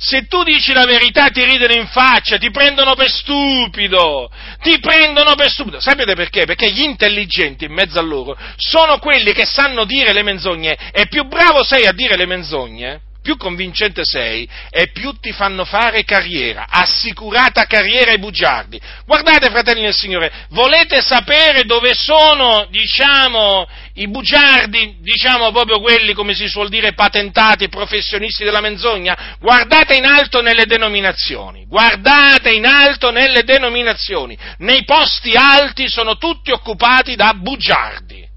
Se 0.00 0.26
tu 0.28 0.44
dici 0.44 0.72
la 0.72 0.84
verità 0.84 1.28
ti 1.28 1.44
ridono 1.44 1.72
in 1.72 1.88
faccia, 1.88 2.38
ti 2.38 2.50
prendono 2.50 2.94
per 2.94 3.10
stupido, 3.10 4.30
ti 4.62 4.78
prendono 4.78 5.34
per 5.34 5.50
stupido. 5.50 5.80
Sapete 5.80 6.14
perché? 6.14 6.44
Perché 6.44 6.70
gli 6.70 6.82
intelligenti 6.82 7.64
in 7.64 7.72
mezzo 7.72 7.98
a 7.98 8.02
loro 8.02 8.38
sono 8.56 8.98
quelli 8.98 9.32
che 9.32 9.44
sanno 9.44 9.84
dire 9.84 10.12
le 10.12 10.22
menzogne 10.22 10.78
e 10.92 11.08
più 11.08 11.24
bravo 11.24 11.64
sei 11.64 11.86
a 11.86 11.92
dire 11.92 12.16
le 12.16 12.26
menzogne, 12.26 13.00
più 13.28 13.36
convincente 13.36 14.04
sei 14.06 14.48
e 14.70 14.90
più 14.90 15.12
ti 15.20 15.32
fanno 15.32 15.66
fare 15.66 16.02
carriera, 16.04 16.64
assicurata 16.66 17.66
carriera 17.66 18.12
ai 18.12 18.18
bugiardi. 18.18 18.80
Guardate, 19.04 19.50
fratelli 19.50 19.82
del 19.82 19.92
Signore, 19.92 20.32
volete 20.48 21.02
sapere 21.02 21.64
dove 21.64 21.92
sono, 21.92 22.66
diciamo, 22.70 23.68
i 23.96 24.08
bugiardi, 24.08 24.96
diciamo 25.00 25.52
proprio 25.52 25.78
quelli, 25.78 26.14
come 26.14 26.32
si 26.32 26.48
suol 26.48 26.70
dire, 26.70 26.94
patentati, 26.94 27.68
professionisti 27.68 28.44
della 28.44 28.62
menzogna? 28.62 29.36
Guardate 29.38 29.96
in 29.96 30.06
alto 30.06 30.40
nelle 30.40 30.64
denominazioni, 30.64 31.66
guardate 31.66 32.52
in 32.52 32.64
alto 32.64 33.10
nelle 33.10 33.44
denominazioni, 33.44 34.38
nei 34.60 34.84
posti 34.84 35.34
alti 35.34 35.86
sono 35.90 36.16
tutti 36.16 36.50
occupati 36.50 37.14
da 37.14 37.34
bugiardi. 37.34 38.27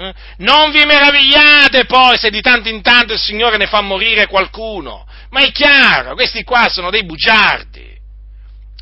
Eh? 0.00 0.14
Non 0.38 0.70
vi 0.70 0.82
meravigliate 0.86 1.84
poi 1.84 2.16
se 2.16 2.30
di 2.30 2.40
tanto 2.40 2.70
in 2.70 2.80
tanto 2.80 3.12
il 3.12 3.18
Signore 3.18 3.58
ne 3.58 3.66
fa 3.66 3.82
morire 3.82 4.26
qualcuno, 4.28 5.06
ma 5.28 5.40
è 5.40 5.52
chiaro, 5.52 6.14
questi 6.14 6.42
qua 6.42 6.70
sono 6.70 6.88
dei 6.88 7.04
bugiardi. 7.04 7.88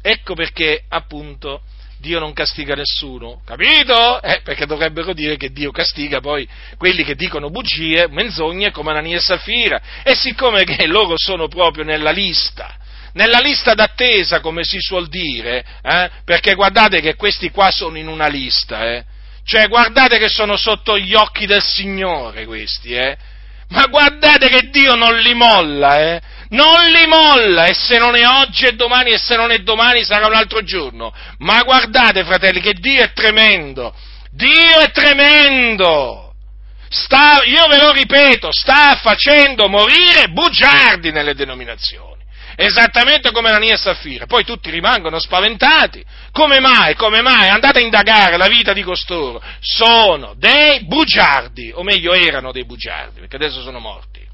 Ecco 0.00 0.34
perché, 0.34 0.84
appunto, 0.88 1.62
Dio 1.98 2.20
non 2.20 2.32
castiga 2.32 2.76
nessuno, 2.76 3.42
capito? 3.44 4.22
Eh, 4.22 4.42
perché 4.44 4.64
dovrebbero 4.64 5.12
dire 5.12 5.36
che 5.36 5.50
Dio 5.50 5.72
castiga 5.72 6.20
poi 6.20 6.48
quelli 6.76 7.02
che 7.02 7.16
dicono 7.16 7.50
bugie, 7.50 8.06
menzogne 8.08 8.70
come 8.70 8.90
Anania 8.90 9.16
e 9.16 9.20
Safira. 9.20 9.80
E 10.04 10.14
siccome 10.14 10.62
che 10.62 10.86
loro 10.86 11.14
sono 11.16 11.48
proprio 11.48 11.82
nella 11.82 12.12
lista, 12.12 12.76
nella 13.14 13.40
lista 13.40 13.74
d'attesa, 13.74 14.38
come 14.38 14.62
si 14.62 14.78
suol 14.78 15.08
dire, 15.08 15.64
eh, 15.82 16.10
perché 16.24 16.54
guardate 16.54 17.00
che 17.00 17.16
questi 17.16 17.50
qua 17.50 17.72
sono 17.72 17.98
in 17.98 18.06
una 18.06 18.28
lista, 18.28 18.84
eh, 18.84 19.04
cioè, 19.48 19.66
guardate 19.66 20.18
che 20.18 20.28
sono 20.28 20.58
sotto 20.58 20.98
gli 20.98 21.14
occhi 21.14 21.46
del 21.46 21.62
Signore 21.62 22.44
questi, 22.44 22.92
eh? 22.92 23.16
Ma 23.68 23.86
guardate 23.86 24.46
che 24.50 24.68
Dio 24.68 24.94
non 24.94 25.16
li 25.16 25.32
molla, 25.32 25.98
eh? 25.98 26.20
Non 26.50 26.84
li 26.84 27.06
molla, 27.06 27.64
e 27.64 27.72
se 27.72 27.96
non 27.96 28.14
è 28.14 28.26
oggi 28.26 28.66
e 28.66 28.72
domani, 28.72 29.12
e 29.12 29.16
se 29.16 29.36
non 29.36 29.50
è 29.50 29.60
domani 29.60 30.04
sarà 30.04 30.26
un 30.26 30.34
altro 30.34 30.62
giorno. 30.64 31.14
Ma 31.38 31.62
guardate, 31.62 32.24
fratelli, 32.24 32.60
che 32.60 32.74
Dio 32.74 33.02
è 33.02 33.12
tremendo. 33.14 33.94
Dio 34.32 34.80
è 34.80 34.90
tremendo. 34.90 36.34
Sta, 36.90 37.40
io 37.44 37.68
ve 37.68 37.80
lo 37.80 37.92
ripeto, 37.92 38.52
sta 38.52 38.96
facendo 38.96 39.66
morire 39.70 40.28
bugiardi 40.28 41.10
nelle 41.10 41.34
denominazioni 41.34 42.07
esattamente 42.60 43.30
come 43.30 43.50
Anania 43.50 43.74
e 43.74 43.78
Saffira. 43.78 44.26
Poi 44.26 44.44
tutti 44.44 44.68
rimangono 44.68 45.20
spaventati. 45.20 46.04
Come 46.32 46.58
mai? 46.58 46.96
Come 46.96 47.22
mai? 47.22 47.48
Andate 47.48 47.78
a 47.78 47.82
indagare 47.82 48.36
la 48.36 48.48
vita 48.48 48.72
di 48.72 48.82
costoro. 48.82 49.40
Sono 49.60 50.34
dei 50.36 50.84
bugiardi, 50.84 51.70
o 51.72 51.84
meglio 51.84 52.12
erano 52.12 52.50
dei 52.50 52.64
bugiardi, 52.64 53.20
perché 53.20 53.36
adesso 53.36 53.62
sono 53.62 53.78
morti. 53.78 54.26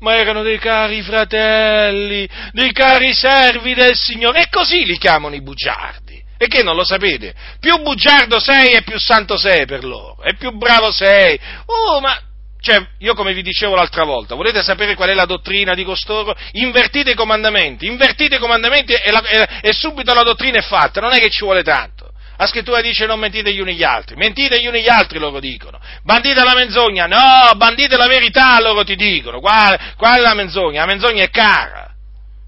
Ma 0.00 0.16
erano 0.16 0.42
dei 0.42 0.58
cari 0.58 1.00
fratelli, 1.00 2.28
dei 2.52 2.72
cari 2.72 3.14
servi 3.14 3.72
del 3.72 3.96
Signore, 3.96 4.42
e 4.42 4.48
così 4.50 4.84
li 4.84 4.98
chiamano 4.98 5.34
i 5.34 5.40
bugiardi. 5.40 6.22
E 6.36 6.48
che 6.48 6.62
non 6.62 6.76
lo 6.76 6.84
sapete? 6.84 7.34
Più 7.58 7.80
bugiardo 7.80 8.38
sei 8.38 8.74
e 8.74 8.82
più 8.82 8.98
santo 8.98 9.38
sei 9.38 9.64
per 9.64 9.84
loro, 9.84 10.22
e 10.22 10.34
più 10.34 10.50
bravo 10.50 10.92
sei. 10.92 11.40
Oh, 11.64 12.00
ma 12.00 12.20
cioè, 12.64 12.82
io 13.00 13.12
come 13.12 13.34
vi 13.34 13.42
dicevo 13.42 13.74
l'altra 13.74 14.04
volta, 14.04 14.34
volete 14.34 14.62
sapere 14.62 14.94
qual 14.94 15.10
è 15.10 15.14
la 15.14 15.26
dottrina 15.26 15.74
di 15.74 15.84
costoro? 15.84 16.34
Invertite 16.52 17.10
i 17.10 17.14
comandamenti, 17.14 17.86
invertite 17.86 18.36
i 18.36 18.38
comandamenti 18.38 18.94
e, 18.94 19.10
la, 19.10 19.22
e, 19.22 19.48
e 19.60 19.72
subito 19.74 20.14
la 20.14 20.22
dottrina 20.22 20.60
è 20.60 20.62
fatta, 20.62 21.02
non 21.02 21.12
è 21.12 21.20
che 21.20 21.28
ci 21.28 21.44
vuole 21.44 21.62
tanto. 21.62 22.10
La 22.38 22.46
scrittura 22.46 22.80
dice 22.80 23.04
non 23.04 23.18
mentite 23.18 23.52
gli 23.52 23.60
uni 23.60 23.74
gli 23.74 23.82
altri, 23.82 24.16
mentite 24.16 24.58
gli 24.62 24.66
uni 24.66 24.80
gli 24.80 24.88
altri 24.88 25.18
loro 25.18 25.40
dicono, 25.40 25.78
bandite 26.02 26.42
la 26.42 26.54
menzogna, 26.54 27.06
no, 27.06 27.54
bandite 27.54 27.98
la 27.98 28.06
verità 28.06 28.58
loro 28.60 28.82
ti 28.82 28.96
dicono, 28.96 29.40
qual, 29.40 29.78
qual 29.96 30.16
è 30.16 30.22
la 30.22 30.34
menzogna? 30.34 30.80
La 30.80 30.86
menzogna 30.86 31.22
è 31.22 31.28
cara, 31.28 31.94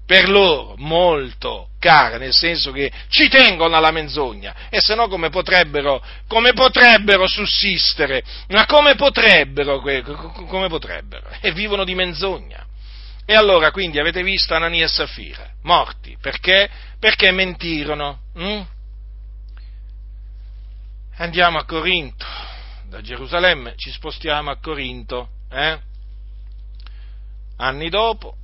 per 0.03 0.29
loro 0.29 0.73
molto 0.77 1.66
cara, 1.79 2.17
nel 2.17 2.33
senso 2.33 2.71
che 2.71 2.91
ci 3.09 3.29
tengono 3.29 3.75
alla 3.75 3.91
menzogna, 3.91 4.69
e 4.69 4.79
se 4.79 4.95
no 4.95 5.07
come 5.07 5.29
potrebbero, 5.29 6.03
come 6.27 6.53
potrebbero 6.53 7.27
sussistere? 7.27 8.23
Ma 8.49 8.65
come 8.65 8.95
potrebbero, 8.95 9.79
come 9.79 10.67
potrebbero? 10.67 11.29
E 11.41 11.51
vivono 11.51 11.83
di 11.83 11.95
menzogna. 11.95 12.65
E 13.25 13.35
allora 13.35 13.71
quindi 13.71 13.99
avete 13.99 14.23
visto 14.23 14.53
Anania 14.53 14.85
e 14.85 14.87
Safira, 14.87 15.49
morti, 15.63 16.17
perché? 16.21 16.69
Perché 16.99 17.31
mentirono. 17.31 18.19
Hm? 18.35 18.65
andiamo 21.17 21.57
a 21.57 21.65
Corinto, 21.65 22.25
da 22.89 23.01
Gerusalemme 23.01 23.75
ci 23.75 23.91
spostiamo 23.91 24.51
a 24.51 24.57
Corinto, 24.59 25.29
eh? 25.49 25.79
anni 27.57 27.89
dopo, 27.89 28.35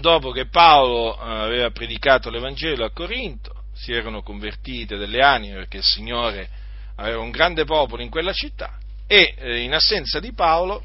dopo 0.00 0.30
che 0.30 0.46
Paolo 0.46 1.16
eh, 1.16 1.28
aveva 1.28 1.70
predicato 1.70 2.30
l'Evangelo 2.30 2.84
a 2.84 2.90
Corinto, 2.90 3.64
si 3.74 3.92
erano 3.92 4.22
convertite 4.22 4.96
delle 4.96 5.22
anime 5.22 5.54
perché 5.54 5.78
il 5.78 5.84
Signore 5.84 6.48
aveva 6.96 7.20
un 7.20 7.30
grande 7.30 7.64
popolo 7.64 8.02
in 8.02 8.10
quella 8.10 8.32
città 8.32 8.78
e 9.06 9.34
eh, 9.36 9.58
in 9.60 9.74
assenza 9.74 10.18
di 10.18 10.32
Paolo, 10.32 10.82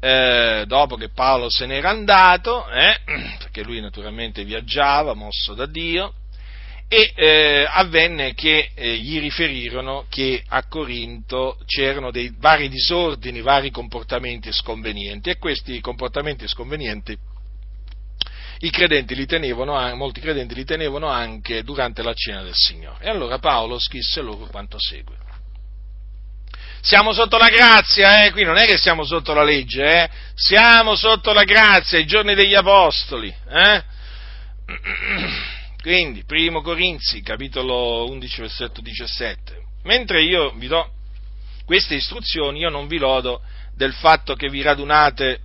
eh, 0.00 0.64
dopo 0.66 0.96
che 0.96 1.10
Paolo 1.10 1.48
se 1.48 1.66
n'era 1.66 1.90
andato, 1.90 2.68
eh, 2.68 2.98
perché 3.38 3.62
lui 3.62 3.80
naturalmente 3.80 4.44
viaggiava, 4.44 5.14
mosso 5.14 5.54
da 5.54 5.66
Dio, 5.66 6.14
e 6.92 7.12
eh, 7.14 7.66
avvenne 7.66 8.34
che 8.34 8.68
eh, 8.74 8.96
gli 8.96 9.18
riferirono 9.18 10.04
che 10.10 10.44
a 10.46 10.66
Corinto 10.66 11.56
c'erano 11.64 12.10
dei 12.10 12.34
vari 12.36 12.68
disordini, 12.68 13.40
vari 13.40 13.70
comportamenti 13.70 14.52
sconvenienti 14.52 15.30
e 15.30 15.38
questi 15.38 15.80
comportamenti 15.80 16.46
sconvenienti 16.46 17.16
credenti 18.68 19.14
tenevano, 19.24 19.96
molti 19.96 20.20
credenti 20.20 20.54
li 20.54 20.66
tenevano 20.66 21.08
anche 21.08 21.62
durante 21.62 22.02
la 22.02 22.12
cena 22.12 22.42
del 22.42 22.54
Signore. 22.54 23.06
E 23.06 23.08
allora 23.08 23.38
Paolo 23.38 23.78
scrisse 23.78 24.20
loro 24.20 24.46
quanto 24.48 24.76
segue. 24.78 25.16
Siamo 26.82 27.14
sotto 27.14 27.38
la 27.38 27.48
grazia, 27.48 28.22
eh? 28.22 28.32
qui 28.32 28.44
non 28.44 28.58
è 28.58 28.66
che 28.66 28.76
siamo 28.76 29.02
sotto 29.02 29.32
la 29.32 29.44
legge, 29.44 29.82
eh? 29.82 30.10
siamo 30.34 30.94
sotto 30.94 31.32
la 31.32 31.44
grazia, 31.44 31.98
i 31.98 32.04
giorni 32.04 32.34
degli 32.34 32.54
Apostoli. 32.54 33.34
Quindi, 35.82 36.22
primo 36.22 36.62
Corinzi, 36.62 37.22
capitolo 37.22 38.08
11, 38.08 38.40
versetto 38.40 38.80
17. 38.80 39.56
Mentre 39.82 40.22
io 40.22 40.52
vi 40.52 40.68
do 40.68 40.88
queste 41.64 41.96
istruzioni, 41.96 42.60
io 42.60 42.68
non 42.70 42.86
vi 42.86 42.98
lodo 42.98 43.42
del 43.74 43.92
fatto 43.92 44.34
che 44.36 44.48
vi 44.48 44.62
radunate 44.62 45.40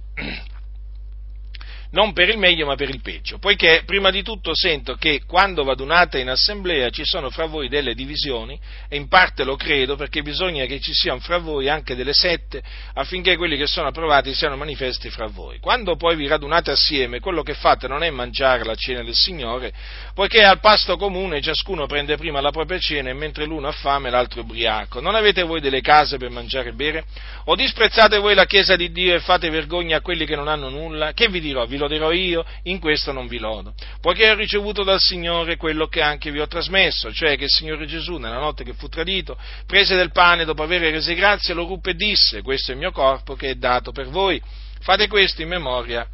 non 1.92 2.14
per 2.14 2.30
il 2.30 2.38
meglio 2.38 2.66
ma 2.66 2.76
per 2.76 2.90
il 2.90 3.02
peggio, 3.02 3.38
poiché 3.38 3.84
prima 3.86 4.12
di 4.12 4.24
tutto 4.24 4.52
sento 4.54 4.96
che 4.96 5.22
quando 5.26 5.64
vadunate 5.64 6.20
in 6.20 6.30
assemblea 6.30 6.90
ci 6.90 7.06
sono 7.06 7.30
fra 7.30 7.46
voi 7.46 7.70
delle 7.70 7.94
divisioni, 7.94 8.60
e 8.90 8.96
in 8.96 9.08
parte 9.08 9.44
lo 9.44 9.56
credo 9.56 9.96
perché 9.96 10.22
bisogna 10.22 10.66
che 10.66 10.80
ci 10.80 10.94
siano 10.94 11.20
fra 11.20 11.38
voi 11.38 11.70
anche 11.70 11.96
delle 11.96 12.14
sette 12.14 12.62
affinché 12.94 13.38
quelli 13.38 13.58
che 13.58 13.68
sono 13.68 13.88
approvati 13.88 14.34
siano 14.34 14.58
manifesti 14.58 15.10
fra 15.10 15.28
voi. 15.28 15.60
Quando 15.60 15.96
poi 15.96 16.16
vi 16.16 16.28
radunate 16.28 16.72
assieme, 16.72 17.20
quello 17.20 17.44
che 17.44 17.54
fate 17.54 17.88
non 17.88 18.04
è 18.04 18.10
mangiare 18.10 18.64
la 18.64 18.76
cena 18.76 19.04
del 19.04 19.16
Signore, 19.16 19.74
poiché 20.14 20.44
al 20.44 20.60
pasto 20.60 20.98
comune 20.98 21.42
ciascuno 21.42 21.86
prende 21.86 22.18
prima 22.18 22.42
la 22.42 22.52
propria 22.52 22.80
cena 22.80 23.10
e 23.10 23.14
mentre 23.14 23.46
l'uno 23.46 23.68
ha 23.68 23.72
fame 23.72 24.10
l'altro 24.10 24.42
è 24.42 24.44
ubriaco. 24.44 25.00
Non 25.00 25.16
avete 25.16 25.44
voi 25.44 25.62
delle 25.62 25.82
case 25.82 26.18
per 26.18 26.30
mangiare 26.30 26.70
e 26.70 26.74
bere? 26.74 27.06
O 27.46 27.56
disprezzate 27.56 28.18
voi 28.18 28.36
la 28.36 28.46
Chiesa 28.46 28.76
di 28.76 28.92
Dio 28.92 29.16
e 29.16 29.20
fate 29.20 29.50
vergogna 29.50 29.98
a 29.98 30.02
quelli 30.02 30.26
che 30.26 30.36
non 30.36 30.48
hanno 30.48 30.70
nulla? 30.70 31.14
Che 31.14 31.30
vi 31.30 31.40
dirò? 31.40 31.66
Vi 31.66 31.77
loderò 31.78 32.12
io, 32.12 32.46
in 32.64 32.80
questo 32.80 33.12
non 33.12 33.28
vi 33.28 33.40
lodo, 33.40 33.74
poiché 34.02 34.30
ho 34.30 34.36
ricevuto 34.36 34.84
dal 34.84 35.00
Signore 35.00 35.58
quello 35.58 35.88
che 35.88 36.02
anche 36.02 36.32
vi 36.32 36.40
ho 36.40 36.48
trasmesso, 36.48 37.14
cioè 37.14 37.38
che 37.38 37.46
il 37.46 37.50
Signore 37.50 37.86
Gesù, 37.86 38.18
nella 38.18 38.40
notte 38.40 38.64
che 38.64 38.74
fu 38.74 38.88
tradito, 38.88 39.38
prese 39.66 39.96
del 39.96 40.12
pane 40.12 40.46
dopo 40.46 40.64
aver 40.64 40.82
rese 40.82 41.16
grazie, 41.16 41.54
lo 41.54 41.66
ruppe 41.66 41.92
e 41.92 41.96
disse, 41.96 42.42
questo 42.42 42.72
è 42.72 42.74
il 42.74 42.80
mio 42.80 42.92
corpo 42.92 43.36
che 43.36 43.50
è 43.52 43.56
dato 43.56 43.92
per 43.92 44.08
voi, 44.08 44.42
fate 44.82 45.08
questo 45.08 45.42
in 45.42 45.50
memoria 45.50 46.08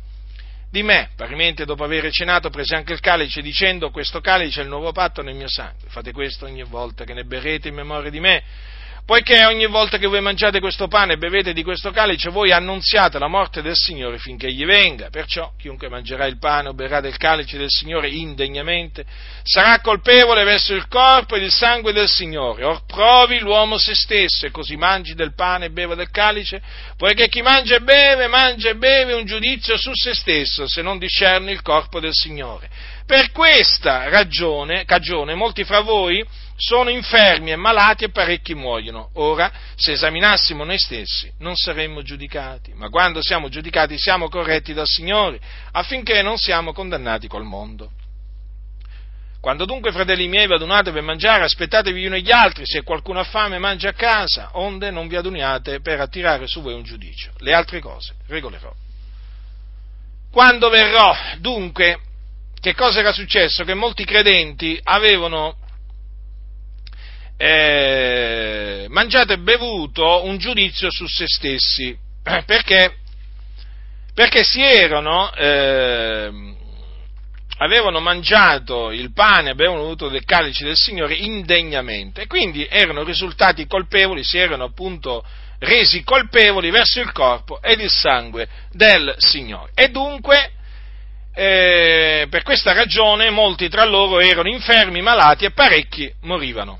di 0.73 0.81
me. 0.81 1.11
Parimente, 1.15 1.65
dopo 1.65 1.83
aver 1.83 2.11
cenato, 2.11 2.49
prese 2.49 2.75
anche 2.75 2.93
il 2.93 2.99
calice, 2.99 3.43
dicendo: 3.43 3.91
Questo 3.91 4.21
calice 4.21 4.61
è 4.61 4.63
il 4.63 4.69
nuovo 4.69 4.91
patto 4.91 5.21
nel 5.21 5.35
mio 5.35 5.47
sangue. 5.47 5.87
Fate 5.89 6.11
questo 6.11 6.45
ogni 6.45 6.63
volta 6.63 7.03
che 7.03 7.13
ne 7.13 7.25
berrete 7.25 7.67
in 7.67 7.75
memoria 7.75 8.09
di 8.09 8.19
me. 8.19 8.43
Poiché 9.05 9.43
ogni 9.43 9.65
volta 9.67 9.97
che 9.97 10.07
voi 10.07 10.21
mangiate 10.21 10.61
questo 10.61 10.87
pane 10.87 11.13
e 11.13 11.17
bevete 11.17 11.51
di 11.51 11.61
questo 11.61 11.91
calice, 11.91 12.29
voi 12.29 12.53
annunziate 12.53 13.19
la 13.19 13.27
morte 13.27 13.61
del 13.61 13.75
Signore 13.75 14.17
finché 14.17 14.47
egli 14.47 14.63
venga. 14.63 15.09
Perciò 15.09 15.51
chiunque 15.57 15.89
mangerà 15.89 16.25
il 16.25 16.39
pane 16.39 16.69
o 16.69 16.73
berrà 16.73 17.01
del 17.01 17.17
calice 17.17 17.57
del 17.57 17.69
Signore 17.69 18.07
indegnamente 18.07 19.03
sarà 19.43 19.81
colpevole 19.81 20.45
verso 20.45 20.73
il 20.73 20.87
corpo 20.87 21.35
e 21.35 21.39
il 21.39 21.51
sangue 21.51 21.91
del 21.91 22.07
Signore. 22.07 22.63
Or 22.63 22.85
provi 22.85 23.39
l'uomo 23.39 23.77
se 23.77 23.93
stesso 23.93 24.45
e 24.45 24.51
così 24.51 24.77
mangi 24.77 25.15
del 25.15 25.35
pane 25.35 25.65
e 25.65 25.71
beva 25.71 25.95
del 25.95 26.09
calice, 26.09 26.61
poiché 26.95 27.27
chi 27.27 27.41
mangia 27.41 27.75
e 27.75 27.81
beve, 27.81 28.27
mangia 28.27 28.69
e 28.69 28.75
beve 28.75 29.13
un 29.13 29.25
giudizio 29.25 29.75
su 29.77 29.91
se 29.93 30.13
stesso 30.13 30.65
se 30.65 30.81
non 30.81 30.97
discerne 30.97 31.51
il 31.51 31.61
corpo 31.61 31.99
del 31.99 32.13
Signore. 32.13 32.69
Per 33.05 33.31
questa 33.31 34.07
ragione, 34.07 34.85
cagione, 34.85 35.35
molti 35.35 35.65
fra 35.65 35.81
voi 35.81 36.25
sono 36.55 36.89
infermi 36.89 37.51
e 37.51 37.55
malati 37.55 38.03
e 38.05 38.09
parecchi 38.09 38.53
muoiono. 38.53 39.09
Ora, 39.13 39.51
se 39.75 39.93
esaminassimo 39.93 40.63
noi 40.63 40.79
stessi, 40.79 41.31
non 41.39 41.55
saremmo 41.55 42.01
giudicati, 42.01 42.73
ma 42.73 42.89
quando 42.89 43.21
siamo 43.21 43.49
giudicati 43.49 43.97
siamo 43.97 44.29
corretti 44.29 44.73
dal 44.73 44.87
Signore, 44.87 45.39
affinché 45.71 46.21
non 46.21 46.37
siamo 46.37 46.73
condannati 46.73 47.27
col 47.27 47.43
mondo. 47.43 47.91
Quando 49.43 49.65
dunque, 49.65 49.91
fratelli 49.91 50.29
miei, 50.29 50.47
vi 50.47 50.53
adunate 50.53 50.93
per 50.93 51.01
mangiare, 51.01 51.43
aspettatevi 51.43 51.99
gli 51.99 52.05
uni 52.05 52.21
gli 52.21 52.31
altri, 52.31 52.63
se 52.65 52.81
qualcuno 52.83 53.19
ha 53.19 53.25
fame 53.25 53.57
mangia 53.57 53.89
a 53.89 53.93
casa, 53.93 54.51
onde 54.53 54.89
non 54.89 55.09
vi 55.09 55.17
aduniate 55.17 55.81
per 55.81 55.99
attirare 55.99 56.47
su 56.47 56.61
voi 56.61 56.73
un 56.73 56.83
giudizio. 56.83 57.33
Le 57.39 57.53
altre 57.53 57.81
cose 57.81 58.13
regolerò. 58.27 58.73
Quando 60.31 60.69
verrò, 60.69 61.13
dunque, 61.39 61.99
che 62.61 62.73
cosa 62.73 63.01
era 63.01 63.11
successo? 63.11 63.65
Che 63.65 63.73
molti 63.73 64.05
credenti 64.05 64.79
avevano 64.81 65.57
eh, 67.43 68.85
mangiato 68.87 69.33
e 69.33 69.37
bevuto 69.37 70.23
un 70.23 70.37
giudizio 70.37 70.89
su 70.89 71.05
se 71.07 71.25
stessi, 71.27 71.93
perché, 72.23 72.95
perché 74.13 74.45
si 74.45 74.61
erano, 74.61 75.29
eh, 75.33 76.31
avevano 77.57 77.99
mangiato 77.99 78.91
il 78.91 79.11
pane, 79.11 79.49
avevano 79.49 79.81
bevuto 79.81 80.07
del 80.07 80.23
calice 80.23 80.63
del 80.63 80.77
Signore 80.77 81.15
indegnamente 81.15 82.27
quindi 82.27 82.65
erano 82.69 83.03
risultati 83.03 83.67
colpevoli, 83.67 84.23
si 84.23 84.37
erano 84.37 84.63
appunto 84.63 85.25
resi 85.59 86.01
colpevoli 86.03 86.69
verso 86.69 87.01
il 87.01 87.11
corpo 87.11 87.61
ed 87.61 87.81
il 87.81 87.89
sangue 87.89 88.47
del 88.71 89.15
Signore. 89.17 89.71
E 89.75 89.89
dunque 89.89 90.51
eh, 91.35 92.25
per 92.29 92.43
questa 92.43 92.71
ragione 92.71 93.29
molti 93.31 93.67
tra 93.67 93.83
loro 93.83 94.21
erano 94.21 94.47
infermi, 94.47 95.01
malati 95.01 95.43
e 95.43 95.51
parecchi 95.51 96.09
morivano. 96.21 96.79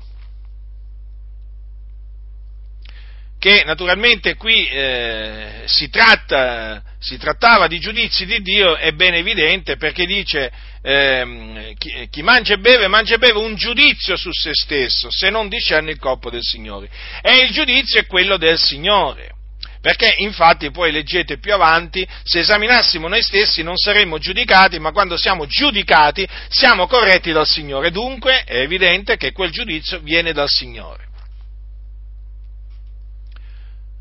Che 3.44 3.62
naturalmente 3.66 4.36
qui 4.36 4.66
eh, 4.68 5.64
si, 5.66 5.90
tratta, 5.90 6.82
si, 6.98 7.18
trattava 7.18 7.66
di 7.66 7.78
giudizi 7.78 8.24
di 8.24 8.40
Dio, 8.40 8.74
è 8.74 8.92
ben 8.92 9.12
evidente 9.12 9.76
perché 9.76 10.06
dice 10.06 10.50
eh, 10.80 11.74
chi, 11.76 12.08
chi, 12.10 12.22
mangia 12.22 12.54
e 12.54 12.58
beve, 12.58 12.88
mangia 12.88 13.16
e 13.16 13.18
beve 13.18 13.40
un 13.40 13.54
giudizio 13.54 14.16
su 14.16 14.30
se 14.32 14.52
stesso, 14.54 15.10
se 15.10 15.28
non 15.28 15.50
discerne 15.50 15.90
il 15.90 15.98
corpo 15.98 16.30
del 16.30 16.40
Signore. 16.40 16.88
E 17.20 17.44
il 17.44 17.50
giudizio 17.50 18.00
è 18.00 18.06
quello 18.06 18.38
del 18.38 18.58
Signore. 18.58 19.32
Perché 19.78 20.14
infatti 20.20 20.70
poi 20.70 20.90
leggete 20.90 21.36
più 21.36 21.52
avanti, 21.52 22.08
se 22.22 22.38
esaminassimo 22.38 23.08
noi 23.08 23.20
stessi 23.20 23.62
non 23.62 23.76
saremmo 23.76 24.16
giudicati, 24.16 24.78
ma 24.78 24.90
quando 24.90 25.18
siamo 25.18 25.44
giudicati 25.44 26.26
siamo 26.48 26.86
corretti 26.86 27.30
dal 27.30 27.46
Signore. 27.46 27.90
Dunque 27.90 28.44
è 28.44 28.60
evidente 28.60 29.18
che 29.18 29.32
quel 29.32 29.50
giudizio 29.50 30.00
viene 30.00 30.32
dal 30.32 30.48
Signore. 30.48 31.12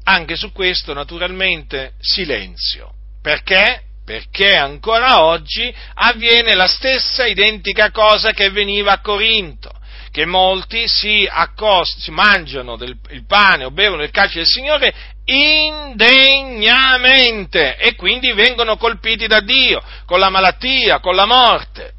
Anche 0.03 0.35
su 0.35 0.51
questo 0.51 0.93
naturalmente 0.93 1.93
silenzio. 1.99 2.91
Perché? 3.21 3.83
Perché 4.05 4.55
ancora 4.55 5.23
oggi 5.23 5.73
avviene 5.93 6.55
la 6.55 6.67
stessa 6.67 7.25
identica 7.25 7.91
cosa 7.91 8.31
che 8.31 8.45
avveniva 8.45 8.91
a 8.91 8.99
Corinto 8.99 9.71
che 10.13 10.25
molti 10.27 10.87
si, 10.87 11.27
accost- 11.27 11.99
si 11.99 12.11
mangiano 12.11 12.77
del, 12.77 12.95
il 13.09 13.25
pane 13.25 13.63
o 13.63 13.71
bevono 13.71 14.03
il 14.03 14.11
calcio 14.11 14.37
del 14.37 14.45
Signore 14.45 14.93
indegnamente 15.25 17.77
e 17.77 17.95
quindi 17.95 18.31
vengono 18.33 18.77
colpiti 18.77 19.25
da 19.25 19.39
Dio 19.39 19.81
con 20.05 20.19
la 20.19 20.29
malattia, 20.29 20.99
con 20.99 21.15
la 21.15 21.25
morte. 21.25 21.93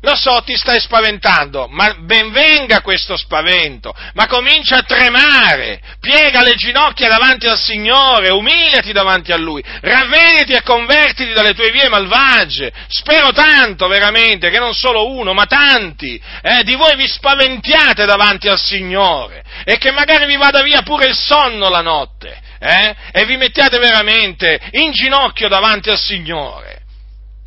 Lo 0.00 0.14
so, 0.14 0.42
ti 0.44 0.56
stai 0.56 0.78
spaventando, 0.78 1.66
ma 1.68 1.92
ben 1.94 2.30
venga 2.30 2.82
questo 2.82 3.16
spavento, 3.16 3.92
ma 4.14 4.28
comincia 4.28 4.76
a 4.76 4.82
tremare, 4.82 5.80
piega 5.98 6.42
le 6.42 6.54
ginocchia 6.54 7.08
davanti 7.08 7.48
al 7.48 7.58
Signore, 7.58 8.30
umiliati 8.30 8.92
davanti 8.92 9.32
a 9.32 9.36
Lui, 9.36 9.60
ravvediti 9.80 10.52
e 10.52 10.62
convertiti 10.62 11.32
dalle 11.32 11.52
tue 11.52 11.72
vie 11.72 11.88
malvagie. 11.88 12.72
Spero 12.86 13.32
tanto, 13.32 13.88
veramente, 13.88 14.50
che 14.50 14.60
non 14.60 14.72
solo 14.72 15.10
uno, 15.10 15.32
ma 15.32 15.46
tanti 15.46 16.20
eh, 16.42 16.62
di 16.62 16.76
voi 16.76 16.94
vi 16.94 17.08
spaventiate 17.08 18.06
davanti 18.06 18.46
al 18.46 18.60
Signore 18.60 19.42
e 19.64 19.78
che 19.78 19.90
magari 19.90 20.26
vi 20.26 20.36
vada 20.36 20.62
via 20.62 20.82
pure 20.82 21.08
il 21.08 21.16
sonno 21.16 21.68
la 21.68 21.82
notte 21.82 22.40
eh, 22.60 22.94
e 23.10 23.24
vi 23.24 23.36
mettiate 23.36 23.78
veramente 23.78 24.60
in 24.72 24.92
ginocchio 24.92 25.48
davanti 25.48 25.90
al 25.90 25.98
Signore, 25.98 26.82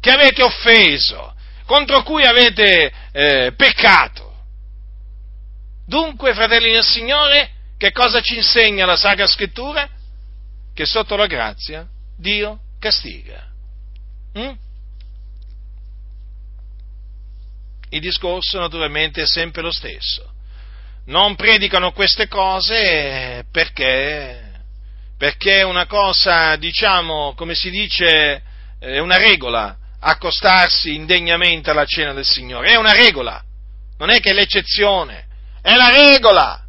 che 0.02 0.12
avete 0.12 0.44
offeso 0.44 1.36
contro 1.72 2.04
cui 2.04 2.26
avete 2.26 2.92
eh, 3.14 3.54
peccato. 3.56 4.30
Dunque, 5.88 6.34
fratelli 6.34 6.70
del 6.70 6.84
Signore, 6.84 7.50
che 7.78 7.94
cosa 7.94 8.20
ci 8.20 8.36
insegna 8.36 8.86
la 8.86 8.98
Sacra 8.98 9.26
Scrittura? 9.26 9.88
Che 10.74 10.86
sotto 10.86 11.16
la 11.16 11.28
grazia 11.28 11.88
Dio 12.18 12.60
castiga. 12.78 13.48
Mm? 14.38 14.52
Il 17.92 18.02
discorso 18.02 18.60
naturalmente 18.60 19.22
è 19.22 19.26
sempre 19.26 19.62
lo 19.62 19.72
stesso. 19.72 20.30
Non 21.06 21.36
predicano 21.36 21.94
queste 21.94 22.28
cose 22.28 23.46
perché, 23.50 24.60
perché 25.18 25.60
è 25.60 25.64
una 25.64 25.86
cosa, 25.86 26.58
diciamo, 26.58 27.34
come 27.36 27.56
si 27.56 27.70
dice, 27.70 28.44
è 28.78 29.00
una 29.00 29.16
regola 29.16 29.78
accostarsi 30.04 30.96
indegnamente 30.96 31.70
alla 31.70 31.86
cena 31.86 32.14
del 32.14 32.26
Signore. 32.26 32.72
È 32.72 32.76
una 32.76 32.94
regola, 32.94 33.42
non 33.98 34.10
è 34.10 34.20
che 34.20 34.32
è 34.32 34.34
l'eccezione, 34.34 35.28
è 35.62 35.76
la 35.76 35.90
regola. 35.90 36.66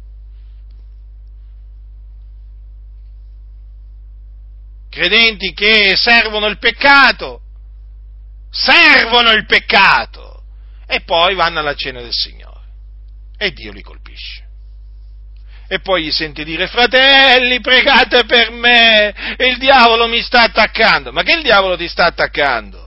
Credenti 4.89 5.53
che 5.53 5.95
servono 5.95 6.45
il 6.45 6.59
peccato, 6.59 7.41
servono 8.51 9.31
il 9.31 9.45
peccato 9.45 10.43
e 10.85 11.01
poi 11.01 11.33
vanno 11.33 11.59
alla 11.59 11.73
cena 11.73 11.99
del 12.01 12.13
Signore 12.13 12.53
e 13.37 13.51
Dio 13.51 13.71
li 13.71 13.81
colpisce. 13.81 14.41
E 15.67 15.79
poi 15.79 16.03
gli 16.03 16.11
sente 16.11 16.43
dire, 16.43 16.67
fratelli, 16.67 17.59
pregate 17.59 18.25
per 18.25 18.51
me, 18.51 19.35
il 19.39 19.57
diavolo 19.57 20.07
mi 20.07 20.21
sta 20.21 20.43
attaccando. 20.43 21.11
Ma 21.11 21.23
che 21.23 21.33
il 21.33 21.41
diavolo 21.41 21.75
ti 21.75 21.87
sta 21.87 22.05
attaccando? 22.05 22.82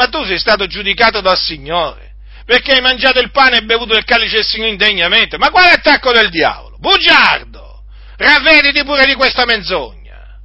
Ma 0.00 0.08
tu 0.08 0.24
sei 0.24 0.38
stato 0.38 0.66
giudicato 0.66 1.20
dal 1.20 1.36
Signore, 1.36 2.12
perché 2.46 2.72
hai 2.72 2.80
mangiato 2.80 3.20
il 3.20 3.30
pane 3.30 3.58
e 3.58 3.64
bevuto 3.64 3.94
il 3.94 4.04
calice 4.04 4.36
del 4.36 4.46
Signore 4.46 4.70
indegnamente. 4.70 5.36
Ma 5.36 5.50
quale 5.50 5.72
attacco 5.72 6.10
del 6.10 6.30
diavolo? 6.30 6.78
Bugiardo! 6.78 7.82
Ravvediti 8.16 8.82
pure 8.82 9.04
di 9.04 9.12
questa 9.12 9.44
menzogna. 9.44 10.38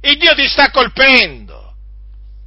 Il 0.00 0.18
Dio 0.18 0.34
ti 0.34 0.48
sta 0.48 0.68
colpendo. 0.70 1.74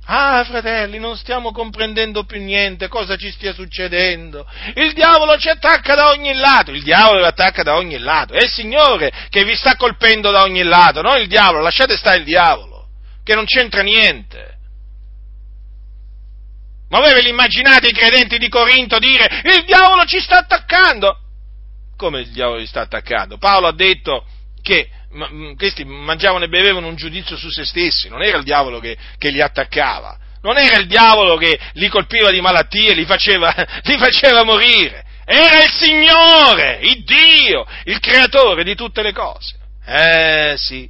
Ah, 0.08 0.44
fratelli, 0.44 1.00
non 1.00 1.16
stiamo 1.16 1.54
comprendendo 1.54 2.26
più 2.26 2.42
niente, 2.42 2.90
cosa 2.90 3.16
ci 3.16 3.32
stia 3.32 3.54
succedendo. 3.54 4.46
Il 4.76 4.92
diavolo 4.92 5.38
ci 5.38 5.48
attacca 5.48 5.96
da 5.96 6.10
ogni 6.10 6.34
lato, 6.34 6.72
il 6.72 6.84
diavolo 6.84 7.20
vi 7.22 7.28
attacca 7.28 7.64
da 7.64 7.78
ogni 7.78 7.98
lato. 7.98 8.34
È 8.34 8.44
il 8.44 8.52
Signore 8.52 9.10
che 9.30 9.46
vi 9.46 9.56
sta 9.56 9.78
colpendo 9.78 10.32
da 10.32 10.42
ogni 10.42 10.64
lato, 10.64 11.02
non 11.02 11.18
il 11.22 11.30
diavolo, 11.30 11.62
lasciate 11.62 11.96
stare 11.96 12.18
il 12.18 12.26
diavolo, 12.26 12.88
che 13.24 13.36
non 13.36 13.46
c'entra 13.46 13.82
niente. 13.82 14.52
Ma 16.94 17.00
voi 17.00 17.12
ve 17.12 17.22
li 17.22 17.30
immaginate 17.30 17.88
i 17.88 17.92
credenti 17.92 18.38
di 18.38 18.50
Corinto 18.50 19.00
dire 19.00 19.42
il 19.46 19.64
diavolo 19.66 20.06
ci 20.06 20.20
sta 20.20 20.38
attaccando? 20.38 21.18
Come 21.98 22.20
il 22.20 22.28
diavolo 22.30 22.60
li 22.60 22.68
sta 22.68 22.82
attaccando? 22.82 23.40
Paolo 23.40 23.66
ha 23.66 23.74
detto 23.74 24.28
che 24.62 24.90
mm, 25.12 25.56
questi 25.56 25.86
mangiavano 25.86 26.46
e 26.46 26.50
bevevano 26.50 26.86
un 26.86 26.96
giudizio 26.96 27.36
su 27.36 27.50
se 27.50 27.66
stessi, 27.66 28.10
non 28.10 28.22
era 28.22 28.38
il 28.38 28.44
diavolo 28.44 28.80
che, 28.80 28.96
che 29.18 29.32
li 29.32 29.42
attaccava, 29.42 30.16
non 30.44 30.60
era 30.60 30.78
il 30.78 30.86
diavolo 30.86 31.36
che 31.36 31.60
li 31.74 31.90
colpiva 31.90 32.30
di 32.30 32.42
malattie, 32.42 32.94
li 32.94 33.06
faceva, 33.06 33.52
li 33.86 33.98
faceva 33.98 34.44
morire, 34.44 35.04
era 35.26 35.64
il 35.64 35.72
Signore, 35.72 36.78
il 36.84 37.04
Dio, 37.04 37.66
il 37.86 38.00
creatore 38.00 38.64
di 38.64 38.76
tutte 38.76 39.02
le 39.02 39.14
cose. 39.14 39.56
Eh 39.84 40.54
sì, 40.58 40.88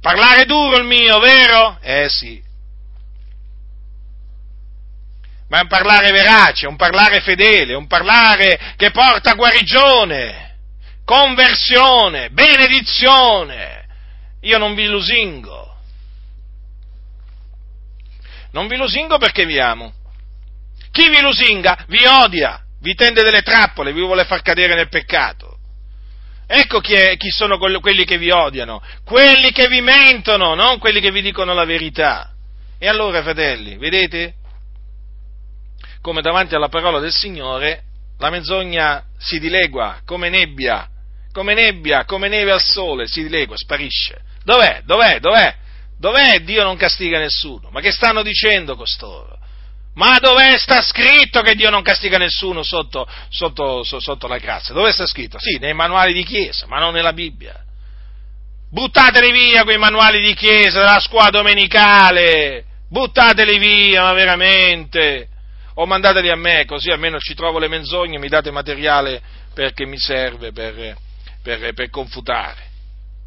parlare 0.00 0.44
duro 0.44 0.76
il 0.76 0.84
mio, 0.84 1.18
vero? 1.18 1.76
Eh 1.82 2.08
sì, 2.08 2.40
ma 5.50 5.58
è 5.58 5.62
un 5.62 5.68
parlare 5.68 6.12
verace, 6.12 6.68
un 6.68 6.76
parlare 6.76 7.20
fedele, 7.20 7.74
un 7.74 7.88
parlare 7.88 8.74
che 8.76 8.92
porta 8.92 9.34
guarigione, 9.34 10.58
conversione, 11.04 12.30
benedizione. 12.30 13.84
Io 14.42 14.58
non 14.58 14.74
vi 14.74 14.86
lusingo. 14.86 15.76
Non 18.52 18.68
vi 18.68 18.76
lusingo 18.76 19.18
perché 19.18 19.44
vi 19.44 19.58
amo. 19.58 19.92
Chi 20.92 21.08
vi 21.08 21.20
lusinga 21.20 21.84
vi 21.88 22.06
odia, 22.06 22.62
vi 22.80 22.94
tende 22.94 23.24
delle 23.24 23.42
trappole, 23.42 23.92
vi 23.92 24.02
vuole 24.02 24.24
far 24.26 24.42
cadere 24.42 24.76
nel 24.76 24.88
peccato. 24.88 25.58
Ecco 26.46 26.78
chi, 26.78 26.94
è, 26.94 27.16
chi 27.16 27.30
sono 27.30 27.58
quelli 27.58 28.04
che 28.04 28.18
vi 28.18 28.30
odiano, 28.30 28.80
quelli 29.04 29.50
che 29.50 29.66
vi 29.66 29.80
mentono, 29.80 30.54
non 30.54 30.78
quelli 30.78 31.00
che 31.00 31.10
vi 31.10 31.22
dicono 31.22 31.54
la 31.54 31.64
verità. 31.64 32.34
E 32.78 32.86
allora, 32.86 33.20
fratelli, 33.22 33.76
vedete? 33.78 34.34
Come 36.02 36.22
davanti 36.22 36.54
alla 36.54 36.68
parola 36.68 36.98
del 36.98 37.12
Signore 37.12 37.84
la 38.18 38.30
menzogna 38.30 39.04
si 39.18 39.38
dilegua 39.38 40.00
come 40.04 40.28
nebbia, 40.28 40.88
come 41.32 41.54
nebbia, 41.54 42.04
come 42.04 42.28
neve 42.28 42.52
al 42.52 42.62
sole, 42.62 43.06
si 43.06 43.22
dilegua, 43.22 43.56
sparisce. 43.56 44.20
Dov'è? 44.44 44.82
Dov'è? 44.84 45.20
Dov'è? 45.20 45.56
Dov'è 45.98 46.40
Dio 46.40 46.62
non 46.62 46.76
castiga 46.76 47.18
nessuno? 47.18 47.70
Ma 47.70 47.80
che 47.80 47.92
stanno 47.92 48.22
dicendo 48.22 48.76
costoro? 48.76 49.38
Ma 49.94 50.18
dov'è 50.18 50.56
sta 50.58 50.82
scritto 50.82 51.40
che 51.42 51.54
Dio 51.54 51.70
non 51.70 51.82
castiga 51.82 52.16
nessuno 52.16 52.62
sotto, 52.62 53.06
sotto, 53.28 53.82
sotto 53.82 54.26
la 54.26 54.38
grazia? 54.38 54.74
Dove 54.74 54.92
sta 54.92 55.06
scritto? 55.06 55.38
Sì, 55.38 55.58
nei 55.58 55.74
manuali 55.74 56.12
di 56.12 56.24
chiesa, 56.24 56.66
ma 56.66 56.78
non 56.78 56.92
nella 56.92 57.12
Bibbia. 57.12 57.64
Buttateli 58.70 59.32
via 59.32 59.64
quei 59.64 59.78
manuali 59.78 60.20
di 60.22 60.32
chiesa 60.34 60.78
della 60.78 61.00
scuola 61.00 61.30
domenicale, 61.30 62.64
buttateli 62.88 63.58
via, 63.58 64.02
ma 64.02 64.12
veramente 64.12 65.29
o 65.80 65.86
mandateli 65.86 66.28
a 66.28 66.36
me, 66.36 66.66
così 66.66 66.90
almeno 66.90 67.18
ci 67.18 67.34
trovo 67.34 67.58
le 67.58 67.66
menzogne, 67.66 68.18
mi 68.18 68.28
date 68.28 68.50
materiale 68.50 69.22
perché 69.54 69.86
mi 69.86 69.98
serve 69.98 70.52
per, 70.52 70.94
per, 71.42 71.72
per 71.72 71.88
confutare. 71.88 72.68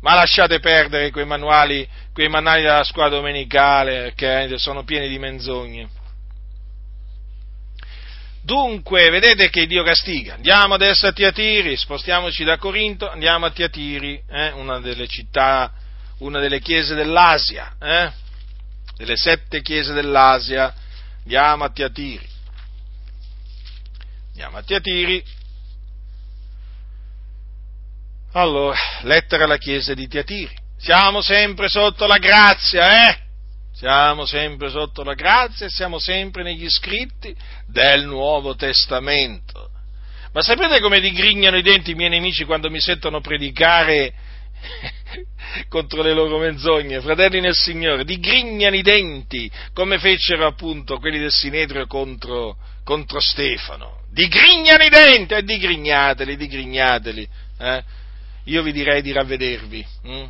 Ma 0.02 0.14
lasciate 0.14 0.60
perdere 0.60 1.10
quei 1.10 1.26
manuali, 1.26 1.88
quei 2.14 2.28
manuali 2.30 2.62
della 2.62 2.84
scuola 2.84 3.10
domenicale 3.10 4.14
che 4.16 4.48
sono 4.58 4.84
pieni 4.84 5.08
di 5.08 5.18
menzogne. 5.18 5.90
Dunque, 8.44 9.10
vedete 9.10 9.50
che 9.50 9.66
Dio 9.66 9.82
castiga. 9.82 10.36
Andiamo 10.36 10.76
adesso 10.76 11.08
a 11.08 11.12
Tiatiri, 11.12 11.76
spostiamoci 11.76 12.44
da 12.44 12.58
Corinto, 12.58 13.10
andiamo 13.10 13.48
a 13.48 13.52
Tiatiri, 13.52 14.22
eh, 14.30 14.52
una 14.52 14.80
delle 14.80 15.08
città, 15.08 15.72
una 16.20 16.40
delle 16.40 16.60
chiese 16.60 16.94
dell'Asia, 16.94 17.74
eh, 17.82 18.12
delle 18.96 19.16
sette 19.16 19.64
chiese 19.64 19.94
dell'Asia. 19.94 20.72
Andiamo 21.24 21.64
a 21.64 21.70
Tiatiri. 21.70 22.33
Andiamo 24.34 24.58
a 24.58 24.64
Tiatiri. 24.64 25.24
Allora, 28.32 28.76
lettera 29.04 29.44
alla 29.44 29.58
chiesa 29.58 29.94
di 29.94 30.08
Tiatiri. 30.08 30.52
Siamo 30.76 31.22
sempre 31.22 31.68
sotto 31.70 32.08
la 32.08 32.18
grazia, 32.18 33.10
eh? 33.10 33.18
Siamo 33.74 34.26
sempre 34.26 34.70
sotto 34.70 35.04
la 35.04 35.14
grazia 35.14 35.68
e 35.68 35.70
siamo 35.70 36.00
sempre 36.00 36.42
negli 36.42 36.68
scritti 36.68 37.36
del 37.68 38.08
Nuovo 38.08 38.56
Testamento. 38.56 39.70
Ma 40.32 40.42
sapete 40.42 40.80
come 40.80 41.00
digrignano 41.00 41.58
i 41.58 41.62
denti 41.62 41.92
i 41.92 41.96
miei 41.96 42.10
nemici 42.10 42.44
quando 42.44 42.72
mi 42.72 42.82
sentono 42.82 43.22
predicare 43.22 44.16
contro 45.70 46.02
le 46.02 46.14
loro 46.14 46.40
menzogne, 46.40 47.02
fratelli 47.02 47.40
nel 47.40 47.54
Signore, 47.54 48.04
digrignano 48.04 48.76
i 48.76 48.82
denti 48.82 49.52
come 49.74 50.00
fecero 50.00 50.48
appunto 50.48 50.98
quelli 50.98 51.20
del 51.20 51.32
Sinedrio 51.32 51.86
contro, 51.86 52.58
contro 52.84 53.20
Stefano 53.20 54.02
digrignano 54.14 54.84
i 54.84 54.90
denti, 54.90 55.34
e 55.34 55.44
digrignateli, 55.44 56.38
digrignateli. 56.38 57.28
Eh? 57.60 57.84
Io 58.46 58.62
vi 58.62 58.72
direi 58.72 59.02
di 59.02 59.12
ravvedervi, 59.12 59.86
hm? 60.04 60.24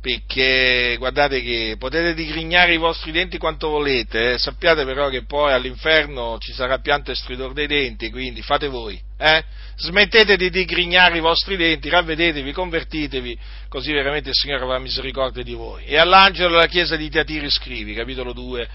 perché 0.00 0.94
guardate 0.96 1.42
che 1.42 1.74
potete 1.76 2.14
digrignare 2.14 2.72
i 2.72 2.76
vostri 2.76 3.10
denti 3.10 3.36
quanto 3.36 3.68
volete, 3.68 4.34
eh? 4.34 4.38
sappiate 4.38 4.84
però 4.84 5.08
che 5.08 5.24
poi 5.24 5.52
all'inferno 5.52 6.38
ci 6.38 6.52
sarà 6.52 6.78
pianto 6.78 7.10
e 7.10 7.16
stridore 7.16 7.52
dei 7.52 7.66
denti, 7.66 8.10
quindi 8.10 8.42
fate 8.42 8.68
voi. 8.68 8.98
Eh? 9.18 9.44
Smettete 9.76 10.36
di 10.36 10.50
digrignare 10.50 11.18
i 11.18 11.20
vostri 11.20 11.56
denti, 11.56 11.88
ravvedetevi, 11.88 12.52
convertitevi, 12.52 13.38
così 13.68 13.92
veramente 13.92 14.28
il 14.28 14.34
Signore 14.36 14.62
avrà 14.62 14.78
misericordia 14.78 15.42
di 15.42 15.54
voi. 15.54 15.84
E 15.84 15.98
all'angelo 15.98 16.50
della 16.50 16.66
chiesa 16.66 16.94
di 16.94 17.10
Tiatiri 17.10 17.50
scrivi, 17.50 17.92
capitolo 17.92 18.32
2, 18.32 18.68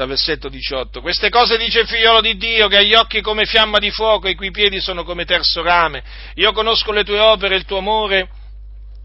dal 0.00 0.08
versetto 0.08 0.48
18. 0.48 1.02
Queste 1.02 1.28
cose 1.28 1.58
dice 1.58 1.80
il 1.80 1.86
figliolo 1.86 2.22
di 2.22 2.38
Dio, 2.38 2.68
che 2.68 2.78
ha 2.78 2.80
gli 2.80 2.94
occhi 2.94 3.20
come 3.20 3.44
fiamma 3.44 3.78
di 3.78 3.90
fuoco 3.90 4.28
e 4.28 4.30
i 4.30 4.34
cui 4.34 4.50
piedi 4.50 4.80
sono 4.80 5.04
come 5.04 5.26
terzo 5.26 5.62
rame. 5.62 6.02
Io 6.36 6.52
conosco 6.52 6.90
le 6.90 7.04
tue 7.04 7.18
opere, 7.18 7.56
il 7.56 7.66
tuo 7.66 7.78
amore 7.78 8.30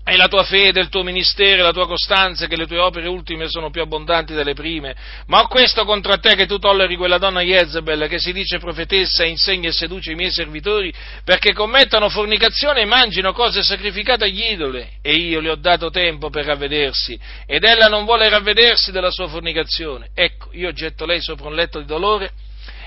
e 0.08 0.18
la 0.18 0.28
tua 0.28 0.43
fede, 0.43 0.80
il 0.80 0.89
tuo 0.89 1.01
ministero, 1.01 1.64
la 1.64 1.72
tua 1.72 1.88
costanza, 1.88 2.45
che 2.45 2.56
le 2.56 2.68
tue 2.68 2.78
opere 2.78 3.08
ultime 3.08 3.49
sono 3.49 3.72
più 3.72 3.82
abbondanti 3.82 4.34
delle 4.34 4.53
prime. 4.53 4.95
Ma 5.26 5.39
ho 5.39 5.47
questo 5.47 5.84
contro 5.84 6.16
te 6.20 6.36
che 6.36 6.45
tu 6.45 6.60
tolleri 6.60 6.95
quella 6.95 7.18
donna 7.18 7.41
Jezebel, 7.41 8.08
che 8.08 8.20
si 8.20 8.32
dice 8.32 8.60
profetessa 8.60 9.24
e 9.24 9.30
insegna 9.30 9.70
e 9.70 9.72
seduce 9.72 10.12
i 10.12 10.16
miei 10.16 10.30
servitori, 10.30 10.93
perché 11.24 11.53
commettano 11.53 12.10
fornicazione 12.10 12.82
e 12.82 12.86
mangino 12.86 13.34
cose 13.34 13.64
sacrificate 13.64 14.26
agli 14.26 14.43
idoli. 14.51 14.88
E 15.01 15.14
io 15.14 15.39
le 15.39 15.49
ho 15.49 15.56
dato 15.56 15.89
tempo 15.89 16.30
per 16.30 16.45
ravvedersi, 16.45 17.20
ed 17.47 17.64
ella 17.64 17.88
non 17.88 18.06
vuole 18.06 18.30
ravvedersi 18.30 18.91
della 18.91 19.10
sua 19.10 19.28
fornicazione. 19.28 20.10
Ecco, 20.14 20.49
io 20.51 20.72
getto 20.72 21.08
lei 21.08 21.20
sopra 21.20 21.47
un 21.47 21.56
letto 21.56 21.80
di 21.80 21.86
dolore, 21.86 22.32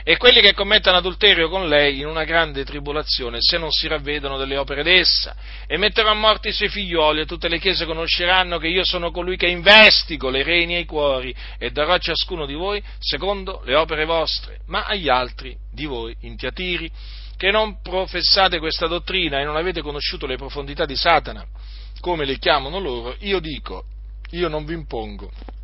e 0.08 0.16
quelli 0.16 0.40
che 0.40 0.54
commettono 0.54 0.96
adulterio 0.96 1.50
con 1.50 1.68
lei 1.68 1.98
in 1.98 2.06
una 2.06 2.24
grande 2.24 2.64
tribolazione 2.64 3.40
se 3.42 3.58
non 3.58 3.70
si 3.70 3.86
ravvedono 3.88 4.38
delle 4.38 4.56
opere 4.56 4.82
d'essa. 4.82 5.36
E 5.66 5.76
metterò 5.76 6.08
a 6.08 6.14
morte 6.14 6.48
i 6.48 6.52
suoi 6.52 6.70
figlioli 6.70 7.20
e 7.20 7.26
tutte 7.26 7.46
le 7.48 7.58
chiese 7.58 7.84
conosceranno 7.84 8.56
che 8.56 8.68
io 8.68 8.86
sono 8.86 9.10
colui 9.10 9.36
che 9.36 9.48
investigo 9.48 10.30
le 10.30 10.42
reni 10.42 10.76
e 10.76 10.78
i 10.78 10.84
cuori 10.86 11.34
e 11.58 11.72
darò 11.72 11.92
a 11.92 11.98
ciascuno 11.98 12.46
di 12.46 12.54
voi 12.54 12.82
secondo 12.98 13.60
le 13.66 13.74
opere 13.74 14.06
vostre, 14.06 14.60
ma 14.68 14.86
agli 14.86 15.10
altri 15.10 15.54
di 15.70 15.84
voi 15.84 16.16
intiatiri 16.22 16.90
che 17.36 17.50
non 17.50 17.82
professate 17.82 18.60
questa 18.60 18.86
dottrina 18.86 19.40
e 19.40 19.44
non 19.44 19.56
avete 19.56 19.82
conosciuto 19.82 20.24
le 20.24 20.36
profondità 20.36 20.86
di 20.86 20.96
Satana, 20.96 21.44
come 22.00 22.24
le 22.24 22.38
chiamano 22.38 22.78
loro, 22.78 23.14
io 23.18 23.40
dico, 23.40 23.84
io 24.30 24.48
non 24.48 24.64
vi 24.64 24.72
impongo 24.72 25.57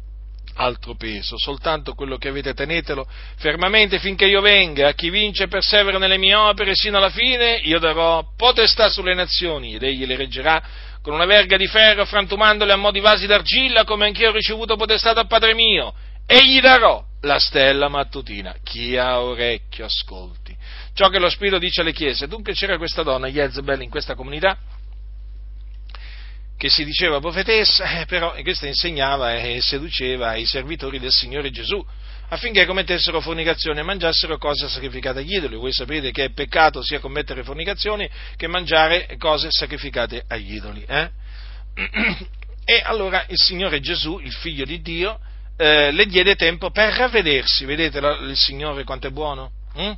altro 0.55 0.95
peso, 0.95 1.39
soltanto 1.39 1.95
quello 1.95 2.17
che 2.17 2.29
avete 2.29 2.55
tenetelo 2.55 3.07
fermamente 3.37 3.99
finché 3.99 4.27
io 4.27 4.41
venga, 4.41 4.89
a 4.89 4.93
chi 4.93 5.11
vince 5.11 5.45
e 5.45 5.49
persevera 5.49 5.99
nelle 5.99 6.19
mie 6.19 6.35
opere 6.35 6.73
sino 6.75 6.97
alla 6.99 7.11
fine, 7.11 7.61
io 7.63 7.79
darò 7.79 8.25
potestà 8.37 8.89
sulle 8.89 9.15
nazioni 9.15 9.75
ed 9.75 9.83
egli 9.83 10.07
le 10.07 10.17
reggerà 10.17 10.63
con 11.03 11.13
una 11.13 11.27
verga 11.27 11.59
di 11.59 11.67
ferro, 11.67 12.07
frantumandole 12.07 12.73
a 12.73 12.77
mo' 12.77 12.91
di 12.91 13.01
vasi 13.01 13.27
d'argilla, 13.27 13.85
come 13.85 14.07
anch'io 14.07 14.31
ho 14.31 14.33
ricevuto 14.33 14.77
potestà 14.77 15.13
dal 15.13 15.27
Padre 15.27 15.53
mio, 15.53 15.93
e 16.27 16.47
gli 16.47 16.61
darò 16.61 17.05
la 17.21 17.39
stella 17.39 17.89
mattutina. 17.89 18.55
Chi 18.63 18.97
ha 18.97 19.21
orecchio 19.21 19.85
ascolti. 19.85 20.57
Ciò 20.95 21.09
che 21.09 21.19
lo 21.19 21.29
Spirito 21.29 21.59
dice 21.59 21.83
alle 21.83 21.93
chiese. 21.93 22.27
Dunque 22.27 22.55
c'era 22.55 22.79
questa 22.79 23.03
donna, 23.03 23.29
Jezebel, 23.29 23.83
in 23.83 23.91
questa 23.91 24.15
comunità, 24.15 24.57
che 26.57 26.69
si 26.69 26.85
diceva 26.85 27.21
profetessa, 27.21 28.01
eh, 28.01 28.07
però 28.07 28.35
questa 28.43 28.67
insegnava 28.67 29.35
e 29.35 29.61
seduceva 29.61 30.35
i 30.37 30.47
servitori 30.47 30.99
del 30.99 31.11
Signore 31.11 31.51
Gesù 31.51 31.85
affinché 32.29 32.65
commettessero 32.65 33.21
fornicazione 33.21 33.81
e 33.81 33.83
mangiassero 33.83 34.39
cose 34.39 34.69
sacrificate 34.69 35.21
agli 35.21 35.35
idoli. 35.35 35.57
Voi 35.57 35.73
sapete 35.73 36.11
che 36.11 36.25
è 36.25 36.31
peccato 36.31 36.83
sia 36.83 36.99
commettere 36.99 37.43
fornicazioni 37.43 38.09
che 38.37 38.47
mangiare 38.47 39.17
cose 39.19 39.49
sacrificate 39.51 40.25
agli 40.27 40.55
idoli. 40.55 40.85
Eh? 40.87 41.11
E 42.67 42.81
allora 42.83 43.27
il 43.29 43.37
Signore 43.37 43.79
Gesù, 43.81 44.19
il 44.21 44.33
Figlio 44.33 44.65
di 44.65 44.81
Dio, 44.81 45.21
eh, 45.59 45.91
le 45.91 46.07
diede 46.07 46.35
tempo 46.35 46.71
per 46.71 46.95
ravvedersi. 46.95 47.67
Vedete 47.67 47.99
il 47.99 48.37
Signore 48.39 48.85
quanto 48.85 49.07
è 49.07 49.11
buono? 49.11 49.51
Mm? 49.79 49.93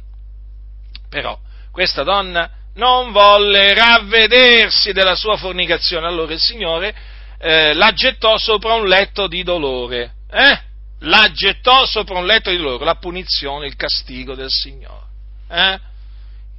Però 1.09 1.39
questa 1.71 2.03
donna 2.03 2.51
non 2.77 3.13
volle 3.13 3.75
ravvedersi 3.75 4.93
della 4.93 5.15
sua 5.15 5.37
fornicazione. 5.37 6.07
Allora 6.07 6.33
il 6.33 6.41
Signore 6.41 6.95
eh, 7.39 7.75
la 7.75 7.93
gettò 7.93 8.39
sopra 8.39 8.75
un 8.75 8.87
letto 8.87 9.27
di 9.27 9.43
dolore. 9.43 10.15
Eh? 10.31 10.61
La 11.01 11.31
gettò 11.33 11.85
sopra 11.85 12.19
un 12.19 12.27
letto 12.27 12.51
di 12.51 12.57
dolore, 12.57 12.85
la 12.85 12.97
punizione, 12.97 13.67
il 13.67 13.77
castigo 13.77 14.35
del 14.35 14.51
Signore. 14.51 15.05
Eh? 15.51 15.79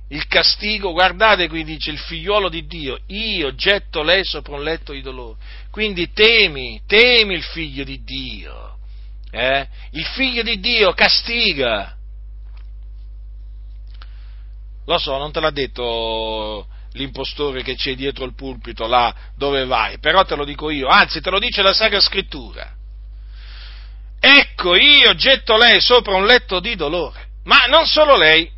Il 0.09 0.26
castigo, 0.28 0.93
guardate 0.93 1.49
qui 1.49 1.63
dice 1.65 1.89
il 1.89 1.97
figliuolo 1.97 2.47
di 2.47 2.65
Dio, 2.65 2.97
io 3.07 3.53
getto 3.55 4.03
lei 4.03 4.24
sopra 4.24 4.55
un 4.55 4.63
letto 4.63 4.93
di 4.93 5.01
dolore. 5.01 5.38
Quindi 5.70 6.11
temi, 6.13 6.82
temi 6.88 7.34
il 7.34 7.43
figlio 7.43 7.84
di 7.84 8.03
Dio. 8.03 8.78
Eh? 9.32 9.68
Il 9.91 10.05
figlio 10.05 10.43
di 10.43 10.59
Dio 10.59 10.93
castiga, 10.93 11.97
lo 14.88 14.98
so, 14.98 15.18
non 15.18 15.32
te 15.32 15.42
l'ha 15.42 15.52
detto 15.52 16.68
l'impostore 16.94 17.62
che 17.62 17.76
c'è 17.76 17.94
dietro 17.94 18.24
il 18.24 18.34
pulpito, 18.34 18.88
là 18.88 19.14
dove 19.36 19.66
vai, 19.66 20.00
però 20.00 20.24
te 20.24 20.36
lo 20.36 20.46
dico 20.46 20.70
io, 20.70 20.88
anzi 20.88 21.20
te 21.20 21.30
lo 21.30 21.40
dice 21.40 21.62
la 21.62 21.74
Sacra 21.74 22.00
Scrittura. 22.00 22.74
Ecco, 24.20 24.76
io 24.76 25.14
getto 25.14 25.58
lei 25.58 25.82
sopra 25.82 26.16
un 26.16 26.26
letto 26.26 26.60
di 26.62 26.76
dolore, 26.76 27.28
ma 27.44 27.66
non 27.68 27.86
solo 27.86 28.16
lei, 28.16 28.50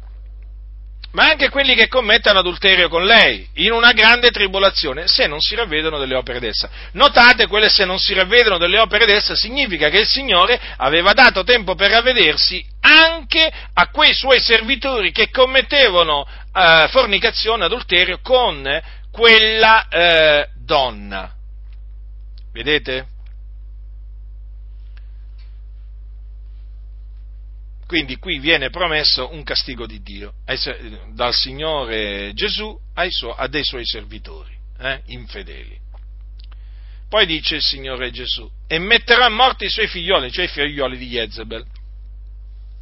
ma 1.12 1.26
anche 1.26 1.49
quelli 1.49 1.74
che 1.74 1.88
commettono 1.88 2.39
adulterio 2.39 2.88
con 2.88 3.05
lei, 3.05 3.47
in 3.55 3.72
una 3.72 3.91
grande 3.93 4.30
tribolazione, 4.30 5.07
se 5.07 5.26
non 5.28 5.39
si 5.39 5.55
ravvedono 5.55 5.97
delle 5.97 6.16
opere 6.16 6.39
d'essa. 6.39 6.70
Notate, 6.93 7.47
quelle 7.47 7.70
se 7.70 7.86
non 7.86 7.97
si 7.97 8.14
ravvedono 8.14 8.57
delle 8.57 8.80
opere 8.80 9.05
d'essa 9.05 9.36
significa 9.36 9.89
che 9.89 9.99
il 9.99 10.07
Signore 10.07 10.60
aveva 10.78 11.14
dato 11.14 11.43
tempo 11.43 11.76
per 11.76 11.91
ravvedersi 11.91 12.64
anche 12.82 13.51
a 13.74 13.89
quei 13.89 14.14
suoi 14.14 14.39
servitori 14.39 15.12
che 15.12 15.30
commettevano 15.30 16.28
eh, 16.53 16.88
fornicazione, 16.89 17.66
adulterio 17.66 18.20
con 18.22 18.82
quella 19.12 19.88
eh, 19.88 20.49
donna. 20.64 21.34
Vedete? 22.51 23.07
Quindi 27.90 28.18
qui 28.18 28.38
viene 28.38 28.70
promesso 28.70 29.34
un 29.34 29.42
castigo 29.42 29.88
di 29.88 30.04
Dio 30.04 30.34
dal 31.12 31.34
Signore 31.34 32.34
Gesù 32.36 32.80
suoi, 33.10 33.32
a 33.32 33.48
dei 33.48 33.64
suoi 33.64 33.84
servitori, 33.84 34.56
eh, 34.78 35.02
infedeli. 35.08 35.76
Poi 37.10 37.26
dice 37.26 37.56
il 37.56 37.64
Signore 37.64 38.12
Gesù, 38.12 38.48
e 38.68 38.78
metterà 38.78 39.26
a 39.26 39.30
morte 39.30 39.66
i 39.66 39.70
suoi 39.72 39.88
figlioli, 39.88 40.32
cioè 40.32 40.46
i 40.46 40.50
figlioli 40.50 41.00
di 41.00 41.08
Jezebel. 41.08 41.66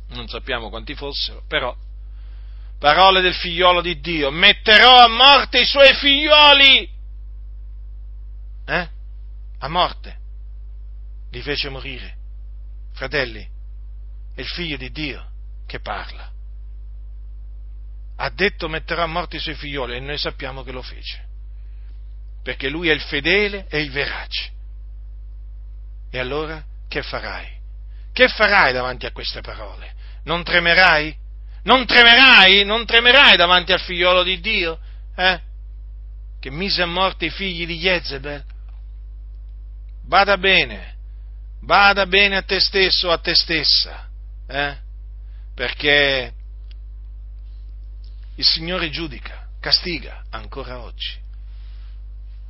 Non 0.09 0.27
sappiamo 0.27 0.67
quanti 0.67 0.93
fossero, 0.93 1.41
però, 1.47 1.73
parole 2.77 3.21
del 3.21 3.35
figliolo 3.35 3.79
di 3.79 4.01
Dio, 4.01 4.29
metterò 4.29 4.97
a 4.97 5.07
morte 5.07 5.61
i 5.61 5.65
suoi 5.65 5.93
figlioli. 5.93 6.89
Eh? 8.65 8.89
A 9.59 9.67
morte. 9.69 10.17
Li 11.31 11.41
fece 11.41 11.69
morire. 11.69 12.17
Fratelli, 12.91 13.55
è 14.37 14.41
il 14.41 14.47
figlio 14.47 14.77
di 14.77 14.91
Dio 14.91 15.31
che 15.65 15.79
parla. 15.79 16.31
Ha 18.17 18.29
detto 18.29 18.69
metterà 18.69 19.03
a 19.03 19.07
morte 19.07 19.37
i 19.37 19.39
suoi 19.39 19.55
figlioli 19.55 19.95
e 19.95 19.99
noi 19.99 20.19
sappiamo 20.19 20.61
che 20.61 20.71
lo 20.71 20.83
fece. 20.83 21.25
Perché 22.43 22.69
lui 22.69 22.89
è 22.89 22.93
il 22.93 23.01
fedele 23.01 23.65
e 23.67 23.81
il 23.81 23.89
verace. 23.89 24.51
E 26.11 26.19
allora 26.19 26.63
che 26.87 27.01
farai? 27.01 27.47
Che 28.13 28.27
farai 28.27 28.73
davanti 28.73 29.07
a 29.07 29.11
queste 29.11 29.41
parole? 29.41 29.95
Non 30.25 30.43
tremerai? 30.43 31.15
Non 31.63 31.87
tremerai? 31.87 32.63
Non 32.63 32.85
tremerai 32.85 33.37
davanti 33.37 33.71
al 33.71 33.81
figliolo 33.81 34.21
di 34.21 34.39
Dio? 34.39 34.79
Eh? 35.15 35.41
Che 36.39 36.51
mise 36.51 36.83
a 36.83 36.85
morte 36.85 37.25
i 37.25 37.31
figli 37.31 37.65
di 37.65 37.79
Jezebel? 37.79 38.45
Bada 40.05 40.37
bene, 40.37 40.95
bada 41.59 42.05
bene 42.05 42.37
a 42.37 42.43
te 42.43 42.59
stesso 42.59 43.07
o 43.07 43.11
a 43.11 43.17
te 43.17 43.33
stessa 43.33 44.06
eh? 44.47 44.77
perché 45.53 46.33
il 48.35 48.45
Signore 48.45 48.89
giudica, 48.89 49.47
castiga 49.59 50.23
ancora 50.29 50.79
oggi. 50.79 51.25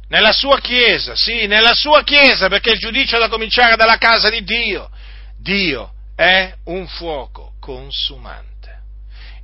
Nella 0.09 0.31
sua 0.31 0.59
Chiesa, 0.59 1.15
sì, 1.15 1.47
nella 1.47 1.73
sua 1.73 2.03
Chiesa, 2.03 2.47
perché 2.47 2.71
il 2.71 2.79
giudizio 2.79 3.19
da 3.19 3.27
cominciare 3.27 3.75
dalla 3.75 3.97
casa 3.97 4.29
di 4.29 4.43
Dio. 4.43 4.89
Dio 5.37 5.93
è 6.15 6.53
un 6.65 6.87
fuoco 6.87 7.53
consumante. 7.59 8.45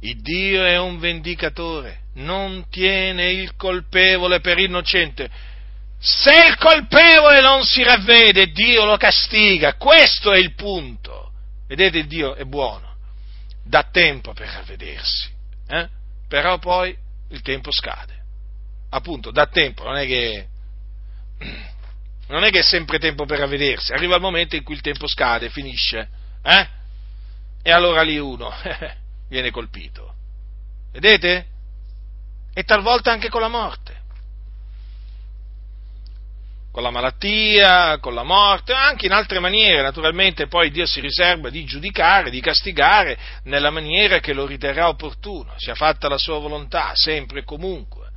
Il 0.02 0.22
Dio 0.22 0.64
è 0.66 0.78
un 0.78 1.00
vendicatore, 1.00 2.04
non 2.16 2.66
tiene 2.70 3.32
il 3.32 3.56
colpevole 3.56 4.42
per 4.42 4.60
innocente. 4.60 5.30
Se 6.00 6.32
il 6.48 6.58
colpevole 6.58 7.40
non 7.40 7.64
si 7.64 7.84
ravvede, 7.84 8.52
Dio 8.52 8.84
lo 8.84 8.98
castiga. 8.98 9.76
Questo 9.76 10.34
è 10.34 10.38
il 10.38 10.54
punto. 10.56 11.32
Vedete, 11.76 12.06
Dio 12.06 12.36
è 12.36 12.44
buono, 12.44 12.98
dà 13.64 13.82
tempo 13.92 14.32
per 14.34 14.48
ravvedersi, 14.48 15.28
eh? 15.70 15.90
però 16.28 16.60
poi 16.60 16.96
il 17.30 17.42
tempo 17.42 17.72
scade. 17.72 18.14
Appunto, 18.92 19.32
dà 19.32 19.48
tempo, 19.48 19.84
non 19.84 19.96
è 19.96 20.06
che 20.06 20.48
non 22.28 22.44
è 22.44 22.52
che 22.52 22.60
è 22.60 22.64
sempre 22.64 23.00
tempo 23.00 23.26
per 23.26 23.40
ravvedersi, 23.40 23.92
arriva 23.92 24.14
il 24.14 24.22
momento 24.22 24.56
in 24.56 24.62
cui 24.62 24.76
il 24.76 24.82
tempo 24.82 25.08
scade, 25.08 25.50
finisce, 25.50 26.10
eh? 26.44 26.70
E 27.64 27.72
allora 27.72 28.04
lì 28.04 28.20
uno 28.20 28.52
viene 29.28 29.50
colpito. 29.50 30.14
Vedete? 30.92 31.48
E 32.54 32.64
talvolta 32.66 33.12
anche 33.12 33.30
con 33.30 33.42
la 33.42 33.48
morte. 33.48 33.83
Con 36.74 36.82
la 36.82 36.90
malattia, 36.90 38.00
con 38.00 38.16
la 38.16 38.24
morte, 38.24 38.74
anche 38.74 39.06
in 39.06 39.12
altre 39.12 39.38
maniere, 39.38 39.84
naturalmente 39.84 40.48
poi 40.48 40.72
Dio 40.72 40.88
si 40.88 41.02
riserva 41.02 41.52
di 41.52 41.64
giudicare, 41.66 42.32
di 42.32 42.42
castigare 42.42 43.16
nella 43.44 43.70
maniera 43.70 44.20
che 44.20 44.34
lo 44.34 44.48
riterrà 44.48 44.88
opportuno, 44.88 45.54
sia 45.58 45.76
fatta 45.76 46.10
la 46.10 46.18
sua 46.18 46.40
volontà, 46.40 46.94
sempre 46.96 47.42
e 47.42 47.44
comunque. 47.44 48.10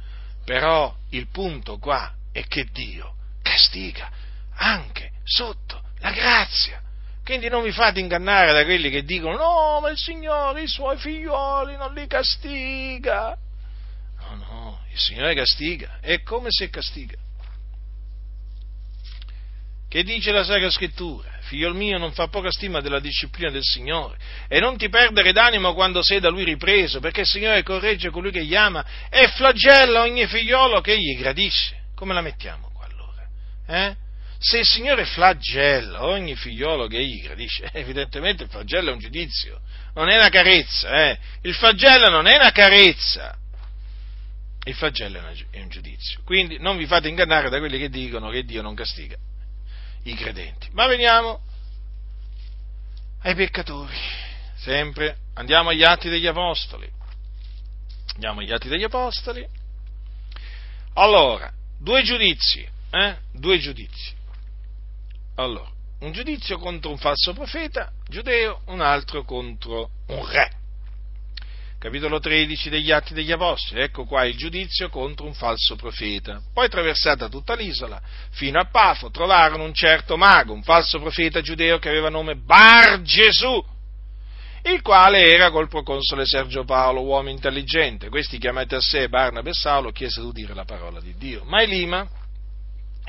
Però 0.42 0.90
il 1.10 1.28
punto 1.28 1.76
qua 1.76 2.10
è 2.32 2.46
che 2.46 2.66
Dio 2.72 3.16
castiga 3.42 4.10
anche 4.54 5.10
sotto 5.22 5.82
la 5.98 6.12
grazia. 6.12 6.80
Quindi 7.22 7.50
non 7.50 7.62
vi 7.62 7.72
fate 7.72 8.00
ingannare 8.00 8.54
da 8.54 8.64
quelli 8.64 8.88
che 8.88 9.04
dicono 9.04 9.36
no, 9.36 9.80
ma 9.82 9.90
il 9.90 9.98
Signore 9.98 10.62
i 10.62 10.66
suoi 10.66 10.96
figlioli 10.96 11.76
non 11.76 11.92
li 11.92 12.06
castiga. 12.06 13.36
No, 14.18 14.34
no, 14.34 14.80
il 14.90 14.98
Signore 14.98 15.34
castiga. 15.34 15.98
È 16.00 16.22
come 16.22 16.46
se 16.48 16.70
castiga. 16.70 17.18
Che 19.96 20.02
dice 20.02 20.30
la 20.30 20.44
Sacra 20.44 20.68
Scrittura? 20.68 21.26
Figlio 21.40 21.72
mio, 21.72 21.96
non 21.96 22.12
fa 22.12 22.28
poca 22.28 22.50
stima 22.50 22.82
della 22.82 23.00
disciplina 23.00 23.50
del 23.50 23.62
Signore 23.62 24.18
e 24.46 24.60
non 24.60 24.76
ti 24.76 24.90
perdere 24.90 25.32
d'animo 25.32 25.72
quando 25.72 26.02
sei 26.02 26.20
da 26.20 26.28
Lui 26.28 26.44
ripreso, 26.44 27.00
perché 27.00 27.22
il 27.22 27.26
Signore 27.26 27.62
corregge 27.62 28.10
colui 28.10 28.30
che 28.30 28.44
gli 28.44 28.54
ama 28.54 28.84
e 29.08 29.26
flagella 29.28 30.02
ogni 30.02 30.26
figliolo 30.26 30.82
che 30.82 30.98
gli 30.98 31.16
gradisce. 31.16 31.84
Come 31.94 32.12
la 32.12 32.20
mettiamo 32.20 32.70
qua 32.74 32.86
allora? 32.90 33.26
Eh? 33.66 33.96
Se 34.38 34.58
il 34.58 34.66
Signore 34.66 35.06
flagella 35.06 36.04
ogni 36.04 36.36
figliolo 36.36 36.88
che 36.88 36.98
egli 36.98 37.22
gradisce, 37.22 37.66
evidentemente 37.72 38.42
il 38.42 38.50
flagello 38.50 38.90
è 38.90 38.92
un 38.92 38.98
giudizio, 38.98 39.62
non 39.94 40.10
è 40.10 40.16
una 40.18 40.28
carezza, 40.28 41.08
eh? 41.08 41.18
il 41.40 41.54
flagello 41.54 42.10
non 42.10 42.26
è 42.26 42.36
una 42.36 42.52
carezza, 42.52 43.34
il 44.62 44.74
flagello 44.74 45.22
è 45.50 45.58
un 45.58 45.70
giudizio. 45.70 46.20
Quindi 46.22 46.58
non 46.58 46.76
vi 46.76 46.84
fate 46.84 47.08
ingannare 47.08 47.48
da 47.48 47.58
quelli 47.58 47.78
che 47.78 47.88
dicono 47.88 48.28
che 48.28 48.44
Dio 48.44 48.60
non 48.60 48.74
castiga 48.74 49.16
i 50.06 50.14
credenti. 50.14 50.68
Ma 50.72 50.86
veniamo 50.86 51.40
ai 53.22 53.34
peccatori. 53.34 53.94
Sempre 54.56 55.18
andiamo 55.34 55.70
agli 55.70 55.82
atti 55.82 56.08
degli 56.08 56.26
apostoli. 56.26 56.90
Andiamo 58.14 58.40
agli 58.40 58.52
atti 58.52 58.68
degli 58.68 58.84
apostoli. 58.84 59.46
Allora, 60.94 61.52
due 61.78 62.02
giudizi, 62.02 62.66
eh? 62.90 63.16
Due 63.32 63.58
giudizi. 63.58 64.14
Allora, 65.34 65.70
un 66.00 66.12
giudizio 66.12 66.58
contro 66.58 66.90
un 66.90 66.98
falso 66.98 67.34
profeta 67.34 67.92
giudeo, 68.08 68.62
un 68.66 68.80
altro 68.80 69.24
contro 69.24 69.90
un 70.06 70.26
re 70.26 70.64
capitolo 71.86 72.18
13 72.18 72.68
degli 72.68 72.90
Atti 72.90 73.14
degli 73.14 73.30
Apostoli, 73.30 73.80
ecco 73.80 74.06
qua 74.06 74.24
il 74.24 74.36
giudizio 74.36 74.88
contro 74.88 75.24
un 75.24 75.34
falso 75.34 75.76
profeta. 75.76 76.40
Poi 76.52 76.66
attraversata 76.66 77.28
tutta 77.28 77.54
l'isola, 77.54 78.02
fino 78.30 78.58
a 78.58 78.64
Pafo, 78.64 79.10
trovarono 79.10 79.62
un 79.62 79.72
certo 79.72 80.16
mago, 80.16 80.52
un 80.52 80.64
falso 80.64 80.98
profeta 80.98 81.40
giudeo 81.40 81.78
che 81.78 81.88
aveva 81.88 82.08
nome 82.08 82.34
Bar 82.34 83.02
Gesù, 83.02 83.64
il 84.64 84.82
quale 84.82 85.32
era 85.32 85.52
col 85.52 85.68
proconsole 85.68 86.26
Sergio 86.26 86.64
Paolo, 86.64 87.02
uomo 87.02 87.30
intelligente. 87.30 88.08
Questi 88.08 88.38
chiamati 88.38 88.74
a 88.74 88.80
sé 88.80 89.08
Barnabé 89.08 89.50
e 89.50 89.54
Saulo 89.54 89.92
chiesero 89.92 90.22
di 90.22 90.30
udire 90.30 90.54
la 90.54 90.64
parola 90.64 91.00
di 91.00 91.14
Dio. 91.16 91.44
Ma 91.44 91.62
Elima, 91.62 92.04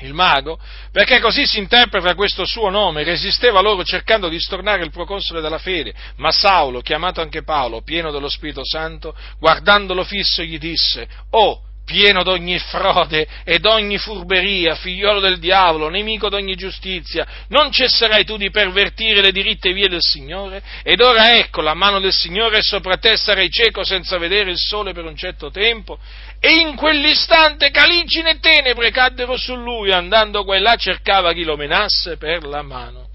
il 0.00 0.14
mago, 0.14 0.58
perché 0.92 1.20
così 1.20 1.46
si 1.46 1.58
interpreta 1.58 2.14
questo 2.14 2.44
suo 2.44 2.70
nome, 2.70 3.04
resisteva 3.04 3.60
loro 3.60 3.84
cercando 3.84 4.28
di 4.28 4.38
stornare 4.38 4.84
il 4.84 4.90
proconsole 4.90 5.40
della 5.40 5.58
fede, 5.58 5.94
ma 6.16 6.30
Saulo, 6.30 6.80
chiamato 6.80 7.20
anche 7.20 7.42
Paolo, 7.42 7.82
pieno 7.82 8.10
dello 8.10 8.28
Spirito 8.28 8.64
Santo, 8.64 9.14
guardandolo 9.38 10.04
fisso 10.04 10.42
gli 10.42 10.58
disse, 10.58 11.08
Oh, 11.30 11.62
pieno 11.88 12.22
d'ogni 12.22 12.58
frode 12.58 13.26
e 13.44 13.58
d'ogni 13.60 13.96
furberia, 13.96 14.74
figliolo 14.74 15.20
del 15.20 15.38
diavolo, 15.38 15.88
nemico 15.88 16.28
d'ogni 16.28 16.54
giustizia, 16.54 17.26
non 17.48 17.72
cesserai 17.72 18.26
tu 18.26 18.36
di 18.36 18.50
pervertire 18.50 19.22
le 19.22 19.32
diritte 19.32 19.72
vie 19.72 19.88
del 19.88 20.02
Signore? 20.02 20.62
Ed 20.82 21.00
ora 21.00 21.38
ecco, 21.38 21.62
la 21.62 21.72
mano 21.72 21.98
del 21.98 22.12
Signore 22.12 22.58
è 22.58 22.62
sopra 22.62 22.98
te, 22.98 23.16
sarai 23.16 23.48
cieco 23.48 23.84
senza 23.84 24.18
vedere 24.18 24.50
il 24.50 24.58
sole 24.58 24.92
per 24.92 25.06
un 25.06 25.16
certo 25.16 25.50
tempo. 25.50 25.98
E 26.38 26.58
in 26.60 26.76
quell'istante 26.76 27.70
caligine 27.70 28.32
e 28.32 28.38
tenebre 28.38 28.90
caddero 28.90 29.38
su 29.38 29.56
lui, 29.56 29.90
andando 29.90 30.44
qua 30.44 30.56
e 30.56 30.60
là 30.60 30.76
cercava 30.76 31.32
chi 31.32 31.44
lo 31.44 31.56
menasse 31.56 32.18
per 32.18 32.44
la 32.44 32.60
mano. 32.60 33.06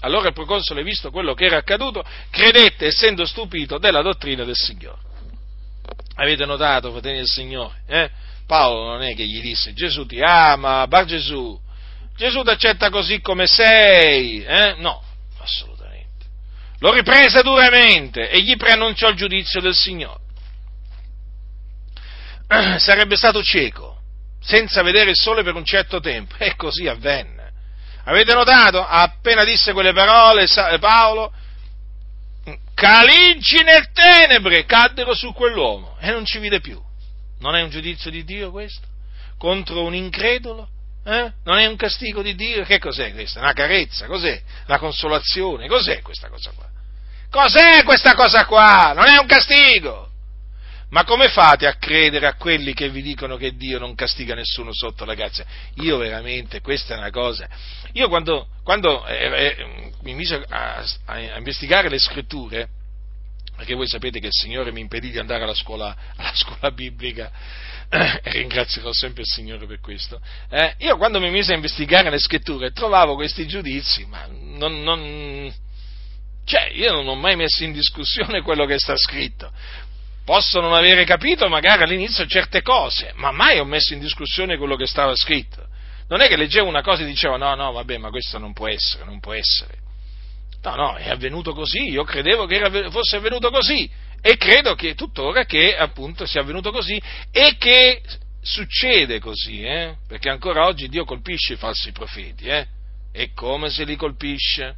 Allora 0.00 0.28
il 0.28 0.34
proconsole, 0.34 0.82
visto 0.82 1.10
quello 1.10 1.32
che 1.32 1.46
era 1.46 1.56
accaduto, 1.56 2.04
credette, 2.30 2.88
essendo 2.88 3.24
stupito, 3.24 3.78
della 3.78 4.02
dottrina 4.02 4.44
del 4.44 4.54
Signore. 4.54 5.07
Avete 6.20 6.44
notato, 6.46 6.90
fratelli 6.90 7.18
del 7.18 7.28
Signore? 7.28 7.82
Eh? 7.86 8.10
Paolo 8.44 8.86
non 8.86 9.02
è 9.02 9.14
che 9.14 9.24
gli 9.24 9.40
disse 9.40 9.72
Gesù 9.72 10.04
ti 10.04 10.20
ama, 10.20 10.86
Bar 10.88 11.04
Gesù, 11.04 11.58
Gesù 12.16 12.42
ti 12.42 12.50
accetta 12.50 12.90
così 12.90 13.20
come 13.20 13.46
sei, 13.46 14.42
eh? 14.42 14.74
No, 14.78 15.00
assolutamente. 15.38 16.26
Lo 16.80 16.92
riprese 16.92 17.42
duramente 17.42 18.28
e 18.30 18.40
gli 18.40 18.56
preannunciò 18.56 19.08
il 19.10 19.16
giudizio 19.16 19.60
del 19.60 19.74
Signore. 19.74 20.22
Sarebbe 22.78 23.14
stato 23.14 23.40
cieco, 23.40 24.00
senza 24.40 24.82
vedere 24.82 25.10
il 25.10 25.16
sole 25.16 25.44
per 25.44 25.54
un 25.54 25.64
certo 25.64 26.00
tempo, 26.00 26.34
e 26.38 26.56
così 26.56 26.88
avvenne. 26.88 27.52
Avete 28.04 28.34
notato? 28.34 28.84
Appena 28.84 29.44
disse 29.44 29.72
quelle 29.72 29.92
parole, 29.92 30.46
Paolo 30.80 31.32
caligine 32.74 33.76
e 33.76 33.90
tenebre 33.92 34.64
caddero 34.64 35.14
su 35.14 35.32
quell'uomo 35.32 35.96
e 36.00 36.10
non 36.10 36.24
ci 36.24 36.38
vide 36.38 36.60
più. 36.60 36.80
Non 37.40 37.54
è 37.56 37.62
un 37.62 37.70
giudizio 37.70 38.10
di 38.10 38.24
Dio 38.24 38.50
questo? 38.50 38.86
Contro 39.36 39.82
un 39.84 39.94
incredulo? 39.94 40.68
Eh? 41.04 41.32
Non 41.44 41.58
è 41.58 41.66
un 41.66 41.76
castigo 41.76 42.22
di 42.22 42.34
Dio? 42.34 42.64
Che 42.64 42.78
cos'è 42.78 43.12
questa? 43.12 43.40
Una 43.40 43.52
carezza? 43.52 44.06
Cos'è? 44.06 44.42
La 44.66 44.78
consolazione? 44.78 45.68
Cos'è 45.68 46.02
questa 46.02 46.28
cosa 46.28 46.52
qua? 46.54 46.66
Cos'è 47.30 47.82
questa 47.84 48.14
cosa 48.14 48.44
qua? 48.46 48.92
Non 48.94 49.06
è 49.06 49.18
un 49.18 49.26
castigo! 49.26 50.07
Ma 50.90 51.04
come 51.04 51.28
fate 51.28 51.66
a 51.66 51.74
credere 51.74 52.26
a 52.26 52.34
quelli 52.34 52.72
che 52.72 52.88
vi 52.88 53.02
dicono 53.02 53.36
che 53.36 53.54
Dio 53.56 53.78
non 53.78 53.94
castiga 53.94 54.34
nessuno 54.34 54.72
sotto 54.72 55.04
la 55.04 55.14
grazia? 55.14 55.44
Io 55.76 55.98
veramente, 55.98 56.62
questa 56.62 56.94
è 56.94 56.98
una 56.98 57.10
cosa. 57.10 57.46
Io 57.92 58.08
quando, 58.08 58.48
quando 58.62 59.06
eh, 59.06 59.16
eh, 59.16 59.92
mi 60.02 60.14
mise 60.14 60.42
a, 60.48 60.76
a, 60.76 60.84
a, 61.04 61.36
investigare 61.36 61.90
le 61.90 61.98
scritture, 61.98 62.68
perché 63.54 63.74
voi 63.74 63.86
sapete 63.86 64.18
che 64.18 64.28
il 64.28 64.32
Signore 64.32 64.72
mi 64.72 64.80
impedì 64.80 65.10
di 65.10 65.18
andare 65.18 65.42
alla 65.42 65.54
scuola, 65.54 65.94
alla 66.16 66.34
scuola 66.34 66.70
biblica, 66.70 67.30
eh, 67.90 68.20
e 68.22 68.30
ringrazierò 68.32 68.90
sempre 68.92 69.22
il 69.22 69.28
Signore 69.28 69.66
per 69.66 69.80
questo, 69.80 70.20
eh, 70.48 70.74
io 70.78 70.96
quando 70.96 71.20
mi 71.20 71.30
mise 71.30 71.52
a 71.52 71.56
investigare 71.56 72.08
le 72.08 72.18
scritture 72.18 72.70
trovavo 72.72 73.14
questi 73.14 73.46
giudizi, 73.46 74.06
ma 74.06 74.26
non, 74.30 74.82
non 74.82 75.52
cioè, 76.48 76.70
io 76.72 76.92
non 76.92 77.06
ho 77.08 77.14
mai 77.14 77.36
messo 77.36 77.62
in 77.62 77.72
discussione 77.72 78.40
quello 78.40 78.64
che 78.64 78.78
sta 78.78 78.96
scritto, 78.96 79.52
posso 80.28 80.60
non 80.60 80.74
avere 80.74 81.06
capito 81.06 81.48
magari 81.48 81.84
all'inizio 81.84 82.26
certe 82.26 82.60
cose, 82.60 83.12
ma 83.14 83.32
mai 83.32 83.58
ho 83.60 83.64
messo 83.64 83.94
in 83.94 83.98
discussione 83.98 84.58
quello 84.58 84.76
che 84.76 84.86
stava 84.86 85.16
scritto. 85.16 85.66
Non 86.08 86.20
è 86.20 86.28
che 86.28 86.36
leggevo 86.36 86.68
una 86.68 86.82
cosa 86.82 87.02
e 87.02 87.06
dicevo 87.06 87.38
no, 87.38 87.54
no, 87.54 87.72
vabbè, 87.72 87.96
ma 87.96 88.10
questo 88.10 88.36
non 88.36 88.52
può 88.52 88.68
essere, 88.68 89.06
non 89.06 89.20
può 89.20 89.32
essere. 89.32 89.78
No, 90.64 90.74
no, 90.74 90.96
è 90.96 91.08
avvenuto 91.08 91.54
così, 91.54 91.88
io 91.88 92.04
credevo 92.04 92.44
che 92.44 92.90
fosse 92.90 93.16
avvenuto 93.16 93.48
così 93.48 93.90
e 94.20 94.36
credo 94.36 94.74
che 94.74 94.94
tuttora 94.94 95.46
che 95.46 95.74
appunto 95.74 96.26
sia 96.26 96.42
avvenuto 96.42 96.72
così 96.72 97.00
e 97.30 97.56
che 97.56 98.02
succede 98.42 99.20
così, 99.20 99.62
eh? 99.62 99.94
perché 100.06 100.28
ancora 100.28 100.66
oggi 100.66 100.90
Dio 100.90 101.06
colpisce 101.06 101.54
i 101.54 101.56
falsi 101.56 101.90
profeti, 101.92 102.48
eh? 102.48 102.66
e 103.12 103.32
come 103.32 103.70
se 103.70 103.84
li 103.84 103.96
colpisce? 103.96 104.76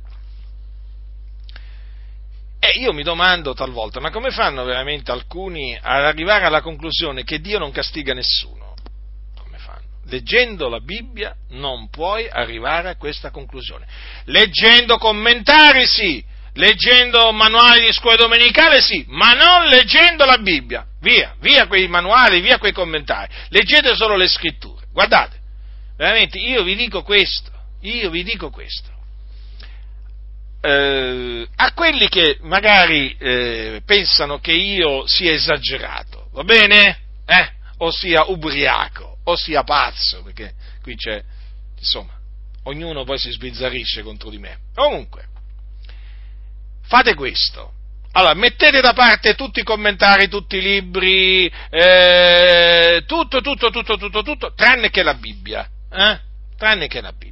E 2.62 2.78
io 2.78 2.92
mi 2.92 3.02
domando 3.02 3.54
talvolta, 3.54 4.00
ma 4.00 4.10
come 4.10 4.30
fanno 4.30 4.64
veramente 4.64 5.10
alcuni 5.10 5.74
ad 5.80 6.04
arrivare 6.04 6.44
alla 6.44 6.60
conclusione 6.60 7.24
che 7.24 7.40
Dio 7.40 7.58
non 7.58 7.70
castiga 7.70 8.12
nessuno? 8.12 8.74
Come 9.34 9.56
fanno? 9.56 9.80
Leggendo 10.04 10.68
la 10.68 10.80
Bibbia 10.80 11.34
non 11.52 11.88
puoi 11.88 12.28
arrivare 12.28 12.90
a 12.90 12.96
questa 12.96 13.30
conclusione. 13.30 13.86
Leggendo 14.24 14.98
commentari 14.98 15.86
sì, 15.86 16.22
leggendo 16.52 17.32
manuali 17.32 17.86
di 17.86 17.92
scuola 17.92 18.16
domenicale 18.16 18.82
sì, 18.82 19.06
ma 19.08 19.32
non 19.32 19.66
leggendo 19.66 20.26
la 20.26 20.36
Bibbia. 20.36 20.84
Via, 21.00 21.34
via 21.40 21.66
quei 21.66 21.88
manuali, 21.88 22.42
via 22.42 22.58
quei 22.58 22.72
commentari. 22.72 23.32
Leggete 23.48 23.94
solo 23.94 24.16
le 24.16 24.28
scritture. 24.28 24.84
Guardate, 24.92 25.38
veramente 25.96 26.36
io 26.36 26.62
vi 26.62 26.76
dico 26.76 27.02
questo, 27.02 27.50
io 27.80 28.10
vi 28.10 28.22
dico 28.22 28.50
questo 28.50 28.98
eh, 30.60 31.48
a 31.56 31.72
quelli 31.72 32.08
che 32.08 32.38
magari 32.42 33.16
eh, 33.18 33.82
pensano 33.84 34.40
che 34.40 34.52
io 34.52 35.06
sia 35.06 35.32
esagerato, 35.32 36.28
va 36.32 36.44
bene? 36.44 36.98
Eh? 37.26 37.50
O 37.78 37.90
sia 37.90 38.24
ubriaco, 38.26 39.18
o 39.24 39.36
sia 39.36 39.62
pazzo, 39.62 40.22
perché 40.22 40.54
qui 40.82 40.96
c'è, 40.96 41.22
insomma, 41.78 42.12
ognuno 42.64 43.04
poi 43.04 43.18
si 43.18 43.30
sbizzarrisce 43.30 44.02
contro 44.02 44.28
di 44.28 44.38
me. 44.38 44.58
Comunque, 44.74 45.26
fate 46.82 47.14
questo. 47.14 47.72
Allora, 48.12 48.34
mettete 48.34 48.80
da 48.80 48.92
parte 48.92 49.34
tutti 49.34 49.60
i 49.60 49.64
commentari, 49.64 50.28
tutti 50.28 50.56
i 50.56 50.62
libri, 50.62 51.50
eh, 51.70 53.04
tutto, 53.06 53.40
tutto, 53.40 53.70
tutto, 53.70 53.96
tutto, 53.96 54.22
tutto, 54.22 54.52
tranne 54.54 54.90
che 54.90 55.02
la 55.02 55.14
Bibbia. 55.14 55.68
Eh? 55.92 56.20
tranne 56.60 56.88
che 56.88 57.00
la 57.00 57.12
Bibbia. 57.12 57.29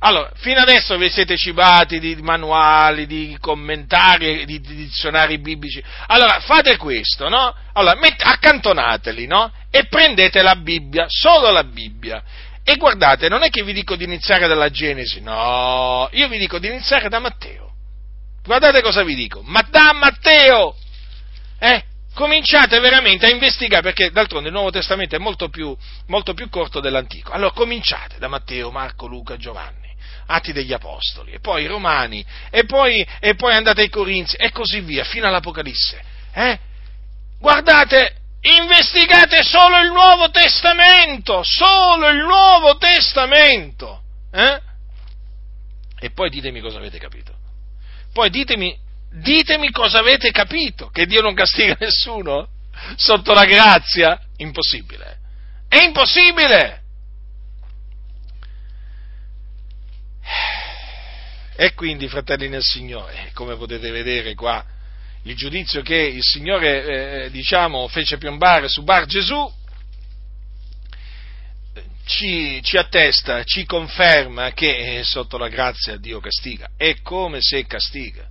Allora, 0.00 0.30
fino 0.36 0.60
adesso 0.60 0.96
vi 0.96 1.10
siete 1.10 1.36
cibati 1.36 1.98
di 1.98 2.16
manuali, 2.22 3.06
di 3.06 3.36
commentari, 3.40 4.44
di, 4.44 4.60
di 4.60 4.74
dizionari 4.76 5.38
biblici. 5.38 5.82
Allora, 6.06 6.38
fate 6.40 6.76
questo, 6.76 7.28
no? 7.28 7.54
Allora, 7.72 7.98
met- 8.00 8.22
accantonateli, 8.22 9.26
no? 9.26 9.52
E 9.70 9.86
prendete 9.86 10.42
la 10.42 10.54
Bibbia, 10.56 11.06
solo 11.08 11.50
la 11.50 11.64
Bibbia. 11.64 12.22
E 12.62 12.76
guardate, 12.76 13.28
non 13.28 13.42
è 13.42 13.48
che 13.48 13.62
vi 13.62 13.72
dico 13.72 13.96
di 13.96 14.04
iniziare 14.04 14.46
dalla 14.46 14.68
Genesi, 14.68 15.20
no, 15.22 16.06
io 16.12 16.28
vi 16.28 16.36
dico 16.36 16.58
di 16.58 16.66
iniziare 16.66 17.08
da 17.08 17.18
Matteo. 17.18 17.72
Guardate 18.44 18.82
cosa 18.82 19.02
vi 19.02 19.14
dico, 19.14 19.40
ma 19.42 19.66
da 19.70 19.94
Matteo! 19.94 20.76
Eh? 21.58 21.82
Cominciate 22.12 22.78
veramente 22.80 23.26
a 23.26 23.30
investigare, 23.30 23.82
perché 23.82 24.10
d'altronde 24.10 24.48
il 24.48 24.54
Nuovo 24.54 24.70
Testamento 24.70 25.16
è 25.16 25.18
molto 25.18 25.48
più, 25.48 25.74
molto 26.08 26.34
più 26.34 26.50
corto 26.50 26.80
dell'Antico. 26.80 27.32
Allora 27.32 27.52
cominciate 27.52 28.18
da 28.18 28.28
Matteo, 28.28 28.70
Marco, 28.70 29.06
Luca, 29.06 29.36
Giovanni. 29.36 29.77
Atti 30.30 30.52
degli 30.52 30.74
Apostoli, 30.74 31.32
e 31.32 31.40
poi 31.40 31.62
i 31.62 31.66
Romani, 31.66 32.24
e 32.50 32.64
poi, 32.64 33.06
e 33.18 33.34
poi 33.34 33.54
andate 33.54 33.80
ai 33.80 33.88
Corinzi, 33.88 34.36
e 34.36 34.50
così 34.52 34.80
via, 34.80 35.04
fino 35.04 35.26
all'Apocalisse. 35.26 36.02
Eh? 36.34 36.58
Guardate, 37.38 38.14
investigate 38.42 39.42
solo 39.42 39.78
il 39.78 39.90
Nuovo 39.90 40.30
Testamento, 40.30 41.42
solo 41.42 42.08
il 42.08 42.18
Nuovo 42.18 42.76
Testamento. 42.76 44.02
Eh? 44.30 44.60
E 45.98 46.10
poi 46.10 46.28
ditemi 46.28 46.60
cosa 46.60 46.76
avete 46.76 46.98
capito. 46.98 47.32
Poi 48.12 48.28
ditemi, 48.28 48.76
ditemi 49.10 49.70
cosa 49.70 50.00
avete 50.00 50.30
capito, 50.30 50.90
che 50.90 51.06
Dio 51.06 51.22
non 51.22 51.34
castiga 51.34 51.74
nessuno 51.80 52.48
sotto 52.96 53.32
la 53.32 53.46
grazia? 53.46 54.20
Impossibile. 54.36 55.16
È 55.68 55.82
impossibile! 55.82 56.82
E 61.60 61.74
quindi, 61.74 62.06
fratelli 62.06 62.48
nel 62.48 62.62
Signore, 62.62 63.32
come 63.34 63.56
potete 63.56 63.90
vedere 63.90 64.36
qua, 64.36 64.64
il 65.24 65.34
giudizio 65.34 65.82
che 65.82 65.96
il 65.96 66.22
Signore, 66.22 67.24
eh, 67.24 67.30
diciamo, 67.32 67.88
fece 67.88 68.16
piombare 68.16 68.68
su 68.68 68.84
Bar 68.84 69.06
Gesù, 69.06 69.52
ci, 72.04 72.62
ci, 72.62 72.76
attesta, 72.76 73.42
ci 73.42 73.64
conferma 73.64 74.52
che 74.52 74.98
eh, 74.98 75.02
sotto 75.02 75.36
la 75.36 75.48
grazia 75.48 75.96
Dio 75.96 76.20
castiga. 76.20 76.70
È 76.76 77.00
come 77.02 77.40
se 77.40 77.66
castiga. 77.66 78.24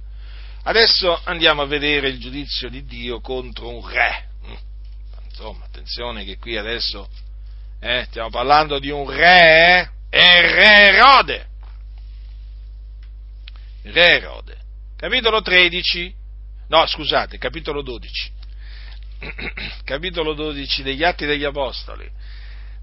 Adesso 0.64 1.20
andiamo 1.26 1.64
a 1.64 1.66
vedere 1.66 2.08
il 2.08 2.20
giudizio 2.22 2.70
di 2.70 2.86
Dio 2.86 3.20
contro 3.20 3.68
un 3.68 3.86
re. 3.86 4.30
Mm. 4.48 4.54
Insomma, 5.28 5.66
attenzione 5.66 6.24
che 6.24 6.38
qui 6.38 6.56
adesso 6.56 7.10
eh, 7.82 8.06
stiamo 8.08 8.30
parlando 8.30 8.80
di 8.80 8.90
un 8.90 9.10
re, 9.10 9.82
eh? 9.82 9.90
è 10.18 10.38
il 10.38 10.50
re 10.50 10.94
Erode 10.94 11.47
re 13.92 14.18
Erode. 14.18 14.58
Capitolo 14.96 15.42
13, 15.42 16.14
no 16.70 16.86
scusate, 16.86 17.38
capitolo 17.38 17.82
12. 17.82 18.32
capitolo 19.84 20.34
12 20.34 20.84
degli 20.84 21.04
Atti 21.04 21.26
degli 21.26 21.44
Apostoli. 21.44 22.10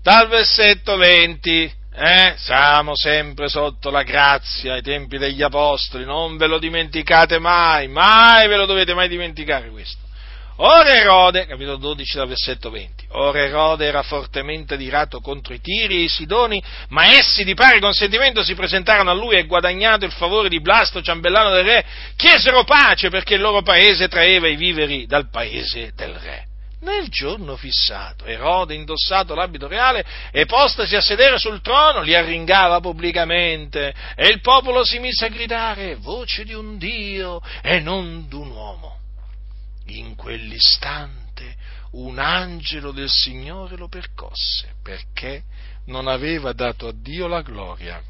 Dal 0.02 0.28
versetto 0.28 0.96
20, 0.96 1.74
eh, 1.94 2.34
siamo 2.36 2.94
sempre 2.94 3.48
sotto 3.48 3.90
la 3.90 4.02
grazia 4.02 4.74
ai 4.74 4.82
tempi 4.82 5.16
degli 5.16 5.42
Apostoli, 5.42 6.04
non 6.04 6.36
ve 6.36 6.46
lo 6.46 6.58
dimenticate 6.58 7.38
mai, 7.38 7.88
mai 7.88 8.48
ve 8.48 8.56
lo 8.56 8.66
dovete 8.66 8.94
mai 8.94 9.08
dimenticare 9.08 9.70
questo. 9.70 10.03
Ora 10.58 10.94
Erode, 10.94 11.46
capitolo 11.46 11.78
12 11.78 12.16
dal 12.16 12.28
versetto 12.28 12.70
20, 12.70 13.06
ora 13.10 13.40
Erode 13.40 13.86
era 13.86 14.04
fortemente 14.04 14.74
adirato 14.74 15.18
contro 15.18 15.52
i 15.52 15.60
Tiri 15.60 15.96
e 15.96 16.02
i 16.02 16.08
Sidoni, 16.08 16.62
ma 16.90 17.06
essi 17.06 17.42
di 17.42 17.54
pari 17.54 17.80
consentimento 17.80 18.44
si 18.44 18.54
presentarono 18.54 19.10
a 19.10 19.14
lui 19.14 19.36
e 19.36 19.46
guadagnato 19.46 20.04
il 20.04 20.12
favore 20.12 20.48
di 20.48 20.60
Blasto, 20.60 21.02
ciambellano 21.02 21.50
del 21.50 21.64
re, 21.64 21.84
chiesero 22.14 22.62
pace 22.62 23.08
perché 23.08 23.34
il 23.34 23.40
loro 23.40 23.62
paese 23.62 24.06
traeva 24.06 24.46
i 24.46 24.54
viveri 24.54 25.06
dal 25.06 25.28
paese 25.28 25.90
del 25.96 26.14
re. 26.14 26.46
Nel 26.82 27.08
giorno 27.08 27.56
fissato, 27.56 28.24
Erode, 28.24 28.74
indossato 28.74 29.34
l'abito 29.34 29.66
reale 29.66 30.04
e 30.30 30.46
postasi 30.46 30.94
a 30.94 31.00
sedere 31.00 31.36
sul 31.36 31.62
trono, 31.62 32.02
li 32.02 32.14
arringava 32.14 32.78
pubblicamente 32.78 33.92
e 34.14 34.28
il 34.28 34.40
popolo 34.40 34.84
si 34.84 35.00
mise 35.00 35.24
a 35.24 35.30
gridare 35.30 35.96
voce 35.96 36.44
di 36.44 36.54
un 36.54 36.78
Dio 36.78 37.42
e 37.60 37.80
non 37.80 38.28
d'un 38.28 38.50
uomo 38.50 38.98
in 39.86 40.14
quell'istante 40.14 41.56
un 41.92 42.18
angelo 42.18 42.90
del 42.92 43.10
Signore 43.10 43.76
lo 43.76 43.88
percosse 43.88 44.74
perché 44.82 45.44
non 45.86 46.08
aveva 46.08 46.52
dato 46.52 46.88
a 46.88 46.92
Dio 46.92 47.26
la 47.26 47.42
gloria 47.42 48.02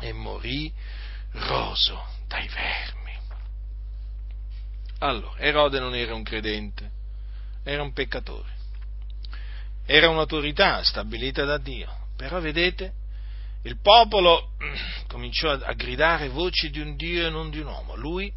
e 0.00 0.12
morì 0.12 0.72
roso 1.32 2.04
dai 2.28 2.48
vermi. 2.48 2.94
Allora, 4.98 5.38
Erode 5.38 5.78
non 5.78 5.94
era 5.94 6.14
un 6.14 6.22
credente, 6.22 6.90
era 7.62 7.82
un 7.82 7.92
peccatore, 7.92 8.48
era 9.84 10.08
un'autorità 10.08 10.82
stabilita 10.82 11.44
da 11.44 11.58
Dio, 11.58 11.94
però 12.16 12.40
vedete, 12.40 12.92
il 13.62 13.78
popolo 13.80 14.52
cominciò 15.08 15.50
a 15.50 15.72
gridare 15.74 16.28
voci 16.28 16.70
di 16.70 16.80
un 16.80 16.96
Dio 16.96 17.26
e 17.26 17.30
non 17.30 17.50
di 17.50 17.58
un 17.58 17.66
uomo, 17.66 17.94
lui 17.94 18.32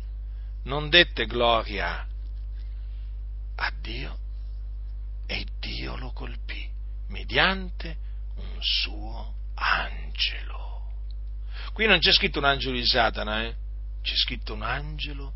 non 0.63 0.89
dette 0.89 1.25
gloria 1.25 2.05
a 3.61 3.71
Dio 3.81 4.17
e 5.27 5.45
Dio 5.59 5.97
lo 5.97 6.11
colpì 6.11 6.67
mediante 7.09 7.97
un 8.35 8.57
suo 8.61 9.35
angelo. 9.55 10.87
Qui 11.73 11.85
non 11.85 11.99
c'è 11.99 12.11
scritto 12.13 12.39
un 12.39 12.45
angelo 12.45 12.75
di 12.75 12.85
Satana, 12.85 13.43
eh? 13.43 13.55
c'è 14.01 14.15
scritto 14.15 14.53
un 14.53 14.63
angelo 14.63 15.33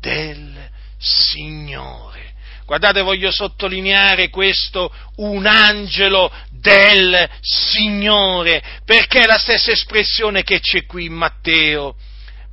del 0.00 0.70
Signore. 0.98 2.34
Guardate, 2.64 3.02
voglio 3.02 3.30
sottolineare 3.30 4.28
questo, 4.28 4.92
un 5.16 5.46
angelo 5.46 6.32
del 6.50 7.28
Signore, 7.40 8.62
perché 8.84 9.20
è 9.20 9.26
la 9.26 9.38
stessa 9.38 9.70
espressione 9.70 10.42
che 10.42 10.60
c'è 10.60 10.84
qui 10.84 11.06
in 11.06 11.14
Matteo 11.14 11.96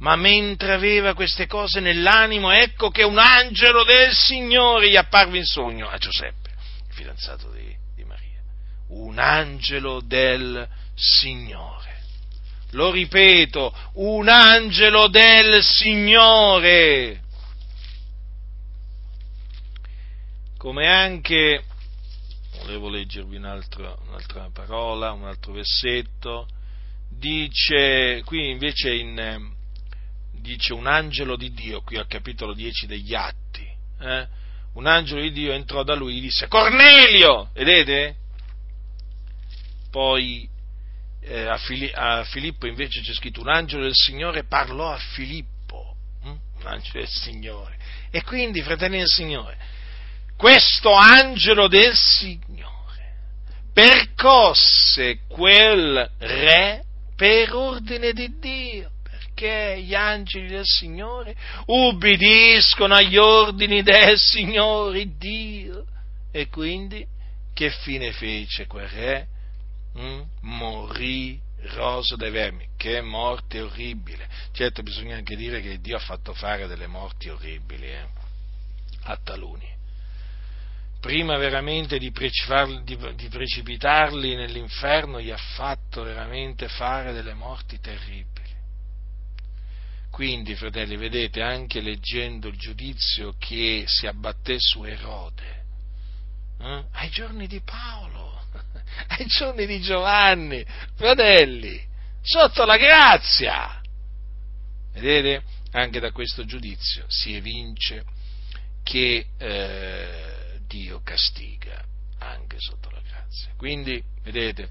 ma 0.03 0.17
mentre 0.17 0.73
aveva 0.73 1.13
queste 1.13 1.47
cose 1.47 1.79
nell'animo, 1.79 2.51
ecco 2.51 2.89
che 2.89 3.03
un 3.03 3.17
angelo 3.17 3.85
del 3.85 4.13
Signore 4.13 4.89
gli 4.89 4.97
apparve 4.97 5.37
in 5.37 5.45
sogno 5.45 5.87
a 5.87 5.97
Giuseppe, 5.97 6.49
il 6.89 6.93
fidanzato 6.93 7.49
di, 7.51 7.73
di 7.95 8.03
Maria. 8.03 8.41
Un 8.89 9.17
angelo 9.17 10.01
del 10.01 10.67
Signore. 10.93 12.01
Lo 12.71 12.91
ripeto, 12.91 13.73
un 13.93 14.27
angelo 14.27 15.07
del 15.07 15.63
Signore. 15.63 17.21
Come 20.57 20.87
anche, 20.89 21.63
volevo 22.59 22.89
leggervi 22.89 23.37
un'altra, 23.37 23.95
un'altra 24.05 24.49
parola, 24.51 25.13
un 25.13 25.27
altro 25.27 25.53
versetto, 25.53 26.45
dice, 27.09 28.21
qui 28.25 28.49
invece 28.49 28.93
in 28.93 29.61
dice 30.43 30.73
un 30.73 30.85
angelo 30.85 31.35
di 31.37 31.51
Dio, 31.53 31.81
qui 31.81 31.97
al 31.97 32.05
capitolo 32.05 32.53
10 32.53 32.85
degli 32.85 33.15
Atti, 33.15 33.67
eh? 34.01 34.27
un 34.73 34.85
angelo 34.85 35.21
di 35.21 35.31
Dio 35.31 35.53
entrò 35.53 35.83
da 35.83 35.95
lui 35.95 36.17
e 36.17 36.21
disse 36.21 36.47
Cornelio, 36.47 37.49
vedete? 37.53 38.17
Poi 39.89 40.47
eh, 41.21 41.47
a, 41.47 41.57
Fili- 41.57 41.91
a, 41.93 42.23
Filippo 42.25 42.67
invece 42.67 43.01
c'è 43.01 43.13
scritto 43.13 43.39
un 43.39 43.49
angelo 43.49 43.83
del 43.83 43.93
Signore 43.95 44.43
parlò 44.43 44.91
a 44.91 44.97
Filippo, 44.97 45.95
hm? 46.23 46.27
un 46.27 46.65
angelo 46.65 46.99
del 46.99 47.07
Signore. 47.07 47.77
E 48.11 48.21
quindi, 48.23 48.61
fratelli 48.61 48.97
del 48.97 49.07
Signore, 49.07 49.57
questo 50.35 50.91
angelo 50.91 51.67
del 51.67 51.95
Signore 51.95 52.71
percosse 53.73 55.19
quel 55.27 56.11
re 56.19 56.83
per 57.15 57.53
ordine 57.55 58.11
di 58.11 58.37
Dio 58.39 58.92
perché 59.43 59.81
gli 59.81 59.93
angeli 59.93 60.47
del 60.47 60.65
Signore 60.65 61.35
ubbidiscono 61.65 62.95
agli 62.95 63.17
ordini 63.17 63.83
del 63.83 64.17
Signore 64.17 65.17
Dio. 65.17 65.85
E 66.31 66.47
quindi 66.47 67.05
che 67.53 67.69
fine 67.69 68.13
fece 68.13 68.65
quel 68.65 68.87
re? 68.87 69.27
Mm? 69.99 70.21
Morì 70.41 71.39
roso 71.73 72.15
dai 72.15 72.31
vermi. 72.31 72.67
Che 72.77 73.01
morte 73.01 73.59
orribile. 73.59 74.27
Certo 74.53 74.81
bisogna 74.81 75.17
anche 75.17 75.35
dire 75.35 75.61
che 75.61 75.79
Dio 75.79 75.97
ha 75.97 75.99
fatto 75.99 76.33
fare 76.33 76.67
delle 76.67 76.87
morti 76.87 77.27
orribili 77.27 77.87
eh? 77.87 78.07
a 79.03 79.19
taluni. 79.21 79.71
Prima 81.01 81.35
veramente 81.35 81.99
di, 81.99 82.13
di 82.13 83.27
precipitarli 83.29 84.35
nell'inferno, 84.35 85.19
gli 85.19 85.31
ha 85.31 85.37
fatto 85.37 86.01
veramente 86.01 86.69
fare 86.69 87.11
delle 87.11 87.33
morti 87.33 87.77
terribili. 87.81 88.32
Quindi, 90.13 90.53
fratelli, 90.53 90.95
vedete, 90.95 91.41
anche 91.41 91.81
leggendo 91.81 92.47
il 92.47 92.55
giudizio 92.55 93.33
che 93.39 93.85
si 93.87 94.05
abbatté 94.05 94.57
su 94.59 94.83
Erode, 94.83 95.63
eh, 96.59 96.83
ai 96.91 97.09
giorni 97.09 97.47
di 97.47 97.59
Paolo, 97.61 98.45
ai 99.09 99.25
giorni 99.25 99.65
di 99.65 99.81
Giovanni, 99.81 100.63
fratelli, 100.93 101.83
sotto 102.21 102.63
la 102.63 102.77
grazia. 102.77 103.81
Vedete? 104.91 105.43
Anche 105.71 105.99
da 105.99 106.11
questo 106.11 106.45
giudizio 106.45 107.05
si 107.07 107.33
evince 107.33 108.05
che 108.83 109.25
eh, 109.35 110.59
Dio 110.67 111.01
castiga 111.01 111.83
anche 112.19 112.57
sotto 112.59 112.91
la 112.91 113.01
grazia. 113.01 113.49
Quindi, 113.57 113.99
vedete, 114.21 114.69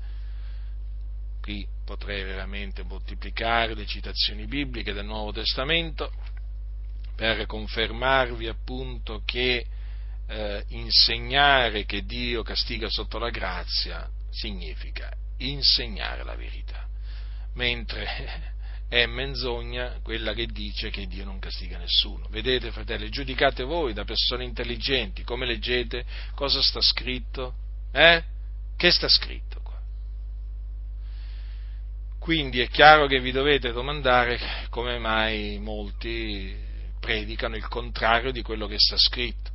qui 1.43 1.67
potrei 1.85 2.23
veramente 2.23 2.85
moltiplicare 2.85 3.75
le 3.75 3.85
citazioni 3.85 4.47
bibliche 4.47 4.93
del 4.93 5.05
Nuovo 5.05 5.33
Testamento 5.33 6.11
per 7.17 7.47
confermarvi 7.47 8.47
appunto 8.47 9.23
che 9.27 9.67
eh, 10.29 10.65
insegnare 10.69 11.85
che 11.85 12.05
Dio 12.05 12.43
castiga 12.43 12.89
sotto 12.89 13.19
la 13.19 13.31
grazia 13.31 14.09
significa 14.31 15.13
insegnare 15.39 16.23
la 16.23 16.37
verità, 16.37 16.87
mentre 17.55 18.51
è 18.89 19.05
menzogna 19.07 19.99
quella 20.03 20.35
che 20.35 20.47
dice 20.47 20.91
che 20.91 21.07
Dio 21.07 21.25
non 21.25 21.41
castiga 21.41 21.77
nessuno. 21.77 22.29
Vedete, 22.31 22.71
fratelli, 22.71 23.09
giudicate 23.11 23.65
voi 23.65 23.93
da 23.93 24.05
persone 24.05 24.45
intelligenti, 24.45 25.25
come 25.25 25.45
leggete, 25.45 26.05
cosa 26.35 26.63
sta 26.63 26.81
scritto? 26.81 27.55
Eh? 27.91 28.23
Che 28.77 28.91
sta 28.91 29.09
scritto? 29.09 29.62
Quindi 32.23 32.61
è 32.61 32.69
chiaro 32.69 33.09
che 33.09 33.19
vi 33.19 33.33
dovete 33.33 33.73
domandare 33.73 34.39
come 34.71 34.97
mai 35.01 35.59
molti 35.59 36.55
predicano 37.01 37.57
il 37.57 37.67
contrario 37.67 38.31
di 38.31 38.43
quello 38.43 38.69
che 38.69 38.77
sta 38.79 38.97
scritto. 38.97 39.51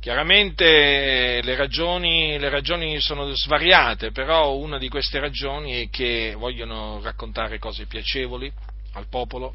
Chiaramente 0.00 1.42
le 1.42 1.56
ragioni, 1.56 2.38
le 2.38 2.48
ragioni, 2.48 2.98
sono 3.00 3.30
svariate, 3.34 4.12
però 4.12 4.56
una 4.56 4.78
di 4.78 4.88
queste 4.88 5.20
ragioni 5.20 5.84
è 5.84 5.90
che 5.90 6.34
vogliono 6.38 7.02
raccontare 7.02 7.58
cose 7.58 7.84
piacevoli 7.84 8.50
al 8.94 9.06
popolo 9.08 9.54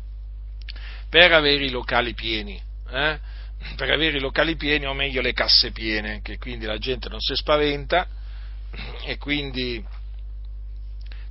per 1.10 1.32
avere 1.32 1.66
i 1.66 1.72
locali 1.72 2.14
pieni, 2.14 2.62
eh? 2.92 3.20
per 3.76 3.90
avere 3.90 4.18
i 4.18 4.22
locali 4.22 4.56
pieni 4.56 4.86
o 4.86 4.94
meglio 4.94 5.22
le 5.22 5.34
casse 5.34 5.72
piene, 5.72 6.22
che 6.22 6.38
quindi 6.38 6.68
la 6.68 6.78
gente 6.78 7.10
non 7.10 7.20
si 7.22 7.34
spaventa 7.34 8.08
e 9.04 9.18
quindi 9.18 9.84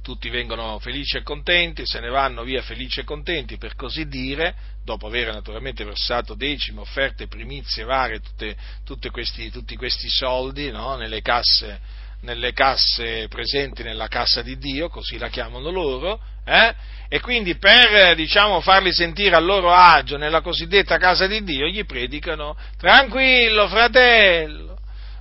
tutti 0.04 0.28
vengono 0.28 0.78
felici 0.80 1.16
e 1.16 1.22
contenti, 1.22 1.86
se 1.86 1.98
ne 1.98 2.10
vanno 2.10 2.42
via 2.42 2.60
felici 2.60 3.00
e 3.00 3.04
contenti, 3.04 3.56
per 3.56 3.74
così 3.74 4.06
dire, 4.06 4.54
dopo 4.84 5.06
aver 5.06 5.32
naturalmente 5.32 5.82
versato 5.82 6.34
decime, 6.34 6.80
offerte, 6.80 7.26
primizie 7.26 7.84
varie, 7.84 8.20
tutte, 8.20 8.54
tutte 8.84 9.08
questi, 9.08 9.50
tutti 9.50 9.76
questi 9.76 10.10
soldi 10.10 10.70
no, 10.70 10.96
nelle, 10.96 11.22
casse, 11.22 11.80
nelle, 12.20 12.52
casse, 12.52 13.28
presenti 13.28 13.82
nella 13.82 14.06
cassa 14.08 14.42
di 14.42 14.58
Dio, 14.58 14.90
così 14.90 15.16
la 15.16 15.28
chiamano 15.28 15.70
loro, 15.70 16.20
eh? 16.44 16.74
e 17.08 17.20
quindi 17.20 17.56
per 17.56 18.14
diciamo, 18.14 18.60
farli 18.60 18.92
sentire 18.92 19.36
a 19.36 19.40
loro 19.40 19.72
agio 19.72 20.18
nella 20.18 20.42
cosiddetta 20.42 20.98
casa 20.98 21.26
di 21.26 21.42
Dio, 21.42 21.66
gli 21.66 21.86
predicano, 21.86 22.58
tranquillo 22.76 23.68
fratello, 23.68 24.76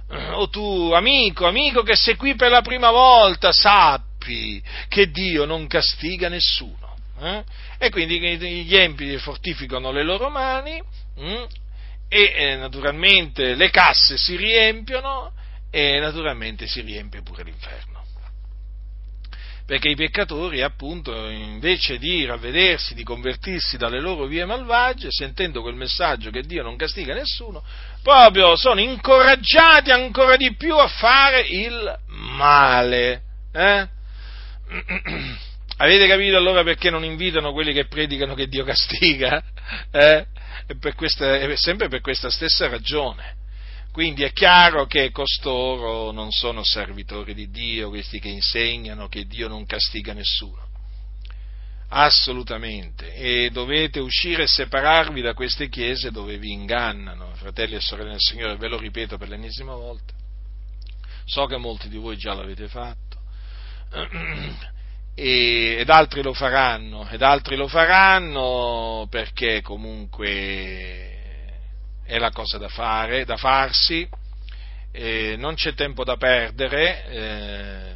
o 0.35 0.49
tu 0.49 0.91
amico, 0.93 1.47
amico 1.47 1.84
che 1.84 1.95
sei 1.95 2.18
qui 2.18 2.35
per 2.35 2.51
la 2.51 2.61
prima 2.61 2.91
volta, 2.91 3.53
sappi, 3.53 4.12
empi 4.23 4.63
che 4.87 5.11
Dio 5.11 5.45
non 5.45 5.67
castiga 5.67 6.29
nessuno. 6.29 6.95
Eh? 7.19 7.43
E 7.77 7.89
quindi 7.89 8.19
gli 8.19 8.75
empi 8.75 9.17
fortificano 9.17 9.91
le 9.91 10.03
loro 10.03 10.29
mani 10.29 10.81
hm? 11.15 11.45
e 12.07 12.33
eh, 12.35 12.55
naturalmente 12.55 13.53
le 13.55 13.69
casse 13.69 14.17
si 14.17 14.35
riempiono 14.35 15.31
e 15.69 15.99
naturalmente 15.99 16.67
si 16.67 16.81
riempie 16.81 17.21
pure 17.21 17.43
l'inferno. 17.43 18.01
Perché 19.65 19.89
i 19.89 19.95
peccatori, 19.95 20.61
appunto, 20.61 21.29
invece 21.29 21.97
di 21.97 22.25
ravvedersi, 22.25 22.95
di 22.95 23.03
convertirsi 23.03 23.77
dalle 23.77 24.01
loro 24.01 24.25
vie 24.25 24.43
malvagie, 24.43 25.07
sentendo 25.09 25.61
quel 25.61 25.75
messaggio 25.75 26.31
che 26.31 26.41
Dio 26.41 26.63
non 26.63 26.75
castiga 26.75 27.13
nessuno, 27.13 27.63
proprio 28.01 28.57
sono 28.57 28.81
incoraggiati 28.81 29.89
ancora 29.89 30.35
di 30.35 30.53
più 30.55 30.75
a 30.75 30.87
fare 30.87 31.41
il 31.47 31.97
male. 32.07 33.21
Eh? 33.53 33.87
Avete 35.77 36.07
capito 36.07 36.38
allora 36.38 36.64
perché 36.64 36.90
non 36.90 37.03
invitano 37.03 37.52
quelli 37.52 37.73
che 37.73 37.88
predicano 37.88 38.35
che 38.35 38.48
Dio 38.48 38.64
castiga? 38.64 39.44
Eh? 39.91 40.26
Per 40.80 40.94
questa, 40.94 41.38
è 41.40 41.56
sempre 41.56 41.88
per 41.88 42.02
questa 42.02 42.30
stessa 42.30 42.68
ragione. 42.68 43.35
Quindi 43.91 44.23
è 44.23 44.31
chiaro 44.31 44.85
che 44.85 45.11
costoro 45.11 46.11
non 46.11 46.31
sono 46.31 46.64
servitori 46.64 47.34
di 47.34 47.49
Dio, 47.49 47.90
questi 47.90 48.19
che 48.19 48.27
insegnano 48.27 49.07
che 49.07 49.26
Dio 49.26 49.48
non 49.48 49.65
castiga 49.65 50.14
nessuno. 50.14 50.68
Assolutamente. 51.90 53.14
E 53.14 53.49
dovete 53.52 53.99
uscire 53.99 54.44
e 54.44 54.48
separarvi 54.48 55.22
da 55.22 55.34
queste 55.34 55.69
chiese 55.69 56.11
dove 56.11 56.38
vi 56.38 56.52
ingannano, 56.52 57.34
fratelli 57.35 57.76
e 57.76 57.81
sorelle 57.81 58.11
del 58.11 58.19
Signore, 58.19 58.57
ve 58.57 58.68
lo 58.68 58.77
ripeto 58.77 59.18
per 59.18 59.30
l'ennesima 59.30 59.73
volta. 59.73 60.14
So 61.26 61.45
che 61.45 61.57
molti 61.57 61.88
di 61.88 61.98
voi 61.98 62.18
già 62.18 62.34
l'avete 62.34 62.68
fatto 62.68 63.12
ed 65.15 65.89
altri 65.89 66.21
lo 66.21 66.33
faranno, 66.33 67.07
ed 67.09 67.21
altri 67.21 67.55
lo 67.55 67.67
faranno 67.67 69.07
perché 69.09 69.61
comunque 69.61 71.13
è 72.03 72.17
la 72.17 72.31
cosa 72.31 72.57
da 72.57 72.69
fare, 72.69 73.25
da 73.25 73.37
farsi, 73.37 74.07
eh, 74.91 75.35
non 75.37 75.55
c'è 75.55 75.73
tempo 75.73 76.03
da 76.03 76.17
perdere, 76.17 77.05
eh, 77.05 77.93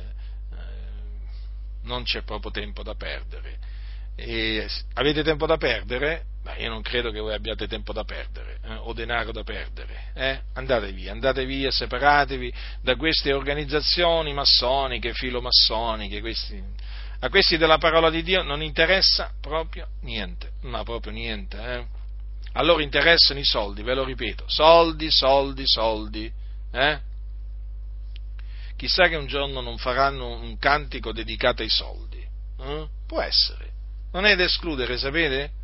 non 1.83 2.03
c'è 2.03 2.21
proprio 2.23 2.51
tempo 2.51 2.83
da 2.83 2.95
perdere. 2.95 3.57
E 4.15 4.67
avete 4.93 5.23
tempo 5.23 5.45
da 5.45 5.57
perdere? 5.57 6.25
Ma 6.47 6.55
io 6.55 6.69
non 6.69 6.81
credo 6.81 7.11
che 7.11 7.19
voi 7.19 7.33
abbiate 7.33 7.67
tempo 7.67 7.91
da 7.91 8.05
perdere 8.05 8.59
eh, 8.63 8.73
o 8.75 8.93
denaro 8.93 9.33
da 9.33 9.43
perdere. 9.43 10.11
Eh? 10.13 10.39
Andate 10.53 10.93
via, 10.93 11.11
andate 11.11 11.45
via, 11.45 11.69
separatevi 11.71 12.53
da 12.81 12.95
queste 12.95 13.33
organizzazioni 13.33 14.33
massoniche, 14.33 15.11
filomassoniche. 15.11 16.21
Questi, 16.21 16.63
a 17.19 17.27
questi 17.27 17.57
della 17.57 17.77
parola 17.77 18.09
di 18.09 18.23
Dio 18.23 18.43
non 18.43 18.63
interessa 18.63 19.29
proprio 19.41 19.89
niente, 20.03 20.51
ma 20.61 20.83
proprio 20.83 21.11
niente. 21.11 21.57
Eh? 21.57 21.85
A 22.53 22.63
loro 22.63 22.81
interessano 22.81 23.39
i 23.39 23.45
soldi, 23.45 23.83
ve 23.83 23.93
lo 23.93 24.05
ripeto, 24.05 24.45
soldi, 24.47 25.11
soldi, 25.11 25.63
soldi. 25.65 26.31
Eh? 26.71 26.99
Chissà 28.77 29.09
che 29.09 29.17
un 29.17 29.27
giorno 29.27 29.59
non 29.59 29.77
faranno 29.77 30.39
un 30.39 30.57
cantico 30.59 31.11
dedicato 31.11 31.61
ai 31.61 31.69
soldi. 31.69 32.25
Eh? 32.61 32.87
Può 33.05 33.19
essere. 33.19 33.69
Non 34.13 34.23
è 34.23 34.37
da 34.37 34.45
escludere, 34.45 34.97
sapete? 34.97 35.56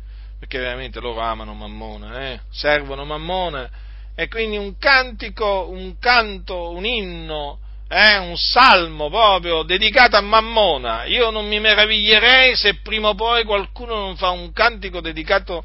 Perché 0.44 0.58
veramente 0.58 1.00
loro 1.00 1.20
amano 1.20 1.54
Mammona, 1.54 2.28
eh? 2.28 2.40
servono 2.50 3.06
Mammona, 3.06 3.68
e 4.14 4.28
quindi 4.28 4.58
un 4.58 4.76
cantico, 4.76 5.68
un 5.70 5.98
canto, 5.98 6.70
un 6.70 6.84
inno, 6.84 7.58
eh? 7.88 8.18
un 8.18 8.36
salmo 8.36 9.08
proprio 9.08 9.62
dedicato 9.62 10.16
a 10.16 10.20
Mammona. 10.20 11.04
Io 11.04 11.30
non 11.30 11.46
mi 11.48 11.58
meraviglierei 11.60 12.54
se 12.56 12.80
prima 12.82 13.08
o 13.08 13.14
poi 13.14 13.44
qualcuno 13.44 13.94
non 13.94 14.16
fa 14.16 14.30
un 14.30 14.52
cantico 14.52 15.00
dedicato, 15.00 15.64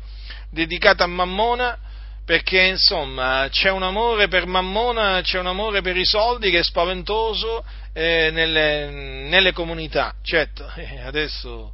dedicato 0.49 1.03
a 1.03 1.07
Mammona, 1.07 1.77
perché 2.23 2.61
insomma 2.61 3.47
c'è 3.51 3.69
un 3.69 3.83
amore 3.83 4.29
per 4.29 4.45
Mammona, 4.45 5.19
c'è 5.21 5.39
un 5.39 5.47
amore 5.47 5.81
per 5.81 5.97
i 5.97 6.05
soldi 6.05 6.51
che 6.51 6.59
è 6.59 6.63
spaventoso 6.63 7.65
eh, 7.91 8.29
nelle, 8.31 8.89
nelle, 9.27 9.51
comunità. 9.51 10.15
Certo, 10.23 10.71
eh, 10.77 11.01
adesso 11.01 11.73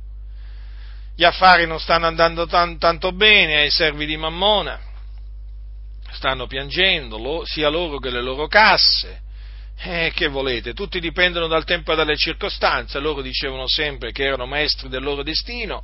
gli 1.16 1.24
affari 1.24 1.66
non 1.66 1.80
stanno 1.80 2.08
andando 2.08 2.46
tan, 2.46 2.78
tanto 2.78 3.14
bene 3.14 3.60
ai 3.60 3.70
servi 3.70 4.06
di 4.06 4.18
Mammona, 4.18 4.80
stanno 6.12 6.46
piangendo 6.46 7.18
lo, 7.18 7.44
sia 7.46 7.70
loro 7.70 8.00
che 8.00 8.10
le 8.10 8.22
loro 8.22 8.48
casse. 8.48 9.22
Eh, 9.78 10.12
che 10.16 10.28
volete? 10.28 10.74
Tutti 10.74 11.00
dipendono 11.00 11.48
dal 11.48 11.66
tempo 11.66 11.92
e 11.92 11.96
dalle 11.96 12.16
circostanze. 12.16 13.00
Loro 13.00 13.22
dicevano 13.22 13.68
sempre 13.68 14.12
che 14.12 14.24
erano 14.24 14.46
maestri 14.46 14.88
del 14.88 15.04
loro 15.04 15.22
destino. 15.22 15.84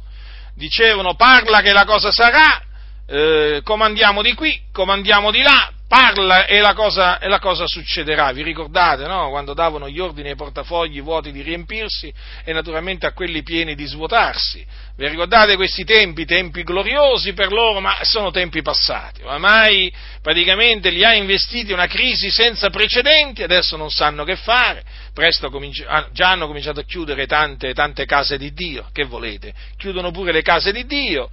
Dicevano 0.56 1.16
parla 1.16 1.62
che 1.62 1.74
la 1.74 1.84
cosa 1.84 2.12
sarà, 2.12 2.64
eh, 3.06 3.62
comandiamo 3.64 4.22
di 4.22 4.34
qui, 4.34 4.62
comandiamo 4.72 5.32
di 5.32 5.42
là, 5.42 5.72
parla 5.92 6.46
e 6.46 6.62
la, 6.62 6.74
cosa, 6.74 7.20
e 7.20 7.28
la 7.28 7.40
cosa, 7.40 7.68
succederà. 7.68 8.32
Vi 8.32 8.44
ricordate, 8.44 9.06
no? 9.08 9.30
Quando 9.30 9.54
davano 9.54 9.90
gli 9.90 10.00
ordini 10.00 10.30
ai 10.30 10.38
portafogli 10.38 11.02
vuoti 11.02 11.34
di 11.34 11.42
riempirsi 11.42 12.14
e 12.46 12.54
naturalmente 12.54 13.06
a 13.08 13.12
quelli 13.12 13.44
pieni 13.44 13.76
di 13.76 13.86
svuotarsi. 13.86 14.66
Vi 14.96 15.06
ricordate 15.10 15.58
questi 15.58 15.84
tempi, 15.84 16.24
tempi 16.24 16.64
gloriosi 16.64 17.34
per 17.34 17.52
loro, 17.52 17.82
ma 17.82 17.98
sono 18.04 18.32
tempi 18.32 18.62
passati. 18.62 19.22
Ormai 19.24 19.94
praticamente 20.22 20.92
li 20.92 21.04
ha 21.04 21.14
investiti 21.14 21.74
una 21.74 21.88
crisi 21.88 22.32
senza 22.32 22.70
precedenti, 22.70 23.44
adesso 23.44 23.76
non 23.76 23.90
sanno 23.90 24.24
che 24.24 24.38
fare. 24.38 24.86
Presto 25.14 25.50
cominci- 25.50 25.84
ah, 25.86 26.08
già 26.14 26.30
hanno 26.30 26.48
cominciato 26.48 26.80
a 26.80 26.84
chiudere 26.84 27.26
tante, 27.28 27.74
tante 27.74 28.06
case 28.06 28.38
di 28.38 28.54
Dio. 28.54 28.88
Che 28.94 29.04
volete? 29.04 29.54
Chiudono 29.76 30.12
pure 30.12 30.32
le 30.32 30.42
case 30.42 30.72
di 30.72 30.86
Dio 30.86 31.30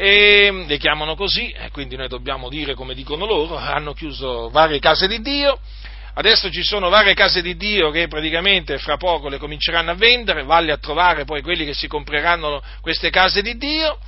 e 0.00 0.64
le 0.64 0.78
chiamano 0.78 1.16
così, 1.16 1.52
quindi 1.72 1.96
noi 1.96 2.06
dobbiamo 2.06 2.48
dire 2.48 2.74
come 2.74 2.94
dicono 2.94 3.26
loro, 3.26 3.56
hanno 3.56 3.94
chiuso 3.94 4.48
varie 4.48 4.78
case 4.78 5.08
di 5.08 5.20
Dio, 5.20 5.58
adesso 6.14 6.52
ci 6.52 6.62
sono 6.62 6.88
varie 6.88 7.14
case 7.14 7.42
di 7.42 7.56
Dio 7.56 7.90
che 7.90 8.06
praticamente 8.06 8.78
fra 8.78 8.96
poco 8.96 9.28
le 9.28 9.38
cominceranno 9.38 9.90
a 9.90 9.94
vendere, 9.94 10.44
valli 10.44 10.70
a 10.70 10.76
trovare 10.76 11.24
poi 11.24 11.42
quelli 11.42 11.64
che 11.64 11.74
si 11.74 11.88
compreranno 11.88 12.62
queste 12.80 13.10
case 13.10 13.42
di 13.42 13.56
Dio, 13.56 13.98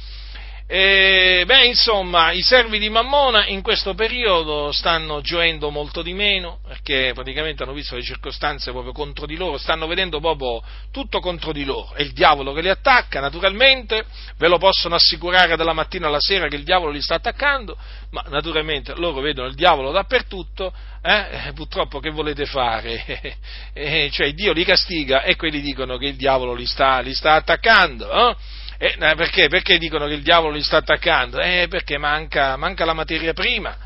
e, 0.72 1.42
beh, 1.46 1.64
insomma, 1.64 2.30
i 2.30 2.42
servi 2.42 2.78
di 2.78 2.88
Mammona 2.90 3.44
in 3.46 3.60
questo 3.60 3.94
periodo 3.94 4.70
stanno 4.70 5.20
gioendo 5.20 5.70
molto 5.70 6.00
di 6.00 6.12
meno, 6.12 6.60
perché 6.64 7.10
praticamente 7.12 7.64
hanno 7.64 7.72
visto 7.72 7.96
le 7.96 8.04
circostanze 8.04 8.70
proprio 8.70 8.92
contro 8.92 9.26
di 9.26 9.34
loro, 9.34 9.58
stanno 9.58 9.88
vedendo 9.88 10.20
proprio 10.20 10.62
tutto 10.92 11.18
contro 11.18 11.50
di 11.50 11.64
loro. 11.64 11.92
È 11.94 12.02
il 12.02 12.12
diavolo 12.12 12.52
che 12.52 12.60
li 12.60 12.68
attacca, 12.68 13.18
naturalmente, 13.18 14.04
ve 14.38 14.46
lo 14.46 14.58
possono 14.58 14.94
assicurare 14.94 15.56
dalla 15.56 15.72
mattina 15.72 16.06
alla 16.06 16.20
sera 16.20 16.46
che 16.46 16.54
il 16.54 16.62
diavolo 16.62 16.92
li 16.92 17.02
sta 17.02 17.16
attaccando, 17.16 17.76
ma 18.10 18.22
naturalmente 18.28 18.94
loro 18.94 19.20
vedono 19.20 19.48
il 19.48 19.56
diavolo 19.56 19.90
dappertutto, 19.90 20.72
eh? 21.02 21.48
eh 21.48 21.52
purtroppo 21.52 21.98
che 21.98 22.10
volete 22.10 22.46
fare? 22.46 23.38
eh, 23.74 24.08
cioè 24.12 24.32
Dio 24.34 24.52
li 24.52 24.62
castiga 24.62 25.22
e 25.22 25.34
quelli 25.34 25.60
dicono 25.60 25.96
che 25.96 26.06
il 26.06 26.16
diavolo 26.16 26.54
li 26.54 26.66
sta, 26.66 27.00
li 27.00 27.12
sta 27.12 27.32
attaccando. 27.32 28.08
Eh? 28.30 28.36
Eh, 28.82 28.96
perché? 28.96 29.48
Perché 29.48 29.76
dicono 29.76 30.06
che 30.06 30.14
il 30.14 30.22
diavolo 30.22 30.54
li 30.54 30.62
sta 30.62 30.78
attaccando? 30.78 31.38
Eh, 31.38 31.66
perché 31.68 31.98
manca, 31.98 32.56
manca 32.56 32.86
la 32.86 32.94
materia 32.94 33.34
prima. 33.34 33.76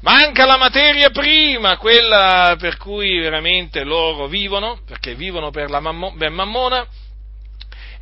Manca 0.00 0.44
la 0.44 0.56
materia 0.56 1.10
prima, 1.10 1.76
quella 1.76 2.56
per 2.58 2.76
cui 2.76 3.20
veramente 3.20 3.84
loro 3.84 4.26
vivono, 4.26 4.80
perché 4.84 5.14
vivono 5.14 5.50
per 5.50 5.70
la 5.70 5.78
mammo, 5.78 6.16
per 6.18 6.30
mammona, 6.30 6.84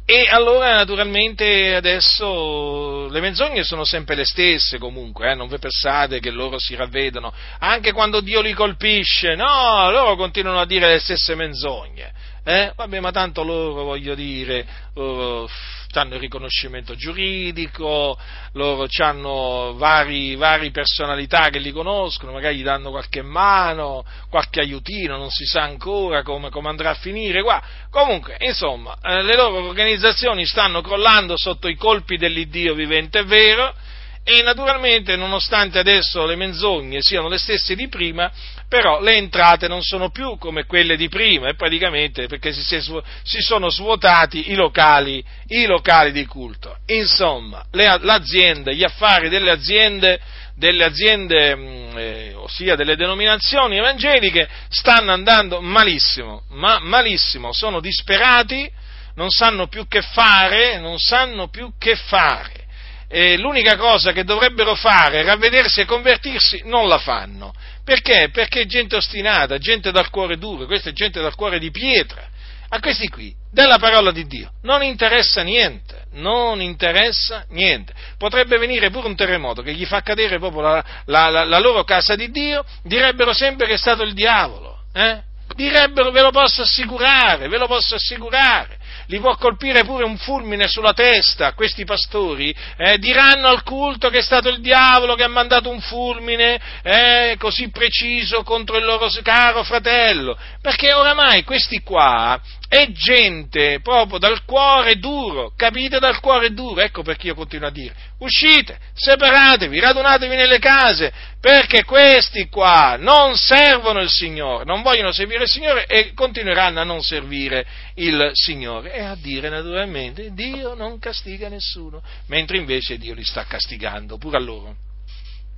e 0.07 0.27
allora 0.31 0.75
naturalmente 0.77 1.75
adesso 1.75 3.09
le 3.11 3.21
menzogne 3.21 3.63
sono 3.63 3.85
sempre 3.85 4.15
le 4.15 4.25
stesse 4.25 4.79
comunque, 4.79 5.31
eh? 5.31 5.35
non 5.35 5.49
vi 5.49 5.59
pensate 5.59 6.19
che 6.19 6.31
loro 6.31 6.59
si 6.59 6.75
ravvedono, 6.75 7.31
anche 7.59 7.93
quando 7.93 8.21
Dio 8.21 8.41
li 8.41 8.55
colpisce, 8.55 9.35
no, 9.35 9.91
loro 9.91 10.17
continuano 10.17 10.61
a 10.61 10.67
dire 10.67 10.89
le 10.89 10.99
stesse 10.99 11.35
menzogne. 11.35 12.13
Eh? 12.43 12.73
Vabbè, 12.75 13.01
ma 13.01 13.11
tanto 13.11 13.43
loro, 13.43 13.83
voglio 13.83 14.15
dire, 14.15 14.67
loro 14.95 15.47
hanno 15.95 16.15
il 16.15 16.21
riconoscimento 16.21 16.95
giuridico, 16.95 18.19
loro 18.53 18.87
hanno 18.99 19.75
vari, 19.77 20.35
vari 20.37 20.71
personalità 20.71 21.49
che 21.49 21.59
li 21.59 21.73
conoscono, 21.73 22.33
magari 22.33 22.57
gli 22.57 22.63
danno 22.63 22.91
qualche 22.91 23.23
mano, 23.23 24.05
qualche 24.29 24.61
aiutino, 24.61 25.17
non 25.17 25.31
si 25.31 25.45
sa 25.47 25.63
ancora 25.63 26.23
come, 26.23 26.51
come 26.51 26.69
andrà 26.69 26.91
a 26.91 26.95
finire 26.95 27.43
qua. 27.43 27.63
Comunque, 27.91 28.37
insomma, 28.41 28.97
eh, 29.03 29.23
le 29.23 29.35
loro 29.35 29.65
organizzazioni 29.65 30.45
stanno 30.45 30.83
crollando 30.83 31.37
sotto 31.37 31.69
i 31.69 31.75
colpi 31.75 32.17
dell'Iddio 32.17 32.75
vivente 32.75 33.21
e 33.21 33.25
vero, 33.25 33.75
e 34.23 34.43
naturalmente, 34.43 35.17
nonostante 35.17 35.79
adesso 35.79 36.27
le 36.27 36.37
menzogne 36.37 37.01
siano 37.01 37.29
le 37.29 37.39
stesse 37.39 37.75
di 37.75 37.89
prima, 37.89 38.31
però 38.69 39.01
le 39.01 39.17
entrate 39.17 39.67
non 39.67 39.83
sono 39.83 40.11
più 40.11 40.37
come 40.37 40.65
quelle 40.65 40.97
di 40.97 41.09
prima, 41.09 41.49
e 41.49 41.55
praticamente 41.55 42.27
perché 42.27 42.53
si, 42.53 42.63
si 42.63 43.41
sono 43.41 43.71
svuotati 43.71 44.51
i 44.51 44.55
locali, 44.55 45.25
i 45.49 45.65
locali, 45.65 46.13
di 46.13 46.27
culto. 46.27 46.77
Insomma, 46.87 47.65
le, 47.73 47.99
l'azienda, 48.03 48.71
gli 48.73 48.85
affari 48.85 49.31
delle 49.31 49.51
aziende, 49.51 50.21
delle 50.55 50.85
aziende 50.85 51.57
mm, 51.57 51.97
eh, 51.97 52.35
ossia 52.35 52.77
delle 52.77 52.97
denominazioni 52.97 53.79
evangeliche, 53.79 54.47
stanno 54.69 55.13
andando 55.13 55.61
malissimo, 55.63 56.43
ma 56.51 56.79
malissimo, 56.81 57.53
sono 57.53 57.81
disperati, 57.81 58.71
non 59.15 59.31
sanno 59.31 59.67
più 59.67 59.89
che 59.89 60.03
fare, 60.03 60.79
non 60.79 60.99
sanno 60.99 61.49
più 61.49 61.73
che 61.79 61.97
fare 61.97 62.67
eh, 63.09 63.39
l'unica 63.39 63.77
cosa 63.77 64.13
che 64.13 64.23
dovrebbero 64.23 64.75
fare, 64.75 65.23
ravvedersi 65.23 65.81
e 65.81 65.87
convertirsi, 65.87 66.63
non 66.67 66.87
la 66.87 66.99
fanno. 66.99 67.55
Perché? 67.89 68.29
Perché 68.31 68.67
gente 68.67 68.97
ostinata, 68.97 69.57
gente 69.57 69.91
dal 69.91 70.11
cuore 70.11 70.37
duro, 70.37 70.67
questa 70.67 70.91
è 70.91 70.93
gente 70.93 71.23
dal 71.23 71.35
cuore 71.35 71.59
di 71.59 71.71
pietra. 71.71 72.23
A 72.69 72.81
questi 72.81 73.09
qui, 73.09 73.35
della 73.51 73.79
parola 73.79 74.11
di 74.11 74.27
Dio, 74.27 74.53
non 74.65 74.83
interessa 74.83 75.41
niente, 75.41 76.05
non 76.13 76.61
interessa 76.61 77.47
niente. 77.49 77.95
Potrebbe 78.19 78.59
venire 78.59 78.91
pure 78.91 79.07
un 79.07 79.17
terremoto 79.17 79.63
che 79.63 79.73
gli 79.73 79.87
fa 79.87 80.03
cadere 80.03 80.39
proprio 80.39 80.61
la, 80.61 80.85
la, 81.07 81.31
la, 81.31 81.45
la 81.45 81.59
loro 81.59 81.83
casa 81.85 82.15
di 82.15 82.31
Dio, 82.31 82.63
direbbero 82.83 83.33
sempre 83.33 83.67
che 83.67 83.73
è 83.73 83.79
stato 83.79 84.03
il 84.03 84.13
diavolo. 84.13 84.81
Eh? 84.93 85.23
Direbbero, 85.55 86.11
ve 86.11 86.21
lo 86.21 86.31
posso 86.31 86.61
assicurare, 86.61 87.49
ve 87.49 87.57
lo 87.57 87.67
posso 87.67 87.95
assicurare 87.95 88.78
li 89.09 89.21
può 89.21 89.37
colpire 89.37 89.85
pure 89.85 90.05
un 90.05 90.17
fulmine 90.17 90.69
sulla 90.69 90.93
testa, 90.93 91.53
questi 91.55 91.85
pastori 91.85 92.55
eh, 92.77 92.99
diranno 92.99 93.49
al 93.49 93.63
culto 93.63 94.11
che 94.11 94.19
è 94.19 94.23
stato 94.23 94.49
il 94.49 94.61
diavolo 94.61 95.15
che 95.15 95.23
ha 95.23 95.29
mandato 95.29 95.71
un 95.71 95.81
fulmine 95.81 96.61
eh, 96.83 97.37
così 97.39 97.71
preciso 97.71 98.43
contro 98.43 98.77
il 98.77 98.85
loro 98.85 99.09
caro 99.23 99.63
fratello, 99.63 100.37
perché 100.61 100.93
oramai 100.93 101.45
questi 101.45 101.83
qua 101.83 102.41
è 102.69 102.91
gente 102.93 103.81
proprio 103.81 104.19
dal 104.19 104.45
cuore 104.45 104.97
duro, 104.97 105.53
capite 105.57 105.99
dal 105.99 106.21
cuore 106.21 106.53
duro, 106.53 106.83
ecco 106.83 107.03
perché 107.03 107.29
io 107.29 107.35
continuo 107.35 107.69
a 107.69 107.71
dire, 107.71 107.95
uscite, 108.19 108.79
separatevi, 108.93 109.81
radunatevi 109.81 110.37
nelle 110.37 110.59
case, 110.59 111.11
perché 111.41 111.85
questi 111.85 112.49
qua 112.49 112.97
non 112.99 113.37
servono 113.37 114.01
il 114.01 114.11
Signore, 114.11 114.65
non 114.65 114.83
vogliono 114.83 115.13
servire 115.13 115.45
il 115.45 115.49
Signore 115.49 115.87
e 115.87 116.13
continueranno 116.13 116.81
a 116.81 116.85
non 116.85 117.03
servire 117.03 117.67
il 117.95 118.31
Signore. 118.35 118.93
E 118.93 119.01
a 119.01 119.17
dire 119.17 119.49
naturalmente, 119.49 120.35
Dio 120.35 120.75
non 120.75 120.99
castiga 120.99 121.49
nessuno, 121.49 122.03
mentre 122.27 122.59
invece 122.59 122.99
Dio 122.99 123.15
li 123.15 123.25
sta 123.25 123.45
castigando 123.45 124.19
pure 124.19 124.37
a 124.37 124.41
loro. 124.41 124.77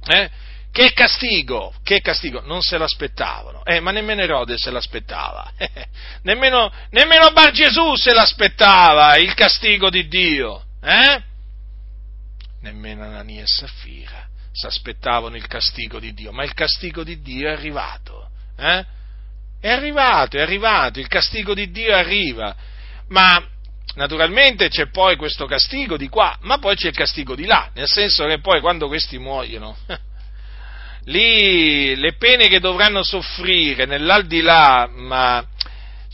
Eh? 0.06 0.30
Che 0.72 0.92
castigo, 0.92 1.74
che 1.82 2.00
castigo, 2.00 2.42
non 2.44 2.62
se 2.62 2.78
l'aspettavano, 2.78 3.64
eh, 3.64 3.80
ma 3.80 3.90
nemmeno 3.90 4.22
Erode 4.22 4.56
se 4.56 4.70
l'aspettava, 4.70 5.52
nemmeno, 6.22 6.72
nemmeno 6.90 7.32
Bar 7.32 7.50
Gesù 7.50 7.96
se 7.96 8.12
l'aspettava 8.12 9.16
il 9.16 9.34
castigo 9.34 9.90
di 9.90 10.06
Dio, 10.06 10.62
eh? 10.80 11.22
nemmeno 12.60 13.04
Anania 13.04 13.42
e 13.42 13.46
Saffira 13.46 14.28
si 14.52 14.66
aspettavano 14.66 15.36
il 15.36 15.46
castigo 15.46 15.98
di 15.98 16.12
Dio, 16.12 16.32
ma 16.32 16.44
il 16.44 16.54
castigo 16.54 17.02
di 17.02 17.20
Dio 17.20 17.48
è 17.48 17.52
arrivato, 17.52 18.30
eh? 18.56 18.84
è 19.60 19.68
arrivato, 19.68 20.36
è 20.36 20.40
arrivato, 20.40 21.00
il 21.00 21.08
castigo 21.08 21.54
di 21.54 21.70
Dio 21.70 21.94
arriva, 21.94 22.54
ma 23.08 23.44
naturalmente 23.94 24.68
c'è 24.68 24.88
poi 24.88 25.16
questo 25.16 25.46
castigo 25.46 25.96
di 25.96 26.08
qua, 26.08 26.36
ma 26.42 26.58
poi 26.58 26.76
c'è 26.76 26.88
il 26.88 26.94
castigo 26.94 27.34
di 27.34 27.46
là, 27.46 27.70
nel 27.74 27.88
senso 27.88 28.24
che 28.26 28.40
poi 28.40 28.60
quando 28.60 28.88
questi 28.88 29.18
muoiono, 29.18 29.76
lì 31.04 31.96
le 31.96 32.14
pene 32.14 32.48
che 32.48 32.60
dovranno 32.60 33.02
soffrire 33.02 33.86
nell'aldilà, 33.86 34.88
ma 34.92 35.44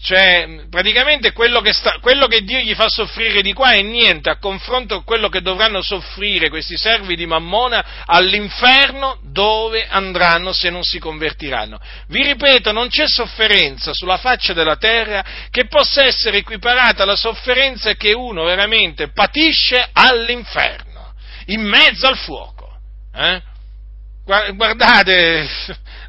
cioè, 0.06 0.66
praticamente 0.70 1.32
quello 1.32 1.60
che, 1.60 1.72
sta, 1.72 1.98
quello 2.00 2.28
che, 2.28 2.42
Dio 2.42 2.60
gli 2.60 2.74
fa 2.74 2.88
soffrire 2.88 3.42
di 3.42 3.52
qua 3.52 3.72
è 3.72 3.82
niente 3.82 4.30
a 4.30 4.38
confronto 4.38 4.96
con 4.96 5.04
quello 5.04 5.28
che 5.28 5.40
dovranno 5.40 5.82
soffrire 5.82 6.48
questi 6.48 6.76
servi 6.76 7.16
di 7.16 7.26
Mammona 7.26 8.04
all'inferno 8.04 9.18
dove 9.22 9.84
andranno 9.88 10.52
se 10.52 10.70
non 10.70 10.84
si 10.84 11.00
convertiranno. 11.00 11.80
Vi 12.06 12.22
ripeto, 12.22 12.70
non 12.70 12.88
c'è 12.88 13.08
sofferenza 13.08 13.92
sulla 13.94 14.18
faccia 14.18 14.52
della 14.52 14.76
terra 14.76 15.24
che 15.50 15.66
possa 15.66 16.04
essere 16.04 16.38
equiparata 16.38 17.02
alla 17.02 17.16
sofferenza 17.16 17.94
che 17.94 18.12
uno 18.12 18.44
veramente 18.44 19.08
patisce 19.08 19.88
all'inferno, 19.92 21.14
in 21.46 21.62
mezzo 21.62 22.06
al 22.06 22.16
fuoco. 22.16 22.78
Eh? 23.12 23.42
Guardate 24.54 25.48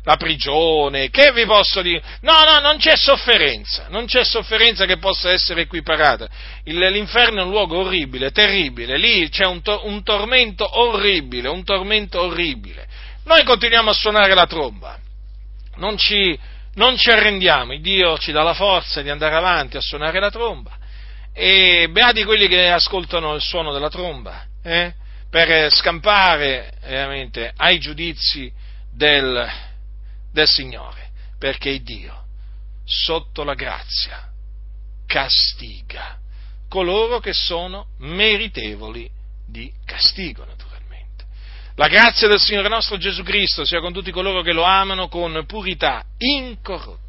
la 0.03 0.15
prigione, 0.17 1.09
che 1.09 1.31
vi 1.33 1.45
posso 1.45 1.81
dire? 1.81 2.01
No, 2.21 2.43
no, 2.43 2.59
non 2.59 2.77
c'è 2.77 2.95
sofferenza, 2.95 3.87
non 3.89 4.05
c'è 4.05 4.23
sofferenza 4.23 4.85
che 4.85 4.97
possa 4.97 5.31
essere 5.31 5.61
equiparata. 5.61 6.27
Il, 6.63 6.79
l'inferno 6.79 7.41
è 7.41 7.43
un 7.43 7.51
luogo 7.51 7.79
orribile, 7.79 8.31
terribile, 8.31 8.97
lì 8.97 9.29
c'è 9.29 9.45
un, 9.45 9.61
to, 9.61 9.81
un 9.85 10.01
tormento 10.03 10.79
orribile, 10.79 11.47
un 11.47 11.63
tormento 11.63 12.21
orribile. 12.21 12.87
Noi 13.25 13.43
continuiamo 13.43 13.91
a 13.91 13.93
suonare 13.93 14.33
la 14.33 14.47
tromba, 14.47 14.97
non 15.75 15.97
ci, 15.97 16.37
non 16.75 16.97
ci 16.97 17.11
arrendiamo, 17.11 17.73
il 17.73 17.81
Dio 17.81 18.17
ci 18.17 18.31
dà 18.31 18.41
la 18.41 18.55
forza 18.55 19.01
di 19.01 19.09
andare 19.09 19.35
avanti 19.35 19.77
a 19.77 19.81
suonare 19.81 20.19
la 20.19 20.31
tromba 20.31 20.71
e 21.33 21.87
beati 21.91 22.23
quelli 22.23 22.47
che 22.47 22.67
ascoltano 22.69 23.35
il 23.35 23.41
suono 23.41 23.71
della 23.71 23.89
tromba, 23.89 24.43
eh? 24.63 24.91
Per 25.45 25.71
scampare 25.71 26.73
veramente 26.81 27.53
ai 27.57 27.77
giudizi 27.77 28.51
del, 28.91 29.47
del 30.31 30.47
Signore, 30.47 31.11
perché 31.37 31.79
Dio, 31.83 32.23
sotto 32.83 33.43
la 33.43 33.53
grazia, 33.53 34.31
castiga 35.05 36.17
coloro 36.67 37.19
che 37.19 37.33
sono 37.33 37.89
meritevoli 37.99 39.07
di 39.45 39.71
castigo, 39.85 40.43
naturalmente. 40.43 41.25
La 41.75 41.87
grazia 41.87 42.27
del 42.27 42.39
Signore 42.39 42.67
nostro 42.67 42.97
Gesù 42.97 43.21
Cristo 43.21 43.63
sia 43.63 43.79
con 43.79 43.93
tutti 43.93 44.09
coloro 44.09 44.41
che 44.41 44.53
lo 44.53 44.63
amano 44.63 45.07
con 45.07 45.45
purità 45.45 46.03
incorrotta 46.17 47.06